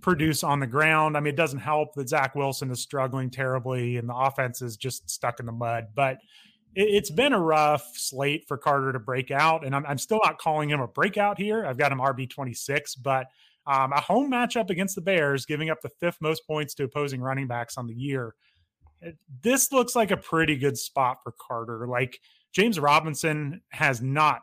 produce 0.00 0.42
on 0.42 0.60
the 0.60 0.66
ground. 0.66 1.16
I 1.16 1.20
mean, 1.20 1.34
it 1.34 1.36
doesn't 1.36 1.60
help 1.60 1.94
that 1.94 2.08
Zach 2.08 2.34
Wilson 2.34 2.70
is 2.70 2.80
struggling 2.80 3.30
terribly 3.30 3.96
and 3.96 4.08
the 4.08 4.16
offense 4.16 4.62
is 4.62 4.76
just 4.76 5.08
stuck 5.10 5.40
in 5.40 5.46
the 5.46 5.52
mud. 5.52 5.88
But 5.94 6.18
it, 6.74 7.00
has 7.00 7.10
been 7.10 7.32
a 7.32 7.40
rough 7.40 7.96
slate 7.96 8.46
for 8.48 8.56
Carter 8.56 8.92
to 8.92 8.98
break 8.98 9.30
out, 9.30 9.64
and 9.64 9.74
I'm, 9.74 9.84
I'm, 9.86 9.98
still 9.98 10.20
not 10.24 10.38
calling 10.38 10.70
him 10.70 10.80
a 10.80 10.88
breakout 10.88 11.38
here. 11.38 11.66
I've 11.66 11.78
got 11.78 11.92
him 11.92 11.98
RB 11.98 12.28
26, 12.28 12.96
but 12.96 13.26
um, 13.66 13.92
a 13.92 14.00
home 14.00 14.30
matchup 14.30 14.70
against 14.70 14.94
the 14.94 15.00
Bears, 15.00 15.46
giving 15.46 15.70
up 15.70 15.80
the 15.80 15.90
fifth 16.00 16.18
most 16.20 16.46
points 16.46 16.74
to 16.74 16.84
opposing 16.84 17.20
running 17.20 17.46
backs 17.46 17.76
on 17.76 17.86
the 17.86 17.94
year. 17.94 18.34
This 19.42 19.72
looks 19.72 19.94
like 19.94 20.10
a 20.10 20.16
pretty 20.16 20.56
good 20.56 20.78
spot 20.78 21.18
for 21.22 21.32
Carter. 21.32 21.86
Like 21.86 22.20
James 22.52 22.78
Robinson 22.78 23.62
has 23.70 24.00
not 24.00 24.42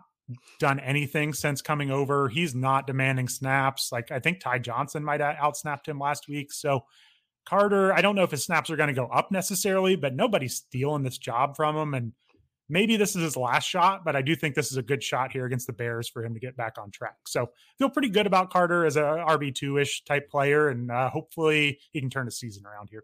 done 0.60 0.80
anything 0.80 1.34
since 1.34 1.62
coming 1.62 1.92
over. 1.92 2.30
He's 2.30 2.54
not 2.54 2.88
demanding 2.88 3.28
snaps. 3.28 3.92
Like 3.92 4.12
I 4.12 4.20
think 4.20 4.40
Ty 4.40 4.60
Johnson 4.60 5.04
might 5.04 5.22
have 5.22 5.36
outsnapped 5.36 5.88
him 5.88 6.00
last 6.00 6.28
week. 6.28 6.52
So 6.52 6.86
Carter, 7.50 7.92
I 7.92 8.02
don't 8.02 8.16
know 8.16 8.24
if 8.24 8.30
his 8.30 8.46
snaps 8.46 8.70
are 8.70 8.76
going 8.76 8.90
to 8.90 8.94
go 8.94 9.08
up 9.08 9.32
necessarily, 9.32 9.96
but 9.96 10.16
nobody's 10.16 10.56
stealing 10.56 11.02
this 11.02 11.18
job 11.18 11.56
from 11.56 11.76
him. 11.76 11.96
And 11.96 12.14
maybe 12.70 12.96
this 12.96 13.16
is 13.16 13.24
his 13.24 13.36
last 13.36 13.66
shot, 13.68 14.06
but 14.06 14.16
I 14.16 14.22
do 14.22 14.36
think 14.36 14.54
this 14.54 14.70
is 14.70 14.78
a 14.78 14.84
good 14.84 15.02
shot 15.02 15.32
here 15.32 15.46
against 15.46 15.66
the 15.66 15.74
Bears 15.74 16.08
for 16.08 16.24
him 16.24 16.36
to 16.36 16.40
get 16.40 16.56
back 16.56 16.78
on 16.78 16.92
track. 16.92 17.16
So 17.26 17.50
feel 17.80 17.90
pretty 17.90 18.10
good 18.10 18.28
about 18.28 18.52
Carter 18.52 18.86
as 18.86 18.98
a 18.98 19.26
RB2 19.28 19.82
ish 19.82 20.04
type 20.04 20.30
player. 20.30 20.70
And 20.70 20.92
uh, 20.92 21.10
hopefully 21.10 21.80
he 21.92 22.00
can 22.00 22.12
turn 22.12 22.26
the 22.26 22.32
season 22.32 22.68
around 22.68 22.90
here 22.92 23.04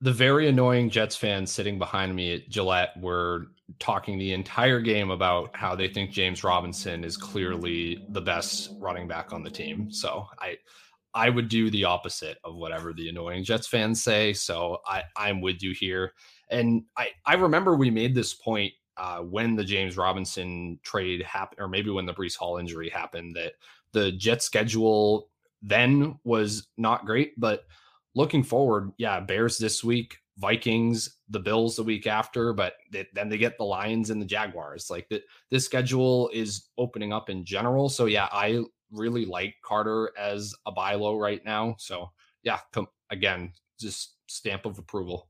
the 0.00 0.12
very 0.12 0.48
annoying 0.48 0.90
Jets 0.90 1.16
fans 1.16 1.50
sitting 1.50 1.78
behind 1.78 2.14
me 2.14 2.34
at 2.34 2.48
Gillette 2.50 2.90
were 3.00 3.46
talking 3.78 4.18
the 4.18 4.32
entire 4.32 4.80
game 4.80 5.10
about 5.10 5.56
how 5.56 5.74
they 5.74 5.88
think 5.88 6.10
James 6.10 6.44
Robinson 6.44 7.02
is 7.02 7.16
clearly 7.16 8.04
the 8.10 8.20
best 8.20 8.72
running 8.78 9.08
back 9.08 9.32
on 9.32 9.42
the 9.42 9.50
team. 9.50 9.90
So 9.90 10.28
I 10.38 10.58
I 11.16 11.30
would 11.30 11.48
do 11.48 11.70
the 11.70 11.84
opposite 11.84 12.36
of 12.44 12.56
whatever 12.56 12.92
the 12.92 13.08
annoying 13.08 13.42
Jets 13.42 13.66
fans 13.66 14.04
say. 14.04 14.34
So 14.34 14.82
I, 14.86 15.02
I'm 15.16 15.40
with 15.40 15.62
you 15.62 15.72
here. 15.72 16.12
And 16.50 16.84
I, 16.98 17.08
I 17.24 17.34
remember 17.34 17.74
we 17.74 17.90
made 17.90 18.14
this 18.14 18.34
point 18.34 18.74
uh, 18.98 19.20
when 19.20 19.56
the 19.56 19.64
James 19.64 19.96
Robinson 19.96 20.78
trade 20.82 21.22
happened, 21.22 21.60
or 21.60 21.68
maybe 21.68 21.88
when 21.88 22.04
the 22.04 22.12
Breece 22.12 22.36
Hall 22.36 22.58
injury 22.58 22.90
happened, 22.90 23.34
that 23.34 23.54
the 23.92 24.12
Jet 24.12 24.42
schedule 24.42 25.30
then 25.62 26.18
was 26.24 26.68
not 26.76 27.06
great, 27.06 27.32
but 27.40 27.64
looking 28.14 28.42
forward, 28.42 28.92
yeah, 28.98 29.18
Bears 29.18 29.56
this 29.56 29.82
week, 29.82 30.18
Vikings, 30.36 31.16
the 31.30 31.40
Bills 31.40 31.76
the 31.76 31.82
week 31.82 32.06
after, 32.06 32.52
but 32.52 32.74
they, 32.92 33.06
then 33.14 33.30
they 33.30 33.38
get 33.38 33.56
the 33.56 33.64
Lions 33.64 34.10
and 34.10 34.20
the 34.20 34.26
Jaguars. 34.26 34.90
Like 34.90 35.08
the, 35.08 35.22
this 35.50 35.64
schedule 35.64 36.28
is 36.34 36.66
opening 36.76 37.14
up 37.14 37.30
in 37.30 37.42
general. 37.42 37.88
So 37.88 38.04
yeah, 38.04 38.28
I 38.30 38.64
really 38.90 39.24
like 39.24 39.54
Carter 39.64 40.12
as 40.18 40.54
a 40.66 40.72
buy 40.72 40.94
low 40.94 41.18
right 41.18 41.44
now. 41.44 41.76
So 41.78 42.10
yeah, 42.42 42.60
again, 43.10 43.52
just 43.80 44.14
stamp 44.26 44.66
of 44.66 44.78
approval. 44.78 45.28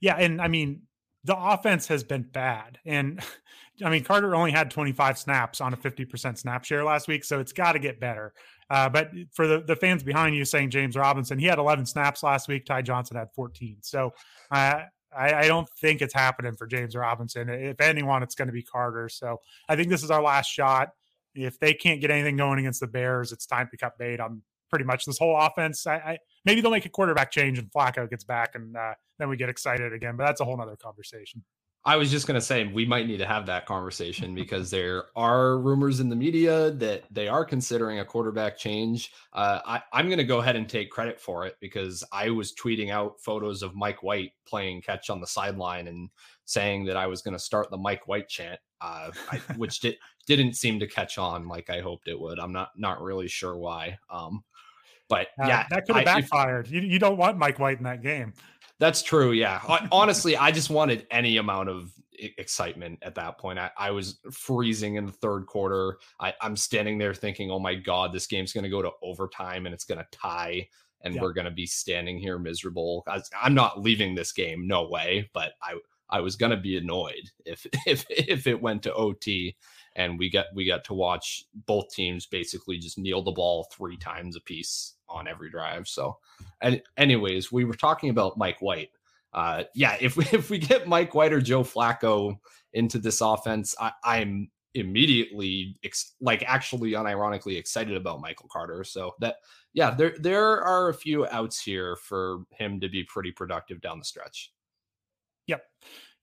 Yeah, 0.00 0.16
and 0.16 0.40
I 0.40 0.48
mean 0.48 0.82
the 1.24 1.36
offense 1.36 1.88
has 1.88 2.04
been 2.04 2.22
bad, 2.22 2.78
and 2.86 3.20
I 3.84 3.90
mean 3.90 4.04
Carter 4.04 4.34
only 4.34 4.52
had 4.52 4.70
25 4.70 5.18
snaps 5.18 5.60
on 5.60 5.74
a 5.74 5.76
50% 5.76 6.38
snap 6.38 6.64
share 6.64 6.84
last 6.84 7.08
week, 7.08 7.24
so 7.24 7.40
it's 7.40 7.52
got 7.52 7.72
to 7.72 7.78
get 7.78 8.00
better. 8.00 8.32
Uh, 8.70 8.88
but 8.88 9.10
for 9.32 9.46
the, 9.46 9.60
the 9.60 9.76
fans 9.76 10.02
behind 10.02 10.36
you 10.36 10.44
saying 10.44 10.70
James 10.70 10.96
Robinson, 10.96 11.38
he 11.38 11.46
had 11.46 11.58
11 11.58 11.86
snaps 11.86 12.22
last 12.22 12.48
week. 12.48 12.66
Ty 12.66 12.82
Johnson 12.82 13.16
had 13.16 13.28
14. 13.34 13.78
So 13.80 14.12
uh, 14.50 14.82
I, 15.16 15.34
I, 15.34 15.48
don't 15.48 15.68
think 15.80 16.02
it's 16.02 16.12
happening 16.12 16.54
for 16.54 16.66
James 16.66 16.94
Robinson. 16.94 17.48
If 17.48 17.80
anyone, 17.80 18.22
it's 18.22 18.34
going 18.34 18.48
to 18.48 18.52
be 18.52 18.62
Carter. 18.62 19.08
So 19.08 19.40
I 19.68 19.76
think 19.76 19.88
this 19.88 20.02
is 20.02 20.10
our 20.10 20.22
last 20.22 20.48
shot. 20.48 20.90
If 21.44 21.58
they 21.58 21.74
can't 21.74 22.00
get 22.00 22.10
anything 22.10 22.36
going 22.36 22.58
against 22.58 22.80
the 22.80 22.86
Bears, 22.86 23.32
it's 23.32 23.46
time 23.46 23.68
to 23.70 23.76
cut 23.76 23.98
bait 23.98 24.20
on 24.20 24.42
pretty 24.70 24.84
much 24.84 25.04
this 25.04 25.18
whole 25.18 25.36
offense. 25.38 25.86
I, 25.86 25.96
I 25.96 26.18
maybe 26.44 26.60
they'll 26.60 26.70
make 26.70 26.86
a 26.86 26.90
quarterback 26.90 27.30
change 27.30 27.58
and 27.58 27.70
Flacco 27.70 28.08
gets 28.08 28.24
back, 28.24 28.54
and 28.54 28.76
uh, 28.76 28.94
then 29.18 29.28
we 29.28 29.36
get 29.36 29.48
excited 29.48 29.92
again. 29.92 30.16
But 30.16 30.26
that's 30.26 30.40
a 30.40 30.44
whole 30.44 30.60
other 30.60 30.76
conversation. 30.76 31.44
I 31.84 31.96
was 31.96 32.10
just 32.10 32.26
going 32.26 32.34
to 32.34 32.44
say 32.44 32.64
we 32.64 32.84
might 32.84 33.06
need 33.06 33.18
to 33.18 33.26
have 33.26 33.46
that 33.46 33.64
conversation 33.64 34.34
because 34.34 34.68
there 34.68 35.04
are 35.16 35.58
rumors 35.58 36.00
in 36.00 36.08
the 36.08 36.16
media 36.16 36.72
that 36.72 37.04
they 37.10 37.28
are 37.28 37.44
considering 37.44 38.00
a 38.00 38.04
quarterback 38.04 38.58
change. 38.58 39.12
Uh, 39.32 39.60
I, 39.64 39.82
I'm 39.92 40.06
going 40.06 40.18
to 40.18 40.24
go 40.24 40.40
ahead 40.40 40.56
and 40.56 40.68
take 40.68 40.90
credit 40.90 41.20
for 41.20 41.46
it 41.46 41.56
because 41.60 42.04
I 42.12 42.30
was 42.30 42.52
tweeting 42.54 42.90
out 42.90 43.20
photos 43.20 43.62
of 43.62 43.74
Mike 43.74 44.02
White 44.02 44.32
playing 44.46 44.82
catch 44.82 45.08
on 45.08 45.20
the 45.20 45.26
sideline 45.26 45.86
and 45.86 46.10
saying 46.44 46.84
that 46.86 46.96
I 46.96 47.06
was 47.06 47.22
going 47.22 47.32
to 47.32 47.38
start 47.38 47.70
the 47.70 47.78
Mike 47.78 48.06
White 48.06 48.28
chant, 48.28 48.60
uh, 48.80 49.10
I, 49.32 49.36
which 49.56 49.80
did, 49.80 49.96
didn't 50.26 50.54
seem 50.54 50.80
to 50.80 50.86
catch 50.86 51.18
on 51.18 51.48
like 51.48 51.70
I 51.70 51.80
hoped 51.80 52.08
it 52.08 52.18
would. 52.18 52.38
I'm 52.38 52.52
not 52.52 52.70
not 52.76 53.02
really 53.02 53.28
sure 53.28 53.56
why. 53.56 53.98
Um, 54.10 54.42
but 55.08 55.28
uh, 55.42 55.46
yeah, 55.46 55.66
that 55.70 55.86
could 55.86 55.96
have 55.96 56.04
backfired. 56.04 56.66
If, 56.66 56.72
you, 56.72 56.80
you 56.82 56.98
don't 56.98 57.16
want 57.16 57.38
Mike 57.38 57.58
White 57.58 57.78
in 57.78 57.84
that 57.84 58.02
game. 58.02 58.34
That's 58.78 59.02
true. 59.02 59.32
Yeah. 59.32 59.60
Honestly, 59.92 60.36
I 60.36 60.50
just 60.50 60.70
wanted 60.70 61.06
any 61.10 61.38
amount 61.38 61.68
of 61.68 61.92
excitement 62.36 62.98
at 63.02 63.14
that 63.14 63.38
point. 63.38 63.58
I, 63.58 63.70
I 63.76 63.90
was 63.90 64.18
freezing 64.30 64.96
in 64.96 65.06
the 65.06 65.12
third 65.12 65.46
quarter. 65.46 65.98
I, 66.20 66.34
am 66.42 66.56
standing 66.56 66.98
there 66.98 67.14
thinking, 67.14 67.50
oh 67.50 67.58
my 67.58 67.74
God, 67.74 68.12
this 68.12 68.26
game's 68.26 68.52
going 68.52 68.64
to 68.64 68.70
go 68.70 68.82
to 68.82 68.90
overtime 69.02 69.66
and 69.66 69.74
it's 69.74 69.84
going 69.84 69.98
to 69.98 70.06
tie 70.12 70.68
and 71.02 71.14
yeah. 71.14 71.22
we're 71.22 71.32
going 71.32 71.44
to 71.44 71.50
be 71.50 71.66
standing 71.66 72.18
here 72.18 72.38
miserable. 72.38 73.04
I, 73.06 73.20
I'm 73.40 73.54
not 73.54 73.80
leaving 73.80 74.14
this 74.14 74.32
game. 74.32 74.66
No 74.66 74.88
way. 74.88 75.30
But 75.32 75.52
I, 75.62 75.74
I 76.10 76.20
was 76.20 76.36
going 76.36 76.50
to 76.50 76.56
be 76.56 76.76
annoyed 76.76 77.30
if, 77.44 77.66
if, 77.86 78.04
if 78.08 78.46
it 78.46 78.60
went 78.60 78.82
to 78.84 78.94
OT 78.94 79.56
and 79.96 80.18
we 80.18 80.30
got, 80.30 80.46
we 80.54 80.66
got 80.66 80.84
to 80.84 80.94
watch 80.94 81.44
both 81.66 81.90
teams 81.90 82.26
basically 82.26 82.78
just 82.78 82.98
kneel 82.98 83.22
the 83.22 83.32
ball 83.32 83.68
three 83.72 83.96
times 83.96 84.36
a 84.36 84.40
piece 84.40 84.94
on 85.08 85.28
every 85.28 85.50
drive. 85.50 85.88
So, 85.88 86.18
and 86.60 86.82
anyways, 86.96 87.50
we 87.50 87.64
were 87.64 87.74
talking 87.74 88.10
about 88.10 88.38
Mike 88.38 88.60
White. 88.60 88.90
Uh, 89.32 89.64
yeah, 89.74 89.96
if 90.00 90.16
we 90.16 90.24
if 90.32 90.50
we 90.50 90.58
get 90.58 90.88
Mike 90.88 91.14
White 91.14 91.32
or 91.32 91.40
Joe 91.40 91.62
Flacco 91.62 92.38
into 92.72 92.98
this 92.98 93.20
offense, 93.20 93.74
I, 93.80 93.92
I'm 94.04 94.50
immediately 94.74 95.76
ex- 95.82 96.14
like 96.20 96.44
actually 96.46 96.92
unironically 96.92 97.58
excited 97.58 97.96
about 97.96 98.20
Michael 98.20 98.48
Carter. 98.50 98.84
So 98.84 99.14
that 99.20 99.36
yeah, 99.72 99.90
there 99.90 100.14
there 100.18 100.62
are 100.62 100.88
a 100.88 100.94
few 100.94 101.26
outs 101.26 101.60
here 101.60 101.96
for 101.96 102.40
him 102.50 102.80
to 102.80 102.88
be 102.88 103.04
pretty 103.04 103.32
productive 103.32 103.80
down 103.80 103.98
the 103.98 104.04
stretch. 104.04 104.52
Yep. 105.48 105.62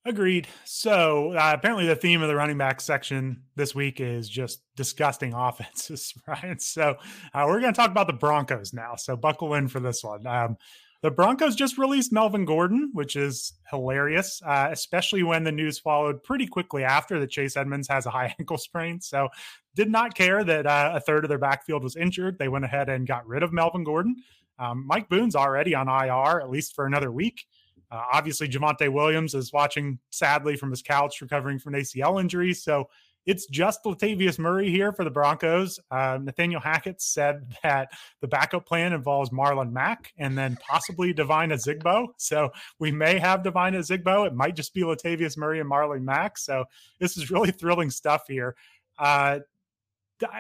Agreed. 0.06 0.48
So 0.66 1.34
uh, 1.34 1.52
apparently, 1.56 1.88
the 1.88 1.96
theme 1.96 2.22
of 2.22 2.28
the 2.28 2.36
running 2.36 2.60
back 2.60 2.80
section 2.80 3.42
this 3.56 3.74
week 3.74 4.00
is 4.00 4.30
just 4.30 4.62
disgusting 4.76 5.34
offenses, 5.36 6.14
right? 6.28 6.62
So 6.62 6.96
uh, 7.34 7.44
we're 7.48 7.60
going 7.60 7.74
to 7.74 7.78
talk 7.78 7.92
about 7.92 8.08
the 8.08 8.14
Broncos 8.14 8.72
now. 8.72 8.96
So 8.96 9.18
buckle 9.18 9.56
in 9.56 9.68
for 9.68 9.80
this 9.80 10.04
one. 10.04 10.26
Um, 10.26 10.58
the 11.02 11.12
Broncos 11.12 11.56
just 11.56 11.78
released 11.78 12.12
Melvin 12.12 12.46
Gordon, 12.46 12.90
which 12.94 13.16
is 13.16 13.54
hilarious, 13.70 14.42
uh, 14.44 14.70
especially 14.72 15.24
when 15.24 15.44
the 15.44 15.52
news 15.52 15.78
followed 15.78 16.24
pretty 16.24 16.48
quickly 16.48 16.84
after 16.84 17.20
that 17.20 17.30
Chase 17.30 17.58
Edmonds 17.58 17.88
has 17.88 18.06
a 18.06 18.12
high 18.12 18.34
ankle 18.40 18.58
sprain. 18.58 19.02
So 19.02 19.30
did 19.76 19.92
not 19.92 20.16
care 20.16 20.44
that 20.44 20.66
uh, 20.66 20.94
a 20.96 21.00
third 21.00 21.26
of 21.26 21.30
their 21.30 21.38
backfield 21.38 21.84
was 21.84 21.96
injured. 21.96 22.40
They 22.40 22.48
went 22.48 22.66
ahead 22.66 22.90
and 22.90 23.08
got 23.08 23.28
rid 23.28 23.44
of 23.44 23.54
Melvin 23.54 23.84
Gordon. 23.84 24.16
Um, 24.58 24.86
Mike 24.88 25.10
Boone's 25.10 25.36
already 25.36 25.76
on 25.76 25.90
IR, 25.90 26.42
at 26.42 26.50
least 26.50 26.76
for 26.76 26.86
another 26.86 27.12
week. 27.12 27.46
Uh, 27.92 28.04
obviously, 28.14 28.48
Javonte 28.48 28.92
Williams 28.92 29.34
is 29.34 29.54
watching 29.54 30.00
sadly 30.10 30.56
from 30.56 30.72
his 30.72 30.82
couch, 30.82 31.22
recovering 31.22 31.60
from 31.60 31.76
an 31.76 31.82
ACL 31.82 32.20
injury. 32.20 32.54
So 32.54 32.90
it's 33.26 33.48
just 33.48 33.84
Latavius 33.84 34.38
Murray 34.38 34.70
here 34.70 34.94
for 34.94 35.04
the 35.04 35.10
Broncos. 35.10 35.80
Uh, 35.90 36.20
Nathaniel 36.22 36.62
Hackett 36.62 37.02
said 37.02 37.54
that 37.64 37.90
the 38.22 38.28
backup 38.28 38.66
plan 38.66 38.94
involves 38.94 39.30
Marlon 39.32 39.72
Mack 39.72 40.14
and 40.18 40.38
then 40.38 40.58
possibly 40.68 41.14
Devine 41.14 41.50
Ozigbo. 41.50 42.08
So 42.18 42.52
we 42.80 42.92
may 42.92 43.18
have 43.20 43.44
Devine 43.44 43.74
Ozigbo. 43.74 44.28
It 44.28 44.34
might 44.36 44.56
just 44.56 44.74
be 44.74 44.82
Latavius 44.82 45.38
Murray 45.38 45.60
and 45.60 45.70
Marlon 45.70 46.04
Mack. 46.04 46.38
So 46.38 46.66
this 47.00 47.18
is 47.18 47.32
really 47.32 47.52
thrilling 47.60 47.90
stuff 47.90 48.24
here. 48.28 48.56
Uh, 48.98 49.40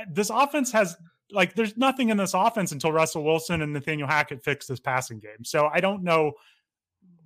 this 0.10 0.30
offense 0.30 0.72
has 0.72 0.96
like 1.32 1.56
there's 1.56 1.76
nothing 1.76 2.10
in 2.10 2.18
this 2.18 2.34
offense 2.34 2.72
until 2.72 2.92
Russell 2.92 3.24
Wilson 3.24 3.62
and 3.62 3.74
Nathaniel 3.74 4.08
Hackett 4.08 4.44
fix 4.44 4.68
this 4.68 4.80
passing 4.80 5.20
game. 5.20 5.44
So 5.44 5.70
I 5.74 5.80
don't 5.80 6.04
know 6.04 6.34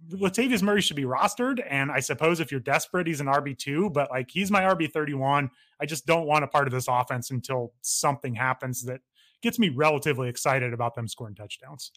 Latavius 0.09 0.61
Murray 0.61 0.81
should 0.81 0.95
be 0.95 1.03
rostered. 1.03 1.63
And 1.69 1.91
I 1.91 1.99
suppose 1.99 2.39
if 2.39 2.51
you're 2.51 2.59
desperate, 2.59 3.07
he's 3.07 3.21
an 3.21 3.27
RB2, 3.27 3.93
but 3.93 4.09
like 4.09 4.29
he's 4.31 4.51
my 4.51 4.61
RB31. 4.61 5.49
I 5.79 5.85
just 5.85 6.05
don't 6.05 6.25
want 6.25 6.43
a 6.43 6.47
part 6.47 6.67
of 6.67 6.73
this 6.73 6.87
offense 6.87 7.31
until 7.31 7.73
something 7.81 8.35
happens 8.35 8.83
that 8.83 9.01
gets 9.41 9.59
me 9.59 9.69
relatively 9.69 10.29
excited 10.29 10.73
about 10.73 10.95
them 10.95 11.07
scoring 11.07 11.35
touchdowns. 11.35 11.91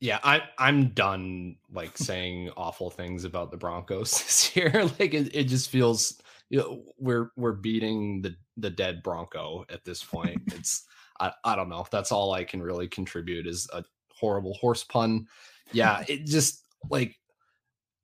Yeah, 0.00 0.18
I 0.22 0.42
I'm 0.58 0.88
done 0.88 1.56
like 1.72 1.96
saying 1.98 2.50
awful 2.56 2.90
things 2.90 3.24
about 3.24 3.50
the 3.50 3.56
Broncos 3.56 4.10
this 4.22 4.54
year. 4.56 4.70
Like 4.98 5.14
it, 5.14 5.34
it 5.34 5.44
just 5.44 5.70
feels 5.70 6.20
you 6.50 6.58
know, 6.58 6.82
we're 6.98 7.30
we're 7.36 7.52
beating 7.52 8.22
the 8.22 8.36
the 8.56 8.70
dead 8.70 9.02
Bronco 9.02 9.64
at 9.68 9.84
this 9.84 10.04
point. 10.04 10.40
It's 10.54 10.84
I, 11.18 11.32
I 11.44 11.56
don't 11.56 11.68
know. 11.68 11.86
That's 11.90 12.12
all 12.12 12.32
I 12.32 12.44
can 12.44 12.62
really 12.62 12.88
contribute 12.88 13.46
is 13.46 13.68
a 13.72 13.84
horrible 14.12 14.54
horse 14.54 14.84
pun. 14.84 15.26
Yeah, 15.72 16.04
it 16.06 16.26
just 16.26 16.64
like 16.90 17.16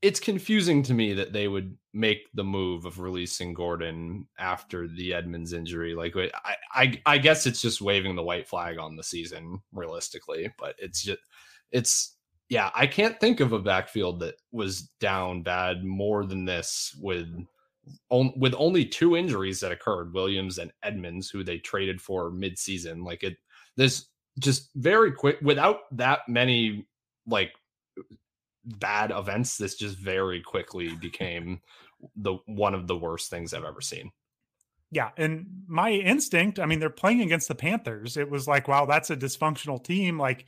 it's 0.03 0.21
confusing 0.21 0.83
to 0.85 0.95
me 0.95 1.13
that 1.13 1.33
they 1.33 1.47
would 1.47 1.77
make 1.93 2.29
the 2.35 2.45
move 2.45 2.87
of 2.87 3.01
releasing 3.01 3.53
Gordon 3.53 4.27
after 4.39 4.89
the 4.89 5.13
Edmonds 5.13 5.53
injury. 5.53 5.95
Like, 5.95 6.15
I, 6.17 6.57
I, 6.73 7.01
I 7.05 7.19
guess 7.19 7.47
it's 7.47 7.61
just 7.61 7.83
waving 7.83 8.17
the 8.17 8.23
white 8.23 8.49
flag 8.49 8.79
on 8.79 8.97
the 8.97 9.03
season, 9.03 9.61
realistically. 9.73 10.53
But 10.59 10.75
it's 10.79 11.03
just, 11.03 11.21
it's, 11.71 12.17
yeah, 12.49 12.71
I 12.75 12.87
can't 12.87 13.21
think 13.21 13.41
of 13.41 13.53
a 13.53 13.59
backfield 13.59 14.21
that 14.21 14.37
was 14.53 14.89
down 15.01 15.43
bad 15.43 15.85
more 15.85 16.25
than 16.25 16.45
this 16.45 16.97
with 17.01 17.29
on, 18.09 18.33
with 18.37 18.55
only 18.57 18.85
two 18.85 19.17
injuries 19.17 19.61
that 19.61 19.73
occurred, 19.73 20.15
Williams 20.15 20.59
and 20.59 20.73
Edmonds, 20.83 21.29
who 21.29 21.45
they 21.45 21.59
traded 21.59 22.01
for 22.01 22.31
midseason. 22.31 23.05
Like 23.05 23.23
it, 23.23 23.37
this 23.77 24.07
just 24.39 24.71
very 24.77 25.13
quick 25.13 25.39
without 25.43 25.81
that 25.97 26.21
many 26.29 26.87
like 27.27 27.53
bad 28.65 29.11
events, 29.11 29.57
this 29.57 29.75
just 29.75 29.97
very 29.97 30.41
quickly 30.41 30.95
became 30.95 31.61
the 32.17 32.39
one 32.47 32.75
of 32.75 32.87
the 32.87 32.97
worst 32.97 33.31
things 33.31 33.55
I've 33.55 33.65
ever 33.65 33.81
seen. 33.81 34.11
Yeah, 34.91 35.11
and 35.17 35.47
my 35.69 35.91
instinct, 35.93 36.59
I 36.59 36.67
mean, 36.67 36.81
they're 36.81 36.91
playing 36.91 37.21
against 37.21 37.47
the 37.47 37.55
Panthers. 37.55 38.17
It 38.17 38.29
was 38.29 38.49
like, 38.49 38.67
wow, 38.67 38.87
that's 38.87 39.11
a 39.11 39.17
dysfunctional 39.17 39.83
team. 39.83 40.19
Like, 40.19 40.47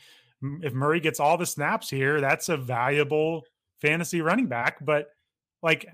if 0.63 0.73
Murray 0.73 0.99
gets 0.99 1.21
all 1.21 1.39
the 1.39 1.47
snaps 1.47 1.89
here, 1.89 2.21
that's 2.21 2.49
a 2.49 2.57
valuable 2.57 3.43
fantasy 3.81 4.21
running 4.21 4.49
back. 4.49 4.85
But 4.85 5.09
like, 5.63 5.87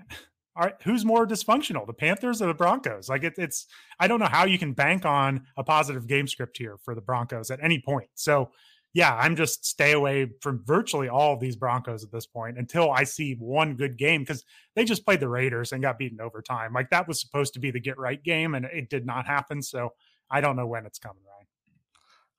are, 0.55 0.73
who's 0.83 1.05
more 1.05 1.27
dysfunctional, 1.27 1.85
the 1.85 1.93
Panthers 1.93 2.41
or 2.41 2.47
the 2.47 2.55
Broncos? 2.55 3.07
Like, 3.07 3.23
it, 3.23 3.33
it's 3.37 3.67
I 3.99 4.07
don't 4.07 4.19
know 4.19 4.25
how 4.25 4.45
you 4.45 4.57
can 4.57 4.73
bank 4.73 5.05
on 5.05 5.45
a 5.55 5.63
positive 5.63 6.07
game 6.07 6.27
script 6.27 6.57
here 6.57 6.77
for 6.83 6.95
the 6.95 7.01
Broncos 7.01 7.51
at 7.51 7.63
any 7.63 7.79
point. 7.79 8.09
So 8.15 8.49
yeah, 8.93 9.15
I'm 9.15 9.35
just 9.35 9.65
stay 9.65 9.91
away 9.91 10.29
from 10.41 10.63
virtually 10.65 11.09
all 11.09 11.33
of 11.33 11.39
these 11.39 11.55
Broncos 11.55 12.03
at 12.03 12.11
this 12.11 12.25
point 12.25 12.57
until 12.57 12.91
I 12.91 13.03
see 13.03 13.33
one 13.33 13.75
good 13.75 13.97
game 13.97 14.21
because 14.21 14.43
they 14.75 14.83
just 14.83 15.05
played 15.05 15.19
the 15.19 15.29
Raiders 15.29 15.71
and 15.71 15.81
got 15.81 15.99
beaten 15.99 16.19
overtime. 16.19 16.73
Like 16.73 16.89
that 16.89 17.07
was 17.07 17.21
supposed 17.21 17.53
to 17.53 17.59
be 17.59 17.71
the 17.71 17.79
get 17.79 17.99
right 17.99 18.21
game, 18.23 18.55
and 18.55 18.65
it 18.65 18.89
did 18.89 19.05
not 19.05 19.27
happen. 19.27 19.61
So 19.61 19.93
I 20.31 20.41
don't 20.41 20.55
know 20.55 20.67
when 20.67 20.85
it's 20.85 20.99
coming, 20.99 21.21
Ryan. 21.23 21.45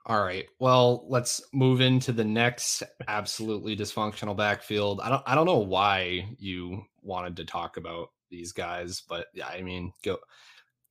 All 0.07 0.24
right. 0.24 0.46
Well, 0.59 1.05
let's 1.09 1.42
move 1.53 1.80
into 1.80 2.11
the 2.11 2.24
next 2.24 2.82
absolutely 3.07 3.76
dysfunctional 3.76 4.36
backfield. 4.36 5.01
I 5.03 5.09
don't 5.09 5.22
I 5.26 5.34
don't 5.34 5.46
know 5.46 5.59
why 5.59 6.34
you 6.38 6.82
wanted 7.03 7.36
to 7.36 7.44
talk 7.44 7.76
about 7.76 8.09
these 8.28 8.53
guys, 8.53 9.03
but 9.09 9.26
yeah, 9.34 9.46
I 9.46 9.62
mean, 9.62 9.92
go 10.03 10.18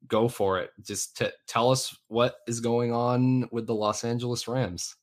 go 0.08 0.30
for 0.30 0.60
it. 0.60 0.70
Just 0.82 1.18
t- 1.18 1.28
tell 1.48 1.70
us 1.72 1.96
what 2.08 2.36
is 2.48 2.62
going 2.62 2.94
on 2.94 3.50
with 3.52 3.68
the 3.68 3.76
Los 3.76 4.04
Angeles 4.04 4.48
Rams. 4.48 4.96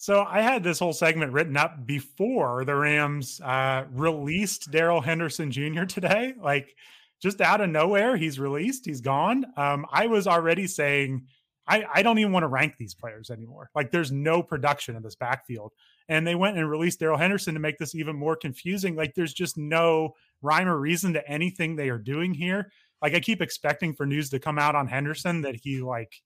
So 0.00 0.24
I 0.26 0.40
had 0.40 0.62
this 0.62 0.78
whole 0.78 0.94
segment 0.94 1.34
written 1.34 1.58
up 1.58 1.84
before 1.84 2.64
the 2.64 2.74
Rams 2.74 3.38
uh, 3.42 3.84
released 3.92 4.70
Darrell 4.70 5.02
Henderson 5.02 5.50
Jr. 5.50 5.84
today. 5.84 6.32
Like 6.42 6.74
just 7.20 7.42
out 7.42 7.60
of 7.60 7.68
nowhere, 7.68 8.16
he's 8.16 8.38
released. 8.38 8.86
He's 8.86 9.02
gone. 9.02 9.44
Um, 9.58 9.84
I 9.92 10.06
was 10.06 10.26
already 10.26 10.66
saying 10.66 11.26
I, 11.68 11.84
I 11.96 12.02
don't 12.02 12.18
even 12.18 12.32
want 12.32 12.44
to 12.44 12.48
rank 12.48 12.76
these 12.78 12.94
players 12.94 13.28
anymore. 13.28 13.68
Like 13.74 13.90
there's 13.90 14.10
no 14.10 14.42
production 14.42 14.96
in 14.96 15.02
this 15.02 15.16
backfield. 15.16 15.72
And 16.08 16.26
they 16.26 16.34
went 16.34 16.56
and 16.56 16.70
released 16.70 17.00
Darrell 17.00 17.18
Henderson 17.18 17.52
to 17.52 17.60
make 17.60 17.76
this 17.76 17.94
even 17.94 18.16
more 18.16 18.36
confusing. 18.36 18.96
Like 18.96 19.14
there's 19.14 19.34
just 19.34 19.58
no 19.58 20.14
rhyme 20.40 20.66
or 20.66 20.80
reason 20.80 21.12
to 21.12 21.30
anything 21.30 21.76
they 21.76 21.90
are 21.90 21.98
doing 21.98 22.32
here. 22.32 22.72
Like 23.02 23.14
I 23.14 23.20
keep 23.20 23.42
expecting 23.42 23.92
for 23.92 24.06
news 24.06 24.30
to 24.30 24.38
come 24.38 24.58
out 24.58 24.74
on 24.74 24.86
Henderson 24.86 25.42
that 25.42 25.56
he 25.56 25.82
like 25.82 26.22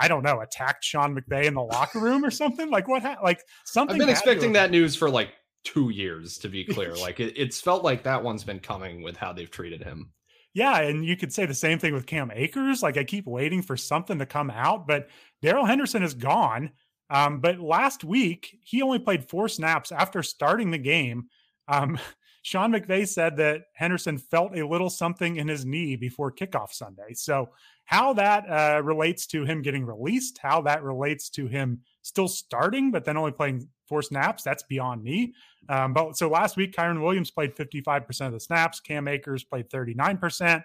I 0.00 0.08
don't 0.08 0.24
know, 0.24 0.40
attacked 0.40 0.82
Sean 0.82 1.14
McVay 1.14 1.44
in 1.44 1.54
the 1.54 1.62
locker 1.62 2.00
room 2.00 2.24
or 2.24 2.30
something? 2.30 2.70
Like 2.70 2.88
what? 2.88 3.02
Ha- 3.02 3.18
like 3.22 3.42
something. 3.66 3.94
I've 3.94 3.98
been 3.98 4.08
expecting 4.08 4.52
that 4.54 4.70
news 4.70 4.96
for 4.96 5.10
like 5.10 5.30
two 5.62 5.90
years. 5.90 6.38
To 6.38 6.48
be 6.48 6.64
clear, 6.64 6.94
like 7.00 7.20
it, 7.20 7.34
it's 7.36 7.60
felt 7.60 7.84
like 7.84 8.02
that 8.04 8.24
one's 8.24 8.42
been 8.42 8.60
coming 8.60 9.02
with 9.02 9.16
how 9.16 9.32
they've 9.32 9.50
treated 9.50 9.82
him. 9.82 10.10
Yeah, 10.54 10.80
and 10.80 11.04
you 11.04 11.16
could 11.16 11.32
say 11.32 11.46
the 11.46 11.54
same 11.54 11.78
thing 11.78 11.94
with 11.94 12.06
Cam 12.06 12.32
Akers. 12.34 12.82
Like 12.82 12.96
I 12.96 13.04
keep 13.04 13.26
waiting 13.26 13.62
for 13.62 13.76
something 13.76 14.18
to 14.18 14.26
come 14.26 14.50
out, 14.50 14.86
but 14.86 15.08
Darrell 15.42 15.66
Henderson 15.66 16.02
is 16.02 16.14
gone. 16.14 16.70
Um, 17.10 17.40
but 17.40 17.60
last 17.60 18.04
week 18.04 18.58
he 18.62 18.82
only 18.82 18.98
played 18.98 19.28
four 19.28 19.48
snaps 19.48 19.92
after 19.92 20.22
starting 20.22 20.70
the 20.70 20.78
game. 20.78 21.28
Um, 21.68 21.98
Sean 22.42 22.72
McVay 22.72 23.06
said 23.06 23.36
that 23.36 23.64
Henderson 23.74 24.16
felt 24.16 24.56
a 24.56 24.66
little 24.66 24.88
something 24.88 25.36
in 25.36 25.46
his 25.46 25.66
knee 25.66 25.96
before 25.96 26.32
kickoff 26.32 26.72
Sunday. 26.72 27.12
So 27.12 27.50
how 27.90 28.12
that 28.12 28.48
uh, 28.48 28.80
relates 28.84 29.26
to 29.26 29.44
him 29.44 29.62
getting 29.62 29.84
released, 29.84 30.38
how 30.38 30.60
that 30.62 30.84
relates 30.84 31.28
to 31.28 31.48
him 31.48 31.80
still 32.02 32.28
starting, 32.28 32.92
but 32.92 33.04
then 33.04 33.16
only 33.16 33.32
playing 33.32 33.66
four 33.88 34.00
snaps, 34.00 34.44
that's 34.44 34.62
beyond 34.62 35.02
me. 35.02 35.34
Um, 35.68 35.92
but 35.92 36.16
so 36.16 36.28
last 36.28 36.56
week, 36.56 36.72
Kyren 36.72 37.02
Williams 37.02 37.32
played 37.32 37.56
55% 37.56 38.28
of 38.28 38.32
the 38.32 38.38
snaps, 38.38 38.78
Cam 38.78 39.08
Akers 39.08 39.42
played 39.42 39.68
39%. 39.70 40.62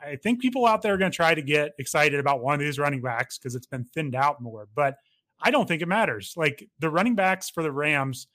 I 0.00 0.14
think 0.14 0.40
people 0.40 0.66
out 0.66 0.82
there 0.82 0.94
are 0.94 0.96
going 0.96 1.10
to 1.10 1.16
try 1.16 1.34
to 1.34 1.42
get 1.42 1.72
excited 1.80 2.20
about 2.20 2.40
one 2.40 2.54
of 2.54 2.60
these 2.60 2.78
running 2.78 3.02
backs 3.02 3.38
because 3.38 3.56
it's 3.56 3.66
been 3.66 3.84
thinned 3.84 4.14
out 4.14 4.40
more, 4.40 4.68
but 4.72 4.98
I 5.42 5.50
don't 5.50 5.66
think 5.66 5.82
it 5.82 5.88
matters. 5.88 6.34
Like 6.36 6.68
the 6.78 6.90
running 6.90 7.16
backs 7.16 7.50
for 7.50 7.64
the 7.64 7.72
Rams, 7.72 8.28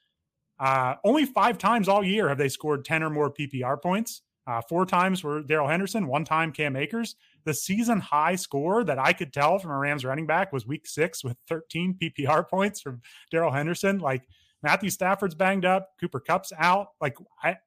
uh, 0.59 0.95
only 1.05 1.23
five 1.23 1.57
times 1.57 1.87
all 1.87 2.03
year 2.03 2.27
have 2.27 2.37
they 2.37 2.49
scored 2.49 2.83
10 2.83 3.03
or 3.03 3.09
more 3.09 3.31
PPR 3.31 3.81
points. 3.81 4.21
Uh, 4.45 4.61
four 4.67 4.85
times 4.85 5.23
were 5.23 5.41
Darrell 5.41 5.69
Henderson, 5.69 6.07
one 6.07 6.25
time 6.25 6.51
Cam 6.51 6.75
Akers. 6.75 7.15
The 7.45 7.53
season 7.53 7.99
high 7.99 8.35
score 8.35 8.83
that 8.83 8.99
I 8.99 9.13
could 9.13 9.33
tell 9.33 9.59
from 9.59 9.71
a 9.71 9.77
Rams 9.77 10.05
running 10.05 10.27
back 10.27 10.51
was 10.53 10.65
week 10.65 10.87
six 10.87 11.23
with 11.23 11.37
13 11.47 11.97
PPR 12.01 12.47
points 12.47 12.81
from 12.81 13.01
Darrell 13.31 13.51
Henderson. 13.51 13.99
Like 13.99 14.27
Matthew 14.63 14.89
Stafford's 14.89 15.35
banged 15.35 15.65
up, 15.65 15.89
Cooper 15.99 16.19
Kupp's 16.19 16.53
out. 16.57 16.87
Like 16.99 17.17
I, 17.43 17.57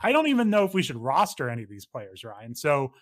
I 0.00 0.12
don't 0.12 0.28
even 0.28 0.50
know 0.50 0.64
if 0.64 0.74
we 0.74 0.82
should 0.82 0.96
roster 0.96 1.48
any 1.48 1.62
of 1.62 1.68
these 1.68 1.86
players, 1.86 2.24
Ryan. 2.24 2.54
So 2.54 2.92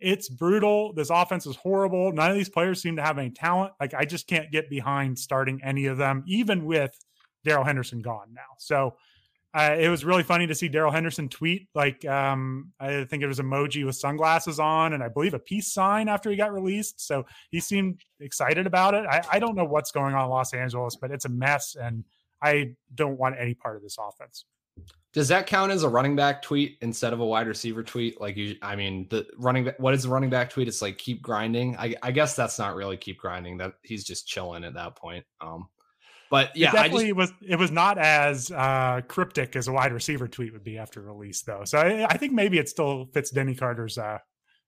it's 0.00 0.28
brutal. 0.28 0.92
This 0.92 1.10
offense 1.10 1.46
is 1.46 1.56
horrible. 1.56 2.12
None 2.12 2.30
of 2.30 2.36
these 2.36 2.48
players 2.48 2.80
seem 2.80 2.96
to 2.96 3.02
have 3.02 3.18
any 3.18 3.30
talent. 3.30 3.72
Like 3.80 3.94
I 3.94 4.04
just 4.04 4.26
can't 4.26 4.50
get 4.50 4.70
behind 4.70 5.18
starting 5.18 5.60
any 5.64 5.86
of 5.86 5.98
them, 5.98 6.24
even 6.26 6.64
with 6.64 6.96
Darrell 7.44 7.64
Henderson 7.64 8.00
gone 8.00 8.32
now. 8.32 8.54
So 8.58 8.96
uh, 9.54 9.76
it 9.78 9.88
was 9.88 10.04
really 10.04 10.22
funny 10.22 10.46
to 10.46 10.54
see 10.54 10.68
Darrell 10.68 10.92
Henderson 10.92 11.28
tweet 11.28 11.68
like 11.74 12.04
um, 12.04 12.72
I 12.78 13.04
think 13.04 13.22
it 13.22 13.26
was 13.26 13.40
emoji 13.40 13.84
with 13.86 13.96
sunglasses 13.96 14.60
on, 14.60 14.92
and 14.92 15.02
I 15.02 15.08
believe 15.08 15.34
a 15.34 15.38
peace 15.38 15.72
sign 15.72 16.08
after 16.08 16.30
he 16.30 16.36
got 16.36 16.52
released. 16.52 17.06
So 17.06 17.24
he 17.50 17.60
seemed 17.60 18.02
excited 18.20 18.66
about 18.66 18.94
it. 18.94 19.06
I, 19.06 19.22
I 19.32 19.38
don't 19.38 19.56
know 19.56 19.64
what's 19.64 19.90
going 19.90 20.14
on 20.14 20.24
in 20.24 20.30
Los 20.30 20.52
Angeles, 20.52 20.96
but 20.96 21.10
it's 21.10 21.24
a 21.24 21.30
mess, 21.30 21.76
and 21.80 22.04
I 22.42 22.74
don't 22.94 23.18
want 23.18 23.36
any 23.38 23.54
part 23.54 23.76
of 23.76 23.82
this 23.82 23.96
offense. 23.98 24.44
Does 25.14 25.28
that 25.28 25.46
count 25.46 25.72
as 25.72 25.82
a 25.82 25.88
running 25.88 26.14
back 26.14 26.42
tweet 26.42 26.76
instead 26.82 27.14
of 27.14 27.20
a 27.20 27.26
wide 27.26 27.48
receiver 27.48 27.82
tweet? 27.82 28.20
Like 28.20 28.36
you, 28.36 28.56
I 28.60 28.76
mean, 28.76 29.06
the 29.08 29.26
running 29.38 29.64
back. 29.64 29.80
What 29.80 29.94
is 29.94 30.02
the 30.02 30.10
running 30.10 30.30
back 30.30 30.50
tweet? 30.50 30.68
It's 30.68 30.82
like 30.82 30.98
keep 30.98 31.22
grinding. 31.22 31.76
I, 31.78 31.94
I 32.02 32.12
guess 32.12 32.36
that's 32.36 32.58
not 32.58 32.76
really 32.76 32.98
keep 32.98 33.18
grinding. 33.18 33.56
That 33.56 33.72
he's 33.82 34.04
just 34.04 34.28
chilling 34.28 34.64
at 34.64 34.74
that 34.74 34.96
point. 34.96 35.24
Um, 35.40 35.68
but 36.30 36.56
yeah, 36.56 36.70
it 36.70 36.72
definitely 36.72 37.06
just, 37.06 37.16
was. 37.16 37.32
It 37.46 37.56
was 37.56 37.70
not 37.70 37.98
as 37.98 38.50
uh, 38.50 39.02
cryptic 39.08 39.56
as 39.56 39.68
a 39.68 39.72
wide 39.72 39.92
receiver 39.92 40.28
tweet 40.28 40.52
would 40.52 40.64
be 40.64 40.78
after 40.78 41.00
release, 41.00 41.42
though. 41.42 41.62
So 41.64 41.78
I, 41.78 42.06
I 42.08 42.16
think 42.16 42.32
maybe 42.32 42.58
it 42.58 42.68
still 42.68 43.06
fits 43.12 43.30
Denny 43.30 43.54
Carter's 43.54 43.98
uh, 43.98 44.18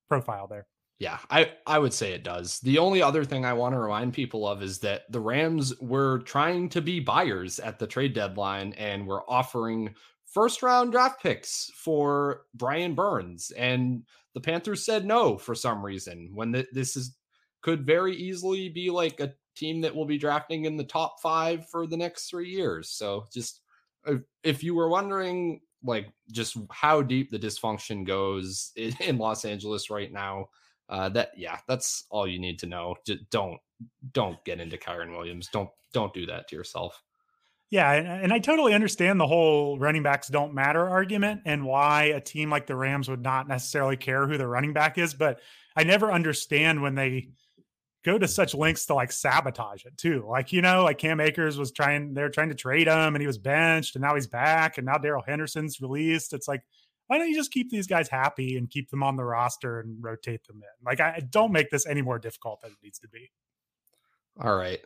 profile 0.09 0.47
there. 0.47 0.67
Yeah, 0.99 1.19
I, 1.31 1.53
I 1.67 1.79
would 1.79 1.95
say 1.95 2.13
it 2.13 2.25
does. 2.25 2.61
The 2.61 2.77
only 2.77 3.01
other 3.01 3.25
thing 3.25 3.47
I 3.47 3.55
want 3.55 3.75
to 3.75 3.79
remind 3.79 4.13
people 4.13 4.47
of 4.47 4.63
is 4.63 4.81
that 4.81 5.11
the 5.11 5.21
Rams 5.21 5.73
were 5.81 6.19
trying 6.21 6.69
to 6.71 6.83
be 6.83 7.01
buyers 7.01 7.59
at 7.59 7.79
the 7.79 7.87
trade 7.87 8.13
deadline 8.13 8.75
and 8.75 9.07
were 9.07 9.23
offering 9.27 9.95
first 10.27 10.63
round 10.63 10.93
draft 10.93 11.23
picks 11.23 11.71
for 11.75 12.43
Brian 12.55 12.95
Burns, 12.95 13.51
and 13.53 14.03
the 14.35 14.41
Panthers 14.41 14.85
said 14.85 15.07
no 15.07 15.39
for 15.39 15.55
some 15.55 15.83
reason. 15.83 16.33
When 16.35 16.53
the, 16.53 16.67
this 16.71 16.97
is 16.97 17.17
could 17.63 17.87
very 17.87 18.15
easily 18.15 18.69
be 18.69 18.91
like 18.91 19.21
a 19.21 19.33
team 19.61 19.81
that 19.83 19.95
will 19.95 20.07
be 20.07 20.19
drafting 20.19 20.65
in 20.65 20.77
the 20.77 20.85
top 20.85 21.21
five 21.21 21.69
for 21.69 21.87
the 21.87 21.97
next 21.97 22.29
three 22.29 22.49
years. 22.49 22.91
So 22.91 23.27
just 23.33 23.61
if 24.43 24.63
you 24.63 24.75
were 24.75 24.89
wondering, 24.89 25.61
like 25.85 26.13
just 26.33 26.57
how 26.71 27.03
deep 27.03 27.31
the 27.31 27.39
dysfunction 27.39 28.07
goes 28.07 28.73
in 28.77 29.19
Los 29.19 29.45
Angeles 29.45 29.91
right 29.91 30.13
now, 30.13 30.49
uh, 30.89 31.09
that 31.11 31.31
yeah, 31.37 31.59
that's 31.69 32.05
all 32.11 32.27
you 32.27 32.41
need 32.41 32.59
to 32.61 32.67
know. 32.67 32.97
Just 33.07 33.31
don't 33.31 33.59
don't 34.13 34.43
get 34.45 34.61
into 34.61 34.77
Kyren 34.77 35.17
Williams. 35.17 35.49
Don't 35.53 35.71
don't 35.93 36.13
do 36.13 36.27
that 36.27 36.49
to 36.49 36.57
yourself. 36.57 37.03
Yeah, 37.71 37.93
and, 37.93 38.33
I 38.33 38.41
totally 38.41 38.75
understand 38.75 39.21
the 39.21 39.29
whole 39.29 39.79
running 39.79 40.03
backs 40.03 40.27
don't 40.27 40.55
matter 40.55 40.89
argument 40.89 41.43
and 41.45 41.65
why 41.65 42.07
a 42.07 42.21
team 42.21 42.51
like 42.51 42.67
the 42.67 42.75
Rams 42.75 43.09
would 43.09 43.23
not 43.23 43.47
necessarily 43.47 43.97
care 43.97 44.27
who 44.27 44.37
the 44.37 44.49
running 44.49 44.73
back 44.73 44.99
is, 44.99 45.15
but 45.15 45.39
I 45.77 45.85
never 45.85 46.11
understand 46.11 46.83
when 46.83 46.97
they 46.97 47.29
go 48.05 48.19
to 48.19 48.27
such 48.27 48.55
lengths 48.55 48.87
to 48.87 48.95
like 48.95 49.13
sabotage 49.13 49.85
it 49.85 49.97
too. 49.97 50.27
Like, 50.29 50.53
you 50.53 50.63
know, 50.63 50.85
like 50.85 50.99
Cam 50.99 51.21
Akers 51.21 51.59
was 51.59 51.73
trying, 51.73 52.15
they're 52.15 52.31
trying 52.31 52.49
to 52.49 52.55
trade 52.55 52.89
him 52.89 53.15
and 53.15 53.21
he 53.21 53.27
was 53.27 53.39
benched 53.39 53.95
and 53.97 54.03
now 54.03 54.15
he's 54.15 54.27
back 54.27 54.79
and 54.79 54.87
now 54.87 54.97
Darrell 54.97 55.25
Henderson's 55.27 55.81
released. 55.81 56.33
It's 56.33 56.49
like, 56.49 56.63
why 57.09 57.19
don't 57.19 57.29
you 57.29 57.35
just 57.35 57.51
keep 57.51 57.71
these 57.71 57.87
guys 57.87 58.09
happy 58.09 58.57
and 58.57 58.71
keep 58.71 58.89
them 58.89 59.03
on 59.03 59.17
the 59.17 59.25
roster 59.25 59.81
and 59.81 59.97
rotate 60.01 60.47
them 60.47 60.59
in? 60.59 60.87
Like, 60.87 61.01
I 61.01 61.21
don't 61.29 61.53
make 61.53 61.69
this 61.69 61.87
any 61.87 62.03
more 62.03 62.19
difficult 62.19 62.61
than 62.61 62.71
it 62.71 62.79
needs 62.83 63.01
to 63.01 63.09
be. 63.09 63.31
All 64.41 64.55
right. 64.55 64.81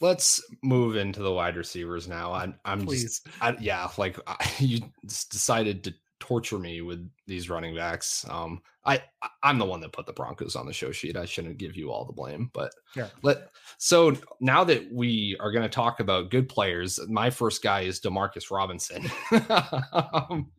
Let's 0.00 0.40
move 0.62 0.96
into 0.96 1.20
the 1.22 1.32
wide 1.32 1.56
receivers 1.56 2.08
now. 2.08 2.32
I'm, 2.32 2.54
I'm 2.64 2.86
Please. 2.86 3.02
just, 3.02 3.26
I, 3.40 3.56
yeah, 3.60 3.88
like 3.98 4.18
I, 4.26 4.36
you 4.58 4.80
decided 5.04 5.84
to 5.84 5.94
torture 6.24 6.58
me 6.58 6.80
with 6.80 7.06
these 7.26 7.50
running 7.50 7.76
backs. 7.76 8.24
Um, 8.30 8.62
I 8.86 9.02
I'm 9.42 9.58
the 9.58 9.66
one 9.66 9.80
that 9.82 9.92
put 9.92 10.06
the 10.06 10.12
Broncos 10.14 10.56
on 10.56 10.64
the 10.64 10.72
show 10.72 10.90
sheet. 10.90 11.16
I 11.16 11.26
shouldn't 11.26 11.58
give 11.58 11.76
you 11.76 11.90
all 11.90 12.06
the 12.06 12.14
blame, 12.14 12.50
but 12.54 12.72
yeah. 12.96 13.08
Let 13.22 13.50
so 13.76 14.16
now 14.40 14.64
that 14.64 14.90
we 14.90 15.36
are 15.38 15.52
going 15.52 15.62
to 15.62 15.68
talk 15.68 16.00
about 16.00 16.30
good 16.30 16.48
players, 16.48 16.98
my 17.08 17.28
first 17.28 17.62
guy 17.62 17.82
is 17.82 18.00
Demarcus 18.00 18.50
Robinson. 18.50 19.10
um, 19.92 20.50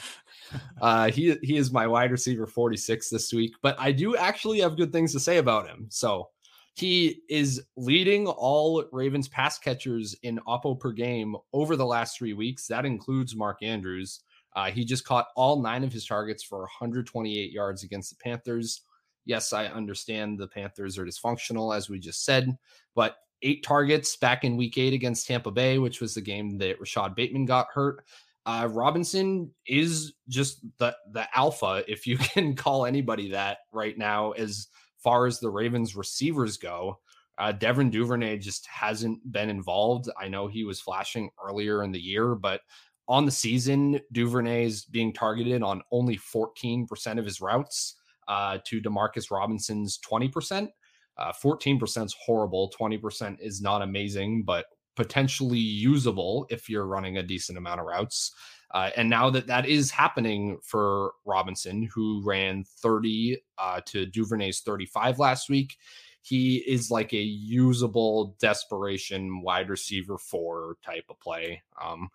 uh, 0.80 1.10
he 1.10 1.36
he 1.42 1.56
is 1.56 1.72
my 1.72 1.88
wide 1.88 2.12
receiver 2.12 2.46
46 2.46 3.10
this 3.10 3.32
week, 3.32 3.54
but 3.62 3.74
I 3.78 3.90
do 3.90 4.16
actually 4.16 4.60
have 4.60 4.76
good 4.76 4.92
things 4.92 5.12
to 5.12 5.20
say 5.20 5.38
about 5.38 5.66
him. 5.66 5.86
So 5.90 6.28
he 6.74 7.22
is 7.28 7.62
leading 7.76 8.26
all 8.26 8.84
Ravens 8.92 9.28
pass 9.28 9.58
catchers 9.58 10.14
in 10.22 10.40
oppo 10.46 10.78
per 10.78 10.92
game 10.92 11.36
over 11.52 11.74
the 11.74 11.86
last 11.86 12.16
three 12.16 12.32
weeks. 12.32 12.68
That 12.68 12.84
includes 12.84 13.34
Mark 13.34 13.62
Andrews. 13.62 14.20
Uh, 14.54 14.70
he 14.70 14.84
just 14.84 15.04
caught 15.04 15.28
all 15.36 15.60
nine 15.60 15.84
of 15.84 15.92
his 15.92 16.06
targets 16.06 16.42
for 16.42 16.60
128 16.60 17.50
yards 17.50 17.82
against 17.82 18.10
the 18.10 18.22
Panthers. 18.22 18.82
Yes, 19.24 19.52
I 19.52 19.66
understand 19.66 20.38
the 20.38 20.46
Panthers 20.46 20.98
are 20.98 21.06
dysfunctional, 21.06 21.76
as 21.76 21.88
we 21.88 21.98
just 21.98 22.24
said, 22.24 22.56
but 22.94 23.16
eight 23.42 23.62
targets 23.62 24.16
back 24.16 24.44
in 24.44 24.56
week 24.56 24.78
eight 24.78 24.92
against 24.92 25.26
Tampa 25.26 25.50
Bay, 25.50 25.78
which 25.78 26.00
was 26.00 26.14
the 26.14 26.20
game 26.20 26.58
that 26.58 26.80
Rashad 26.80 27.14
Bateman 27.14 27.46
got 27.46 27.68
hurt. 27.72 28.04
Uh, 28.46 28.68
Robinson 28.70 29.50
is 29.66 30.12
just 30.28 30.60
the 30.78 30.94
the 31.12 31.26
alpha, 31.36 31.82
if 31.88 32.06
you 32.06 32.18
can 32.18 32.54
call 32.54 32.86
anybody 32.86 33.30
that 33.30 33.58
right 33.72 33.96
now, 33.96 34.32
as 34.32 34.68
far 34.98 35.26
as 35.26 35.38
the 35.38 35.50
Ravens 35.50 35.94
receivers 35.94 36.56
go. 36.56 36.98
Uh, 37.36 37.50
Devin 37.52 37.90
Duvernay 37.90 38.38
just 38.38 38.66
hasn't 38.66 39.20
been 39.32 39.50
involved. 39.50 40.08
I 40.18 40.28
know 40.28 40.46
he 40.46 40.64
was 40.64 40.80
flashing 40.80 41.30
earlier 41.44 41.82
in 41.82 41.90
the 41.90 42.00
year, 42.00 42.34
but 42.34 42.60
on 43.08 43.24
the 43.24 43.30
season, 43.30 44.00
Duvernay 44.12 44.64
is 44.64 44.84
being 44.84 45.12
targeted 45.12 45.62
on 45.62 45.82
only 45.90 46.16
14% 46.16 47.18
of 47.18 47.24
his 47.24 47.40
routes 47.40 47.96
uh, 48.28 48.58
to 48.64 48.80
Demarcus 48.80 49.30
Robinson's 49.30 49.98
20%. 49.98 50.68
Uh, 51.16 51.32
14% 51.32 52.06
is 52.06 52.16
horrible. 52.24 52.72
20% 52.78 53.36
is 53.40 53.60
not 53.60 53.82
amazing, 53.82 54.42
but 54.42 54.66
potentially 54.96 55.58
usable 55.58 56.46
if 56.50 56.68
you're 56.68 56.86
running 56.86 57.18
a 57.18 57.22
decent 57.22 57.58
amount 57.58 57.80
of 57.80 57.86
routes. 57.86 58.32
Uh, 58.72 58.90
and 58.96 59.08
now 59.08 59.30
that 59.30 59.46
that 59.46 59.66
is 59.66 59.90
happening 59.90 60.58
for 60.62 61.12
Robinson, 61.24 61.88
who 61.94 62.22
ran 62.24 62.64
30 62.80 63.38
uh, 63.58 63.80
to 63.86 64.06
Duvernay's 64.06 64.60
35 64.60 65.18
last 65.18 65.48
week, 65.48 65.76
he 66.22 66.56
is 66.66 66.90
like 66.90 67.12
a 67.12 67.18
usable 67.18 68.34
desperation 68.40 69.42
wide 69.42 69.68
receiver 69.68 70.16
four 70.18 70.76
type 70.84 71.04
of 71.10 71.20
play. 71.20 71.62
Um, 71.80 72.08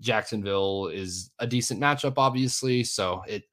Jacksonville 0.00 0.88
is 0.88 1.30
a 1.38 1.46
decent 1.46 1.80
matchup, 1.80 2.14
obviously. 2.16 2.84
So 2.84 3.22
it 3.26 3.44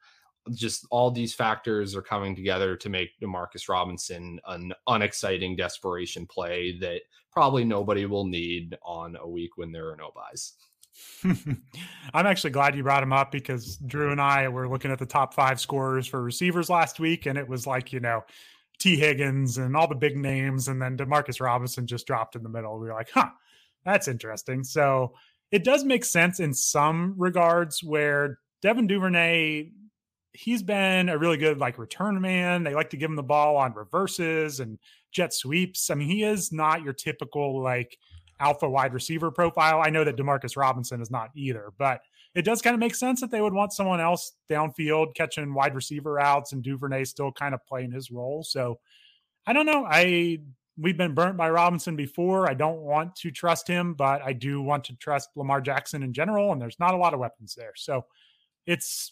just 0.52 0.86
all 0.91 1.10
these 1.10 1.34
factors 1.34 1.96
are 1.96 2.02
coming 2.02 2.36
together 2.36 2.76
to 2.76 2.89
make 2.89 3.20
Demarcus 3.22 3.70
Robinson 3.70 4.39
an 4.48 4.74
unexciting 4.88 5.56
desperation 5.56 6.26
play 6.28 6.78
that 6.80 7.02
probably 7.32 7.64
nobody 7.64 8.06
will 8.06 8.26
need 8.26 8.78
on 8.84 9.16
a 9.16 9.28
week 9.28 9.58
when 9.58 9.72
there 9.72 9.89
are 9.89 9.96
no 9.96 10.12
byes. 10.14 10.54
I'm 12.14 12.28
actually 12.28 12.52
glad 12.52 12.76
you 12.76 12.84
brought 12.84 13.04
him 13.04 13.14
up 13.14 13.32
because 13.32 13.78
Drew 13.78 14.12
and 14.12 14.22
I 14.22 14.48
were 14.50 14.70
looking 14.70 14.91
at 14.91 15.00
the 15.00 15.06
top 15.06 15.34
five 15.34 15.60
scorers 15.60 16.06
for 16.06 16.22
receivers 16.22 16.70
last 16.70 17.00
week, 17.00 17.26
and 17.26 17.38
it 17.38 17.48
was 17.48 17.66
like, 17.66 17.91
you 17.91 18.00
know, 18.00 18.24
Tee 18.80 18.98
Higgins 18.98 19.58
and 19.58 19.76
all 19.76 19.88
the 19.88 19.96
big 19.96 20.18
names, 20.18 20.68
and 20.68 20.82
then 20.82 20.98
Demarcus 20.98 21.41
Robinson 21.41 21.88
just 21.88 22.06
dropped 22.06 22.36
in 22.36 22.44
the 22.44 22.50
middle. 22.50 22.78
We 22.80 22.88
were 22.88 22.94
like, 22.94 23.10
huh, 23.12 23.30
that's 23.86 24.08
interesting. 24.08 24.64
So 24.64 25.14
it 25.54 25.64
does 25.64 25.86
make 25.86 26.04
sense 26.04 26.39
in 26.39 26.51
some 26.51 27.14
regards 27.16 27.84
where 27.84 28.39
Devin 28.64 28.88
Duvernay, 28.88 29.70
he's 30.34 30.64
been 30.64 31.10
a 31.10 31.18
really 31.18 31.38
good 31.38 31.60
like 31.60 31.78
return 31.78 32.20
man. 32.20 32.64
They 32.64 32.74
like 32.74 32.89
to 32.89 32.97
give 32.97 33.12
him 33.12 33.16
the 33.16 33.22
ball 33.22 33.56
on 33.56 33.76
reverses 33.76 34.60
and 34.60 34.80
jet 35.12 35.32
sweeps. 35.32 35.91
I 35.91 35.93
mean, 35.93 36.10
he 36.10 36.24
is 36.24 36.51
not 36.51 36.82
your 36.82 36.93
typical 36.93 37.62
like 37.62 37.95
alpha 38.39 38.68
wide 38.68 38.95
receiver 38.95 39.30
profile. 39.30 39.80
I 39.80 39.91
know 39.91 40.04
that 40.04 40.18
Demarcus 40.18 40.58
Robinson 40.58 41.04
is 41.04 41.12
not 41.12 41.30
either, 41.36 41.72
but 41.78 42.01
it 42.34 42.45
does 42.45 42.64
kind 42.64 42.74
of 42.74 42.80
make 42.80 42.95
sense 42.95 43.22
that 43.22 43.30
they 43.30 43.39
would 43.39 43.54
want 43.54 43.74
someone 43.74 44.01
else 44.01 44.32
downfield 44.49 45.14
catching 45.14 45.54
wide 45.54 45.76
receiver 45.76 46.20
outs 46.20 46.54
and 46.54 46.64
Duvernay 46.64 47.04
still 47.04 47.32
kind 47.32 47.54
of 47.54 47.64
playing 47.68 47.91
his 47.91 48.10
role. 48.10 48.43
So 48.43 48.80
I 49.45 49.54
don't 49.54 49.68
know. 49.68 49.86
I 49.88 50.39
we've 50.78 50.97
been 50.97 51.13
burnt 51.13 51.38
by 51.38 51.49
Robinson 51.49 51.95
before. 51.95 52.49
I 52.49 52.53
don't 52.53 52.80
want 52.80 53.15
to 53.17 53.32
trust 53.32 53.67
him, 53.67 53.93
but 53.93 54.21
I 54.21 54.34
do 54.34 54.61
want 54.61 54.86
to 54.86 54.95
trust 54.95 55.30
Lamar 55.36 55.61
Jackson 55.61 56.03
in 56.03 56.13
general, 56.13 56.51
and 56.51 56.61
there's 56.61 56.80
not 56.80 56.93
a 56.93 56.97
lot 56.97 57.13
of 57.13 57.19
weapons 57.19 57.55
there. 57.55 57.74
So 57.76 58.05
it's 58.65 59.11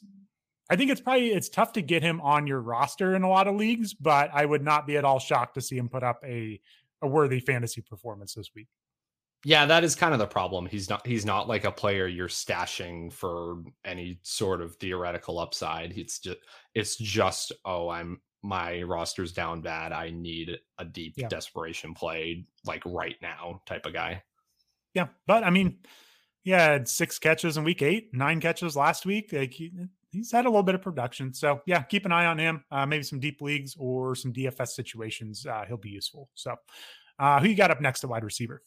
I 0.69 0.75
think 0.75 0.89
it's 0.89 1.01
probably 1.01 1.31
it's 1.31 1.49
tough 1.49 1.73
to 1.73 1.81
get 1.81 2.01
him 2.01 2.21
on 2.21 2.47
your 2.47 2.61
roster 2.61 3.15
in 3.15 3.23
a 3.23 3.29
lot 3.29 3.47
of 3.47 3.55
leagues, 3.55 3.93
but 3.93 4.29
I 4.33 4.45
would 4.45 4.63
not 4.63 4.87
be 4.87 4.97
at 4.97 5.03
all 5.03 5.19
shocked 5.19 5.55
to 5.55 5.61
see 5.61 5.77
him 5.77 5.89
put 5.89 6.03
up 6.03 6.23
a 6.25 6.59
a 7.01 7.07
worthy 7.07 7.39
fantasy 7.39 7.81
performance 7.81 8.33
this 8.33 8.51
week. 8.55 8.67
Yeah, 9.43 9.65
that 9.65 9.83
is 9.83 9.95
kind 9.95 10.13
of 10.13 10.19
the 10.19 10.27
problem. 10.27 10.67
He's 10.67 10.89
not 10.89 11.05
he's 11.05 11.25
not 11.25 11.47
like 11.47 11.65
a 11.65 11.71
player 11.71 12.07
you're 12.07 12.27
stashing 12.27 13.11
for 13.11 13.63
any 13.83 14.19
sort 14.21 14.61
of 14.61 14.75
theoretical 14.75 15.39
upside. 15.39 15.97
It's 15.97 16.19
just 16.19 16.37
it's 16.75 16.95
just 16.95 17.51
oh, 17.65 17.89
I'm 17.89 18.21
my 18.43 18.81
roster's 18.81 19.31
down 19.31 19.61
bad. 19.61 19.91
I 19.91 20.09
need 20.09 20.59
a 20.77 20.85
deep 20.85 21.13
yeah. 21.17 21.27
desperation 21.27 21.93
play 21.93 22.45
like 22.65 22.83
right 22.85 23.15
now 23.21 23.61
type 23.65 23.85
of 23.85 23.93
guy. 23.93 24.23
Yeah, 24.93 25.07
but 25.27 25.43
I 25.43 25.49
mean, 25.49 25.77
yeah, 26.43 26.83
six 26.85 27.19
catches 27.19 27.57
in 27.57 27.63
week 27.63 27.81
eight, 27.81 28.13
nine 28.13 28.39
catches 28.39 28.75
last 28.75 29.05
week. 29.05 29.31
Like 29.31 29.53
he, 29.53 29.71
he's 30.11 30.31
had 30.31 30.45
a 30.45 30.49
little 30.49 30.63
bit 30.63 30.75
of 30.75 30.81
production. 30.81 31.33
So 31.33 31.61
yeah, 31.65 31.83
keep 31.83 32.05
an 32.05 32.11
eye 32.11 32.25
on 32.25 32.37
him. 32.37 32.63
Uh, 32.71 32.85
maybe 32.85 33.03
some 33.03 33.19
deep 33.19 33.41
leagues 33.41 33.75
or 33.77 34.15
some 34.15 34.33
DFS 34.33 34.69
situations. 34.69 35.45
Uh, 35.45 35.65
he'll 35.67 35.77
be 35.77 35.89
useful. 35.89 36.29
So 36.33 36.55
uh, 37.19 37.39
who 37.39 37.47
you 37.47 37.55
got 37.55 37.71
up 37.71 37.81
next 37.81 38.03
at 38.03 38.09
wide 38.09 38.23
receiver? 38.23 38.63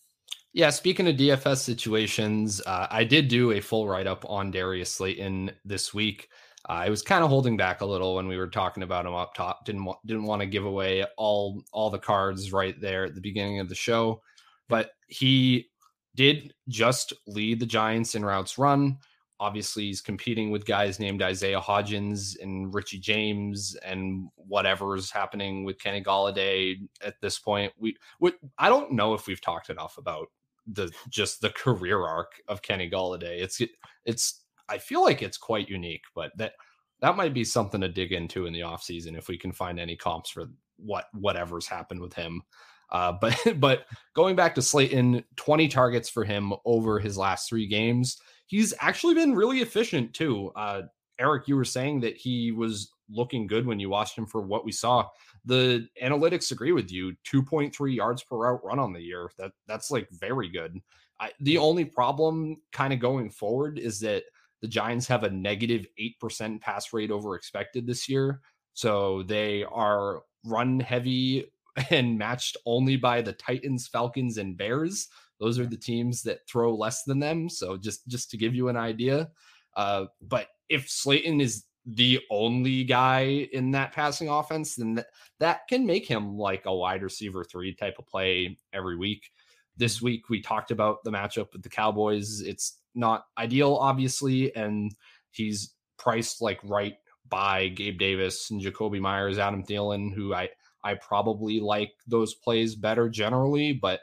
Yeah, 0.52 0.70
speaking 0.70 1.08
of 1.08 1.16
DFS 1.16 1.58
situations, 1.58 2.62
uh, 2.64 2.86
I 2.88 3.02
did 3.02 3.26
do 3.26 3.50
a 3.50 3.60
full 3.60 3.88
write 3.88 4.06
up 4.06 4.24
on 4.28 4.52
Darius 4.52 4.92
Slayton 4.92 5.50
this 5.64 5.92
week. 5.92 6.28
I 6.66 6.88
was 6.88 7.02
kind 7.02 7.22
of 7.22 7.30
holding 7.30 7.56
back 7.56 7.80
a 7.82 7.86
little 7.86 8.14
when 8.14 8.26
we 8.26 8.38
were 8.38 8.48
talking 8.48 8.82
about 8.82 9.06
him 9.06 9.14
up 9.14 9.34
top. 9.34 9.64
Didn't 9.64 9.84
want 9.84 9.98
didn't 10.06 10.24
want 10.24 10.40
to 10.40 10.46
give 10.46 10.64
away 10.64 11.04
all 11.16 11.62
all 11.72 11.90
the 11.90 11.98
cards 11.98 12.52
right 12.52 12.80
there 12.80 13.04
at 13.04 13.14
the 13.14 13.20
beginning 13.20 13.60
of 13.60 13.68
the 13.68 13.74
show, 13.74 14.22
but 14.68 14.92
he 15.08 15.68
did 16.14 16.54
just 16.68 17.12
lead 17.26 17.60
the 17.60 17.66
Giants 17.66 18.14
in 18.14 18.24
routes 18.24 18.56
run. 18.56 18.98
Obviously, 19.40 19.84
he's 19.84 20.00
competing 20.00 20.50
with 20.50 20.64
guys 20.64 21.00
named 21.00 21.20
Isaiah 21.20 21.60
Hodgins 21.60 22.40
and 22.40 22.72
Richie 22.72 23.00
James 23.00 23.76
and 23.84 24.28
whatever's 24.36 25.10
happening 25.10 25.64
with 25.64 25.78
Kenny 25.78 26.02
Golladay 26.02 26.76
at 27.02 27.20
this 27.20 27.38
point. 27.38 27.72
We, 27.76 27.96
we 28.20 28.32
I 28.58 28.68
don't 28.68 28.92
know 28.92 29.12
if 29.12 29.26
we've 29.26 29.40
talked 29.40 29.70
enough 29.70 29.98
about 29.98 30.28
the 30.66 30.90
just 31.10 31.40
the 31.40 31.50
career 31.50 32.06
arc 32.06 32.40
of 32.48 32.62
Kenny 32.62 32.88
Golladay. 32.88 33.42
It's 33.42 33.60
it's 34.04 34.43
I 34.68 34.78
feel 34.78 35.02
like 35.02 35.22
it's 35.22 35.36
quite 35.36 35.68
unique, 35.68 36.04
but 36.14 36.32
that 36.36 36.52
that 37.00 37.16
might 37.16 37.34
be 37.34 37.44
something 37.44 37.80
to 37.80 37.88
dig 37.88 38.12
into 38.12 38.46
in 38.46 38.52
the 38.52 38.60
offseason 38.60 39.16
if 39.16 39.28
we 39.28 39.36
can 39.36 39.52
find 39.52 39.78
any 39.78 39.96
comps 39.96 40.30
for 40.30 40.46
what 40.76 41.06
whatever's 41.12 41.66
happened 41.66 42.00
with 42.00 42.14
him. 42.14 42.42
Uh, 42.90 43.12
but 43.20 43.36
but 43.56 43.86
going 44.14 44.36
back 44.36 44.54
to 44.54 44.62
Slayton, 44.62 45.24
20 45.36 45.68
targets 45.68 46.08
for 46.08 46.24
him 46.24 46.52
over 46.64 46.98
his 46.98 47.18
last 47.18 47.48
three 47.48 47.66
games. 47.66 48.18
he's 48.46 48.74
actually 48.80 49.14
been 49.14 49.34
really 49.34 49.60
efficient 49.60 50.14
too. 50.14 50.52
Uh, 50.56 50.82
Eric, 51.18 51.46
you 51.46 51.56
were 51.56 51.64
saying 51.64 52.00
that 52.00 52.16
he 52.16 52.52
was 52.52 52.90
looking 53.10 53.46
good 53.46 53.66
when 53.66 53.78
you 53.78 53.88
watched 53.88 54.16
him 54.16 54.26
for 54.26 54.40
what 54.40 54.64
we 54.64 54.72
saw. 54.72 55.06
The 55.44 55.86
analytics 56.02 56.52
agree 56.52 56.72
with 56.72 56.90
you. 56.90 57.14
2.3 57.30 57.94
yards 57.94 58.22
per 58.22 58.36
route 58.36 58.64
run 58.64 58.78
on 58.78 58.92
the 58.92 59.00
year. 59.00 59.30
That 59.38 59.52
that's 59.66 59.90
like 59.90 60.08
very 60.10 60.48
good. 60.48 60.80
I, 61.20 61.30
the 61.40 61.58
only 61.58 61.84
problem 61.84 62.56
kind 62.72 62.92
of 62.92 62.98
going 62.98 63.30
forward 63.30 63.78
is 63.78 64.00
that 64.00 64.24
the 64.64 64.68
Giants 64.68 65.06
have 65.08 65.24
a 65.24 65.30
negative 65.30 65.86
8% 66.00 66.58
pass 66.58 66.94
rate 66.94 67.10
over 67.10 67.34
expected 67.34 67.86
this 67.86 68.08
year. 68.08 68.40
So 68.72 69.22
they 69.24 69.62
are 69.64 70.22
run 70.42 70.80
heavy 70.80 71.52
and 71.90 72.16
matched 72.16 72.56
only 72.64 72.96
by 72.96 73.20
the 73.20 73.34
Titans, 73.34 73.86
Falcons, 73.86 74.38
and 74.38 74.56
Bears. 74.56 75.08
Those 75.38 75.58
are 75.58 75.66
the 75.66 75.76
teams 75.76 76.22
that 76.22 76.48
throw 76.48 76.74
less 76.74 77.02
than 77.02 77.18
them. 77.18 77.50
So 77.50 77.76
just 77.76 78.08
just 78.08 78.30
to 78.30 78.38
give 78.38 78.54
you 78.54 78.68
an 78.68 78.76
idea. 78.78 79.28
Uh, 79.76 80.06
but 80.22 80.46
if 80.70 80.88
Slayton 80.88 81.42
is 81.42 81.64
the 81.84 82.20
only 82.30 82.84
guy 82.84 83.46
in 83.52 83.70
that 83.72 83.92
passing 83.92 84.30
offense, 84.30 84.76
then 84.76 84.94
that, 84.94 85.08
that 85.40 85.68
can 85.68 85.84
make 85.84 86.06
him 86.06 86.38
like 86.38 86.64
a 86.64 86.74
wide 86.74 87.02
receiver 87.02 87.44
three 87.44 87.74
type 87.74 87.96
of 87.98 88.06
play 88.06 88.56
every 88.72 88.96
week. 88.96 89.30
This 89.76 90.00
week 90.00 90.28
we 90.28 90.40
talked 90.40 90.70
about 90.70 91.04
the 91.04 91.10
matchup 91.10 91.52
with 91.52 91.62
the 91.62 91.68
Cowboys. 91.68 92.40
It's 92.40 92.78
not 92.94 93.24
ideal, 93.38 93.76
obviously, 93.76 94.54
and 94.54 94.94
he's 95.30 95.74
priced 95.98 96.40
like 96.40 96.60
right 96.62 96.94
by 97.28 97.68
Gabe 97.68 97.98
Davis 97.98 98.50
and 98.50 98.60
Jakobi 98.60 99.00
Meyers, 99.00 99.38
Adam 99.38 99.64
Thielen, 99.64 100.14
who 100.14 100.34
I 100.34 100.48
I 100.82 100.94
probably 100.94 101.60
like 101.60 101.92
those 102.06 102.34
plays 102.34 102.74
better 102.74 103.08
generally, 103.08 103.72
but 103.72 104.00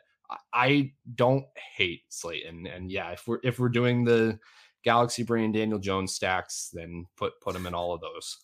I 0.53 0.93
don't 1.15 1.45
hate 1.75 2.01
Slayton. 2.09 2.67
And 2.67 2.91
yeah, 2.91 3.11
if 3.11 3.27
we're 3.27 3.39
if 3.43 3.59
we're 3.59 3.69
doing 3.69 4.03
the 4.03 4.39
Galaxy 4.83 5.23
Brain 5.23 5.51
Daniel 5.51 5.79
Jones 5.79 6.13
stacks, 6.13 6.69
then 6.73 7.05
put 7.17 7.33
put 7.41 7.55
him 7.55 7.67
in 7.67 7.75
all 7.75 7.93
of 7.93 8.01
those. 8.01 8.37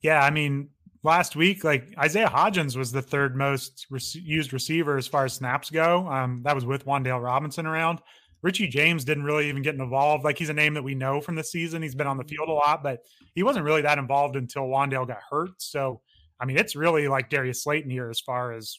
Yeah, 0.00 0.22
I 0.22 0.30
mean, 0.30 0.70
last 1.02 1.36
week, 1.36 1.64
like 1.64 1.94
Isaiah 1.98 2.28
Hodgins 2.28 2.76
was 2.76 2.92
the 2.92 3.02
third 3.02 3.36
most 3.36 3.86
re- 3.90 4.00
used 4.14 4.52
receiver 4.52 4.96
as 4.96 5.06
far 5.06 5.24
as 5.24 5.34
snaps 5.34 5.70
go. 5.70 6.06
Um, 6.08 6.42
that 6.44 6.54
was 6.54 6.64
with 6.66 6.86
Wan'Dale 6.86 7.22
Robinson 7.22 7.66
around. 7.66 8.00
Richie 8.42 8.68
James 8.68 9.04
didn't 9.04 9.24
really 9.24 9.48
even 9.48 9.62
get 9.62 9.74
involved. 9.74 10.24
Like 10.24 10.38
he's 10.38 10.48
a 10.48 10.54
name 10.54 10.74
that 10.74 10.84
we 10.84 10.94
know 10.94 11.20
from 11.20 11.34
the 11.34 11.42
season. 11.44 11.82
He's 11.82 11.94
been 11.94 12.06
on 12.06 12.18
the 12.18 12.24
field 12.24 12.48
a 12.48 12.52
lot, 12.52 12.82
but 12.82 13.00
he 13.34 13.42
wasn't 13.42 13.64
really 13.64 13.82
that 13.82 13.98
involved 13.98 14.36
until 14.36 14.62
Wan'Dale 14.62 15.08
got 15.08 15.18
hurt. 15.28 15.50
So, 15.58 16.00
I 16.40 16.44
mean, 16.44 16.56
it's 16.56 16.76
really 16.76 17.08
like 17.08 17.30
Darius 17.30 17.64
Slayton 17.64 17.90
here 17.90 18.10
as 18.10 18.20
far 18.20 18.52
as 18.52 18.78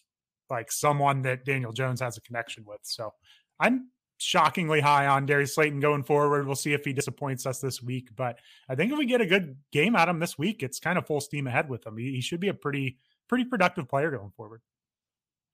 like 0.50 0.72
someone 0.72 1.22
that 1.24 1.46
Daniel 1.46 1.74
Jones 1.74 2.00
has 2.00 2.18
a 2.18 2.22
connection 2.22 2.64
with. 2.66 2.80
So, 2.84 3.14
I'm 3.60 3.90
shockingly 4.20 4.82
high 4.82 5.08
on 5.08 5.26
Darius 5.26 5.56
Slayton 5.56 5.80
going 5.80 6.04
forward. 6.04 6.46
We'll 6.46 6.56
see 6.56 6.74
if 6.74 6.86
he 6.86 6.94
disappoints 6.94 7.46
us 7.46 7.60
this 7.60 7.82
week, 7.82 8.10
but 8.16 8.38
I 8.68 8.76
think 8.76 8.92
if 8.92 8.98
we 8.98 9.06
get 9.06 9.22
a 9.22 9.26
good 9.26 9.58
game 9.72 9.96
at 9.96 10.10
him 10.10 10.20
this 10.20 10.38
week, 10.38 10.62
it's 10.62 10.80
kind 10.80 10.98
of 10.98 11.08
full 11.08 11.22
steam 11.22 11.48
ahead 11.48 11.70
with 11.70 11.86
him. 11.86 11.98
He, 11.98 12.12
he 12.12 12.22
should 12.22 12.40
be 12.40 12.50
a 12.50 12.54
pretty 12.54 12.98
pretty 13.28 13.46
productive 13.46 13.88
player 13.88 14.12
going 14.12 14.32
forward. 14.32 14.62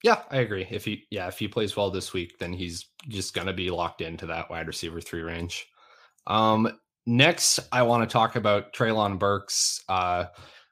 Yeah, 0.03 0.23
I 0.29 0.37
agree. 0.37 0.67
If 0.69 0.85
he 0.85 1.05
yeah, 1.09 1.27
if 1.27 1.39
he 1.39 1.47
plays 1.47 1.75
well 1.75 1.91
this 1.91 2.13
week, 2.13 2.37
then 2.39 2.53
he's 2.53 2.87
just 3.07 3.33
going 3.33 3.47
to 3.47 3.53
be 3.53 3.69
locked 3.69 4.01
into 4.01 4.25
that 4.27 4.49
wide 4.49 4.67
receiver 4.67 5.01
3 5.01 5.21
range. 5.21 5.67
Um 6.27 6.79
next 7.05 7.59
I 7.71 7.83
want 7.83 8.07
to 8.07 8.11
talk 8.11 8.35
about 8.35 8.73
Treylon 8.73 9.19
Burks. 9.19 9.83
Uh 9.87 10.25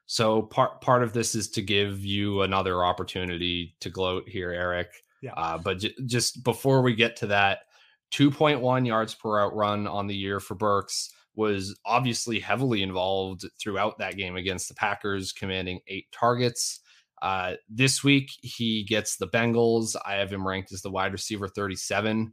so 0.06 0.42
part 0.42 0.80
part 0.80 1.02
of 1.02 1.12
this 1.12 1.34
is 1.34 1.50
to 1.50 1.62
give 1.62 2.04
you 2.04 2.42
another 2.42 2.84
opportunity 2.84 3.74
to 3.80 3.90
gloat 3.90 4.28
here, 4.28 4.50
Eric. 4.50 4.90
Yeah. 5.22 5.32
Uh, 5.32 5.56
but 5.56 5.78
j- 5.78 5.94
just 6.04 6.44
before 6.44 6.82
we 6.82 6.94
get 6.94 7.16
to 7.16 7.28
that, 7.28 7.60
2.1 8.14 8.86
yards 8.86 9.14
per 9.14 9.40
out 9.40 9.54
run 9.54 9.86
on 9.86 10.06
the 10.06 10.14
year 10.14 10.38
for 10.38 10.54
Burks 10.54 11.12
was 11.34 11.76
obviously 11.84 12.38
heavily 12.38 12.82
involved 12.82 13.44
throughout 13.60 13.98
that 13.98 14.16
game 14.16 14.36
against 14.36 14.68
the 14.68 14.74
Packers, 14.74 15.32
commanding 15.32 15.80
eight 15.88 16.06
targets. 16.12 16.80
Uh, 17.20 17.54
this 17.68 18.04
week, 18.04 18.30
he 18.40 18.84
gets 18.84 19.16
the 19.16 19.26
Bengals. 19.26 19.96
I 20.06 20.14
have 20.14 20.32
him 20.32 20.46
ranked 20.46 20.72
as 20.72 20.82
the 20.82 20.90
wide 20.90 21.12
receiver 21.12 21.48
37 21.48 22.32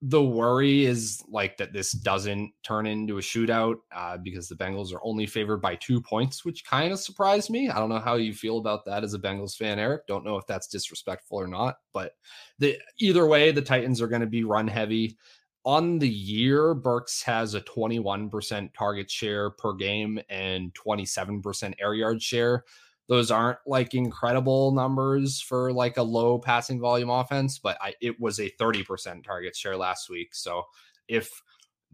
the 0.00 0.22
worry 0.22 0.84
is 0.84 1.22
like 1.28 1.56
that 1.56 1.72
this 1.72 1.90
doesn't 1.90 2.52
turn 2.62 2.86
into 2.86 3.18
a 3.18 3.20
shootout 3.20 3.76
uh, 3.92 4.16
because 4.16 4.48
the 4.48 4.54
Bengals 4.54 4.94
are 4.94 5.00
only 5.02 5.26
favored 5.26 5.60
by 5.60 5.74
two 5.74 6.00
points, 6.00 6.44
which 6.44 6.64
kind 6.64 6.92
of 6.92 7.00
surprised 7.00 7.50
me. 7.50 7.68
I 7.68 7.80
don't 7.80 7.88
know 7.88 7.98
how 7.98 8.14
you 8.14 8.32
feel 8.32 8.58
about 8.58 8.84
that 8.84 9.02
as 9.02 9.14
a 9.14 9.18
Bengals 9.18 9.56
fan, 9.56 9.80
Eric. 9.80 10.06
Don't 10.06 10.24
know 10.24 10.36
if 10.36 10.46
that's 10.46 10.68
disrespectful 10.68 11.40
or 11.40 11.48
not, 11.48 11.76
but 11.92 12.12
the 12.60 12.78
either 13.00 13.26
way, 13.26 13.50
the 13.50 13.62
Titans 13.62 14.00
are 14.00 14.08
going 14.08 14.20
to 14.20 14.28
be 14.28 14.44
run 14.44 14.68
heavy. 14.68 15.18
On 15.64 15.98
the 15.98 16.08
year, 16.08 16.74
Burks 16.74 17.20
has 17.24 17.54
a 17.54 17.60
21% 17.60 18.70
target 18.78 19.10
share 19.10 19.50
per 19.50 19.74
game 19.74 20.20
and 20.30 20.72
27% 20.74 21.74
air 21.80 21.94
yard 21.94 22.22
share 22.22 22.64
those 23.08 23.30
aren't 23.30 23.58
like 23.66 23.94
incredible 23.94 24.72
numbers 24.72 25.40
for 25.40 25.72
like 25.72 25.96
a 25.96 26.02
low 26.02 26.38
passing 26.38 26.78
volume 26.78 27.10
offense, 27.10 27.58
but 27.58 27.78
I, 27.80 27.94
it 28.00 28.20
was 28.20 28.38
a 28.38 28.50
30% 28.60 29.24
target 29.24 29.56
share 29.56 29.76
last 29.76 30.10
week. 30.10 30.34
So 30.34 30.64
if 31.08 31.42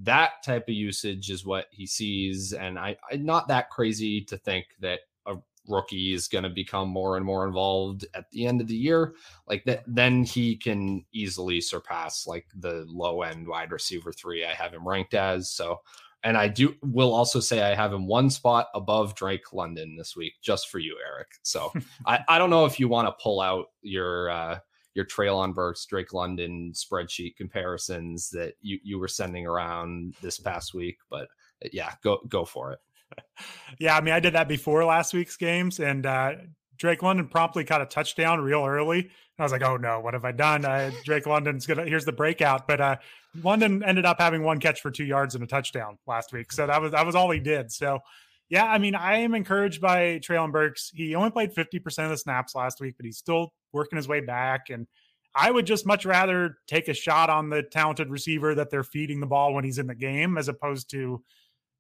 that 0.01 0.43
type 0.45 0.69
of 0.69 0.75
usage 0.75 1.31
is 1.31 1.47
what 1.47 1.67
he 1.71 1.87
sees, 1.87 2.53
and 2.53 2.79
I, 2.79 2.97
I'm 3.11 3.25
not 3.25 3.47
that 3.49 3.71
crazy 3.71 4.23
to 4.23 4.37
think 4.37 4.67
that 4.81 5.01
a 5.25 5.37
rookie 5.69 6.13
is 6.13 6.27
going 6.27 6.43
to 6.43 6.51
become 6.51 6.89
more 6.89 7.17
and 7.17 7.25
more 7.25 7.47
involved 7.47 8.05
at 8.13 8.29
the 8.33 8.47
end 8.47 8.61
of 8.61 8.67
the 8.67 8.75
year, 8.75 9.15
like 9.47 9.65
that, 9.67 9.85
then 9.87 10.25
he 10.25 10.57
can 10.57 11.05
easily 11.13 11.61
surpass 11.61 12.27
like 12.27 12.47
the 12.57 12.85
low 12.89 13.23
end 13.23 13.47
wide 13.47 13.71
receiver 13.71 14.13
three 14.13 14.45
I 14.45 14.53
have 14.53 14.75
him 14.75 14.87
ranked 14.87 15.15
as. 15.15 15.49
So 15.49 15.81
and 16.25 16.39
I 16.39 16.49
do 16.49 16.75
will 16.83 17.15
also 17.15 17.39
say 17.39 17.63
I 17.63 17.75
have 17.75 17.93
him 17.93 18.07
one 18.07 18.31
spot 18.31 18.69
above 18.75 19.15
Drake 19.15 19.53
London 19.53 19.95
this 19.97 20.17
week, 20.17 20.33
just 20.43 20.71
for 20.71 20.79
you, 20.79 20.97
Eric. 21.07 21.29
So 21.43 21.73
I, 22.07 22.21
I 22.27 22.39
don't 22.39 22.51
know 22.51 22.65
if 22.65 22.81
you 22.81 22.89
want 22.89 23.07
to 23.07 23.23
pull 23.23 23.41
out 23.41 23.67
your 23.83 24.31
uh, 24.31 24.59
your 24.95 25.07
on 25.31 25.53
Burks 25.53 25.85
Drake 25.85 26.15
London 26.15 26.73
spreadsheet 26.75 27.37
comparisons 27.37 28.31
that 28.31 28.55
you 28.63 28.79
you 28.83 28.99
were 28.99 29.09
sending 29.09 29.47
around 29.47 30.15
this 30.23 30.41
past 30.41 30.73
week, 30.73 30.97
but 31.11 31.29
uh, 31.65 31.69
yeah, 31.73 31.93
go 32.03 32.21
go 32.27 32.45
for 32.47 32.73
it. 32.73 32.79
yeah, 33.79 33.97
I 33.97 34.01
mean 34.01 34.15
I 34.15 34.21
did 34.21 34.33
that 34.33 34.49
before 34.49 34.85
last 34.85 35.13
week's 35.13 35.37
games, 35.37 35.79
and 35.79 36.07
uh, 36.07 36.33
Drake 36.79 37.03
London 37.03 37.29
promptly 37.29 37.65
caught 37.65 37.83
a 37.83 37.87
touchdown 37.87 38.41
real 38.41 38.65
early. 38.65 39.11
I 39.39 39.43
was 39.43 39.53
like, 39.53 39.63
oh 39.63 39.77
no, 39.77 40.01
what 40.01 40.15
have 40.15 40.25
I 40.25 40.33
done? 40.33 40.65
Uh, 40.65 40.91
Drake 41.05 41.27
London's 41.27 41.67
gonna 41.67 41.85
here's 41.85 42.07
the 42.07 42.13
breakout. 42.13 42.67
But 42.67 42.81
uh, 42.81 42.97
London 43.43 43.83
ended 43.83 44.05
up 44.05 44.21
having 44.21 44.43
one 44.43 44.61
catch 44.61 44.81
for 44.81 44.91
two 44.91 45.05
yards 45.05 45.35
and 45.35 45.43
a 45.43 45.47
touchdown 45.47 45.99
last 46.07 46.33
week. 46.33 46.53
So 46.53 46.67
that 46.67 46.81
was 46.81 46.93
that 46.93 47.05
was 47.05 47.15
all 47.15 47.31
he 47.31 47.41
did. 47.41 47.73
So 47.73 48.01
yeah, 48.49 48.67
I 48.67 48.79
mean, 48.79 48.95
I 48.95 49.17
am 49.19 49.35
encouraged 49.35 49.81
by 49.81 50.21
Treylon 50.21 50.53
Burks. 50.53 50.91
He 50.95 51.15
only 51.15 51.31
played 51.31 51.55
50% 51.55 52.05
of 52.05 52.11
the 52.11 52.17
snaps 52.17 52.55
last 52.55 52.81
week, 52.81 52.95
but 52.97 53.07
he's 53.07 53.17
still 53.17 53.53
working 53.73 53.97
his 53.97 54.07
way 54.07 54.21
back. 54.21 54.69
And 54.71 54.87
I 55.35 55.51
would 55.51 55.67
just 55.67 55.87
much 55.87 56.05
rather 56.05 56.59
take 56.67 56.89
a 56.89 56.95
shot 56.95 57.31
on 57.31 57.49
the 57.49 57.63
talented 57.63 58.11
receiver 58.11 58.55
that 58.55 58.71
they're 58.71 58.85
feeding 58.85 59.21
the 59.21 59.27
ball 59.27 59.55
when 59.55 59.65
he's 59.65 59.79
in 59.79 59.87
the 59.87 59.95
game 59.95 60.37
as 60.37 60.49
opposed 60.49 60.91
to 60.91 61.23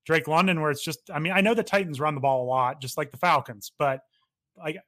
Drake 0.07 0.27
London, 0.27 0.61
where 0.61 0.71
it's 0.71 0.85
just, 0.85 1.11
I 1.13 1.19
mean, 1.19 1.33
I 1.33 1.43
know 1.43 1.55
the 1.55 1.63
Titans 1.63 2.01
run 2.01 2.15
the 2.15 2.21
ball 2.21 2.45
a 2.45 2.49
lot, 2.49 2.81
just 2.81 2.97
like 2.97 3.11
the 3.11 3.19
Falcons, 3.19 3.71
but 3.79 4.01
like 4.57 4.79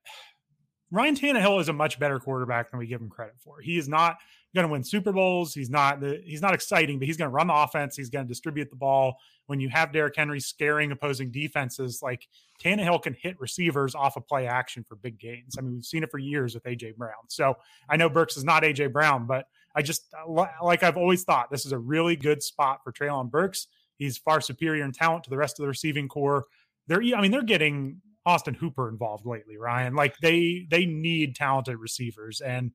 Ryan 0.91 1.15
Tannehill 1.15 1.61
is 1.61 1.69
a 1.69 1.73
much 1.73 1.99
better 1.99 2.19
quarterback 2.19 2.71
than 2.71 2.79
we 2.79 2.87
give 2.87 3.01
him 3.01 3.09
credit 3.09 3.35
for. 3.39 3.61
He 3.61 3.79
is 3.79 3.89
not 3.89 4.17
going 4.57 4.67
to 4.67 4.73
win 4.73 4.83
Super 4.83 5.13
Bowls. 5.13 5.55
He's 5.55 5.71
not 5.71 6.01
the, 6.01 6.21
he's 6.25 6.43
not 6.43 6.55
exciting, 6.55 6.99
but 6.99 7.07
he's 7.07 7.17
going 7.17 7.31
to 7.31 7.35
run 7.35 7.47
the 7.47 7.55
offense. 7.55 7.97
He's 7.97 8.11
going 8.11 8.25
to 8.25 8.29
distribute 8.29 8.71
the 8.71 8.77
ball. 8.77 9.19
When 9.47 9.61
you 9.61 9.69
have 9.69 9.93
Derrick 9.93 10.17
Henry 10.17 10.41
scaring 10.41 10.91
opposing 10.91 11.31
defenses, 11.31 12.01
like 12.03 12.27
Tannehill 12.61 13.03
can 13.03 13.15
hit 13.15 13.39
receivers 13.39 13.95
off 13.95 14.17
of 14.17 14.27
play 14.27 14.49
action 14.49 14.83
for 14.83 14.97
big 14.97 15.21
gains. 15.21 15.55
I 15.57 15.61
mean, 15.61 15.75
we've 15.75 15.85
seen 15.85 16.03
it 16.03 16.11
for 16.11 16.19
years 16.19 16.55
with 16.55 16.65
AJ 16.65 16.97
Brown. 16.97 17.13
So 17.29 17.55
I 17.89 17.97
know 17.97 18.09
Burks 18.09 18.37
is 18.37 18.43
not 18.43 18.65
AJ 18.65 18.93
Brown, 18.93 19.27
but 19.27 19.47
I 19.77 19.83
just 19.83 20.07
uh, 20.19 20.47
like 20.63 20.83
I've 20.83 20.97
always 20.97 21.23
thought 21.23 21.51
this 21.51 21.67
is 21.67 21.73
a 21.73 21.79
really 21.79 22.17
good 22.17 22.43
spot 22.43 22.81
for 22.83 22.91
Treylon 22.93 23.31
Burks. 23.31 23.69
He's 23.99 24.19
far 24.19 24.41
superior 24.41 24.85
in 24.85 24.93
talent 24.93 25.25
to 25.25 25.31
the 25.31 25.37
rest 25.37 25.61
of 25.61 25.63
the 25.63 25.69
receiving 25.69 26.09
corps. 26.09 26.47
They're 26.89 27.03
I 27.15 27.21
mean 27.21 27.31
they're 27.31 27.43
getting 27.43 28.01
Austin 28.27 28.55
Hooper 28.55 28.89
involved 28.89 29.25
lately, 29.25 29.57
Ryan. 29.57 29.95
Like 29.95 30.17
they 30.19 30.67
they 30.69 30.85
need 30.85 31.37
talented 31.37 31.79
receivers, 31.79 32.41
and 32.41 32.73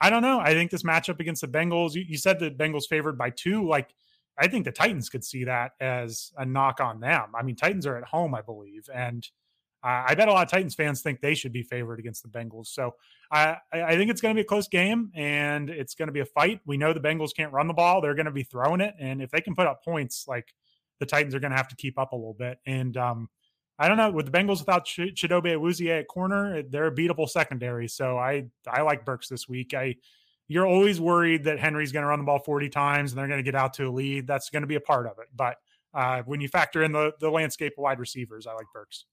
I 0.00 0.10
don't 0.10 0.22
know. 0.22 0.40
I 0.40 0.54
think 0.54 0.70
this 0.70 0.82
matchup 0.82 1.20
against 1.20 1.42
the 1.42 1.48
Bengals. 1.48 1.94
You, 1.94 2.04
you 2.06 2.16
said 2.16 2.38
the 2.38 2.50
Bengals 2.50 2.86
favored 2.88 3.18
by 3.18 3.30
two. 3.30 3.68
Like 3.68 3.94
I 4.38 4.48
think 4.48 4.64
the 4.64 4.72
Titans 4.72 5.08
could 5.08 5.24
see 5.24 5.44
that 5.44 5.72
as 5.80 6.32
a 6.38 6.46
knock 6.46 6.80
on 6.80 7.00
them. 7.00 7.32
I 7.38 7.42
mean, 7.42 7.56
Titans 7.56 7.86
are 7.86 7.96
at 7.96 8.04
home, 8.04 8.34
I 8.34 8.40
believe, 8.40 8.88
and 8.94 9.26
uh, 9.82 10.04
I 10.08 10.14
bet 10.14 10.28
a 10.28 10.32
lot 10.32 10.44
of 10.44 10.50
Titans 10.50 10.74
fans 10.74 11.00
think 11.00 11.20
they 11.20 11.34
should 11.34 11.52
be 11.52 11.62
favored 11.62 11.98
against 11.98 12.22
the 12.22 12.28
Bengals. 12.28 12.66
So 12.68 12.94
I 13.30 13.56
I 13.72 13.96
think 13.96 14.10
it's 14.10 14.20
going 14.20 14.34
to 14.34 14.38
be 14.38 14.44
a 14.44 14.48
close 14.48 14.68
game, 14.68 15.10
and 15.14 15.68
it's 15.68 15.94
going 15.94 16.08
to 16.08 16.12
be 16.12 16.20
a 16.20 16.26
fight. 16.26 16.60
We 16.66 16.76
know 16.76 16.92
the 16.92 17.00
Bengals 17.00 17.34
can't 17.36 17.52
run 17.52 17.66
the 17.66 17.74
ball; 17.74 18.00
they're 18.00 18.14
going 18.14 18.26
to 18.26 18.32
be 18.32 18.42
throwing 18.42 18.80
it, 18.80 18.94
and 18.98 19.22
if 19.22 19.30
they 19.30 19.40
can 19.40 19.54
put 19.54 19.66
up 19.66 19.84
points, 19.84 20.26
like 20.26 20.54
the 20.98 21.06
Titans 21.06 21.34
are 21.34 21.40
going 21.40 21.50
to 21.50 21.56
have 21.56 21.68
to 21.68 21.76
keep 21.76 21.98
up 21.98 22.12
a 22.12 22.16
little 22.16 22.34
bit. 22.34 22.58
And 22.66 22.96
um, 22.96 23.28
I 23.80 23.88
don't 23.88 23.96
know 23.96 24.10
with 24.10 24.26
the 24.26 24.32
Bengals 24.32 24.58
without 24.58 24.84
Ch- 24.84 25.14
Chidobe 25.16 25.54
Awuzie 25.56 25.98
at 25.98 26.06
corner, 26.06 26.62
they're 26.62 26.88
a 26.88 26.94
beatable 26.94 27.26
secondary. 27.26 27.88
So 27.88 28.18
I 28.18 28.44
I 28.68 28.82
like 28.82 29.06
Burks 29.06 29.26
this 29.26 29.48
week. 29.48 29.72
I 29.72 29.96
you're 30.48 30.66
always 30.66 31.00
worried 31.00 31.44
that 31.44 31.58
Henry's 31.58 31.90
going 31.90 32.02
to 32.02 32.08
run 32.08 32.18
the 32.18 32.24
ball 32.24 32.40
40 32.40 32.68
times 32.68 33.12
and 33.12 33.18
they're 33.18 33.28
going 33.28 33.38
to 33.38 33.44
get 33.44 33.54
out 33.54 33.72
to 33.74 33.86
a 33.86 33.90
lead. 33.90 34.26
That's 34.26 34.50
going 34.50 34.62
to 34.62 34.66
be 34.66 34.74
a 34.74 34.80
part 34.80 35.06
of 35.06 35.12
it. 35.18 35.28
But 35.34 35.56
uh, 35.94 36.22
when 36.26 36.40
you 36.42 36.48
factor 36.48 36.82
in 36.82 36.92
the 36.92 37.12
the 37.20 37.30
landscape 37.30 37.72
of 37.78 37.82
wide 37.82 37.98
receivers, 37.98 38.46
I 38.46 38.52
like 38.52 38.66
Burks. 38.74 39.06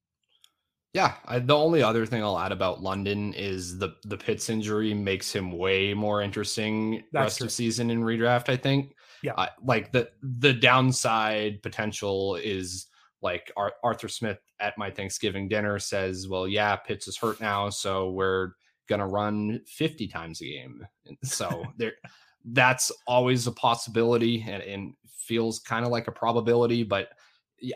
Yeah, 0.93 1.13
I, 1.25 1.39
the 1.39 1.55
only 1.55 1.81
other 1.81 2.05
thing 2.05 2.21
I'll 2.21 2.39
add 2.39 2.51
about 2.51 2.81
London 2.81 3.33
is 3.33 3.77
the 3.77 3.95
the 4.03 4.17
Pitts 4.17 4.49
injury 4.49 4.93
makes 4.93 5.31
him 5.31 5.53
way 5.53 5.93
more 5.93 6.21
interesting 6.21 7.03
That's 7.13 7.23
rest 7.23 7.37
true. 7.37 7.45
of 7.45 7.51
season 7.53 7.89
in 7.89 8.01
redraft. 8.01 8.49
I 8.49 8.57
think. 8.57 8.95
Yeah, 9.23 9.33
uh, 9.33 9.47
like 9.63 9.93
the 9.93 10.09
the 10.21 10.53
downside 10.53 11.63
potential 11.63 12.35
is 12.35 12.87
like 13.21 13.51
Arthur 13.55 14.07
Smith 14.09 14.39
at 14.59 14.77
my 14.77 14.89
Thanksgiving 14.89 15.47
dinner 15.47 15.79
says, 15.79 16.27
"Well, 16.27 16.47
yeah, 16.47 16.75
Pitts 16.75 17.07
is 17.07 17.17
hurt 17.17 17.39
now, 17.39 17.69
so 17.69 18.11
we're 18.11 18.51
going 18.87 18.99
to 18.99 19.05
run 19.05 19.61
50 19.67 20.07
times 20.07 20.41
a 20.41 20.45
game. 20.45 20.87
So 21.23 21.63
there, 21.77 21.93
that's 22.45 22.91
always 23.05 23.45
a 23.47 23.51
possibility 23.51 24.45
and, 24.49 24.63
and 24.63 24.93
feels 25.07 25.59
kind 25.59 25.85
of 25.85 25.91
like 25.91 26.07
a 26.07 26.11
probability. 26.11 26.83
But 26.83 27.09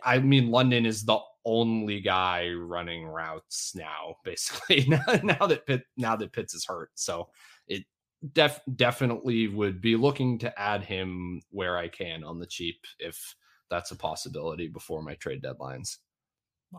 I 0.04 0.20
mean, 0.20 0.50
London 0.50 0.86
is 0.86 1.04
the 1.04 1.20
only 1.46 2.00
guy 2.00 2.50
running 2.50 3.06
routes 3.06 3.74
now, 3.76 4.16
basically 4.24 4.86
now, 4.88 5.04
now 5.24 5.48
that 5.48 5.66
Pitt, 5.66 5.84
now 5.98 6.16
that 6.16 6.34
Pitts 6.34 6.54
is 6.54 6.66
hurt. 6.66 6.92
So 6.96 7.30
it 7.68 7.84
def, 8.34 8.60
definitely 8.76 9.48
would 9.48 9.82
be 9.82 9.96
looking 9.96 10.40
to 10.40 10.60
add 10.60 10.84
him 10.84 11.42
where 11.50 11.78
I 11.78 11.88
can 11.88 12.24
on 12.24 12.40
the 12.40 12.48
cheap 12.48 12.86
if 13.00 13.36
that's 13.70 13.92
a 13.92 13.96
possibility 13.96 14.68
before 14.68 15.02
my 15.02 15.16
trade 15.16 15.42
deadlines. 15.42 15.98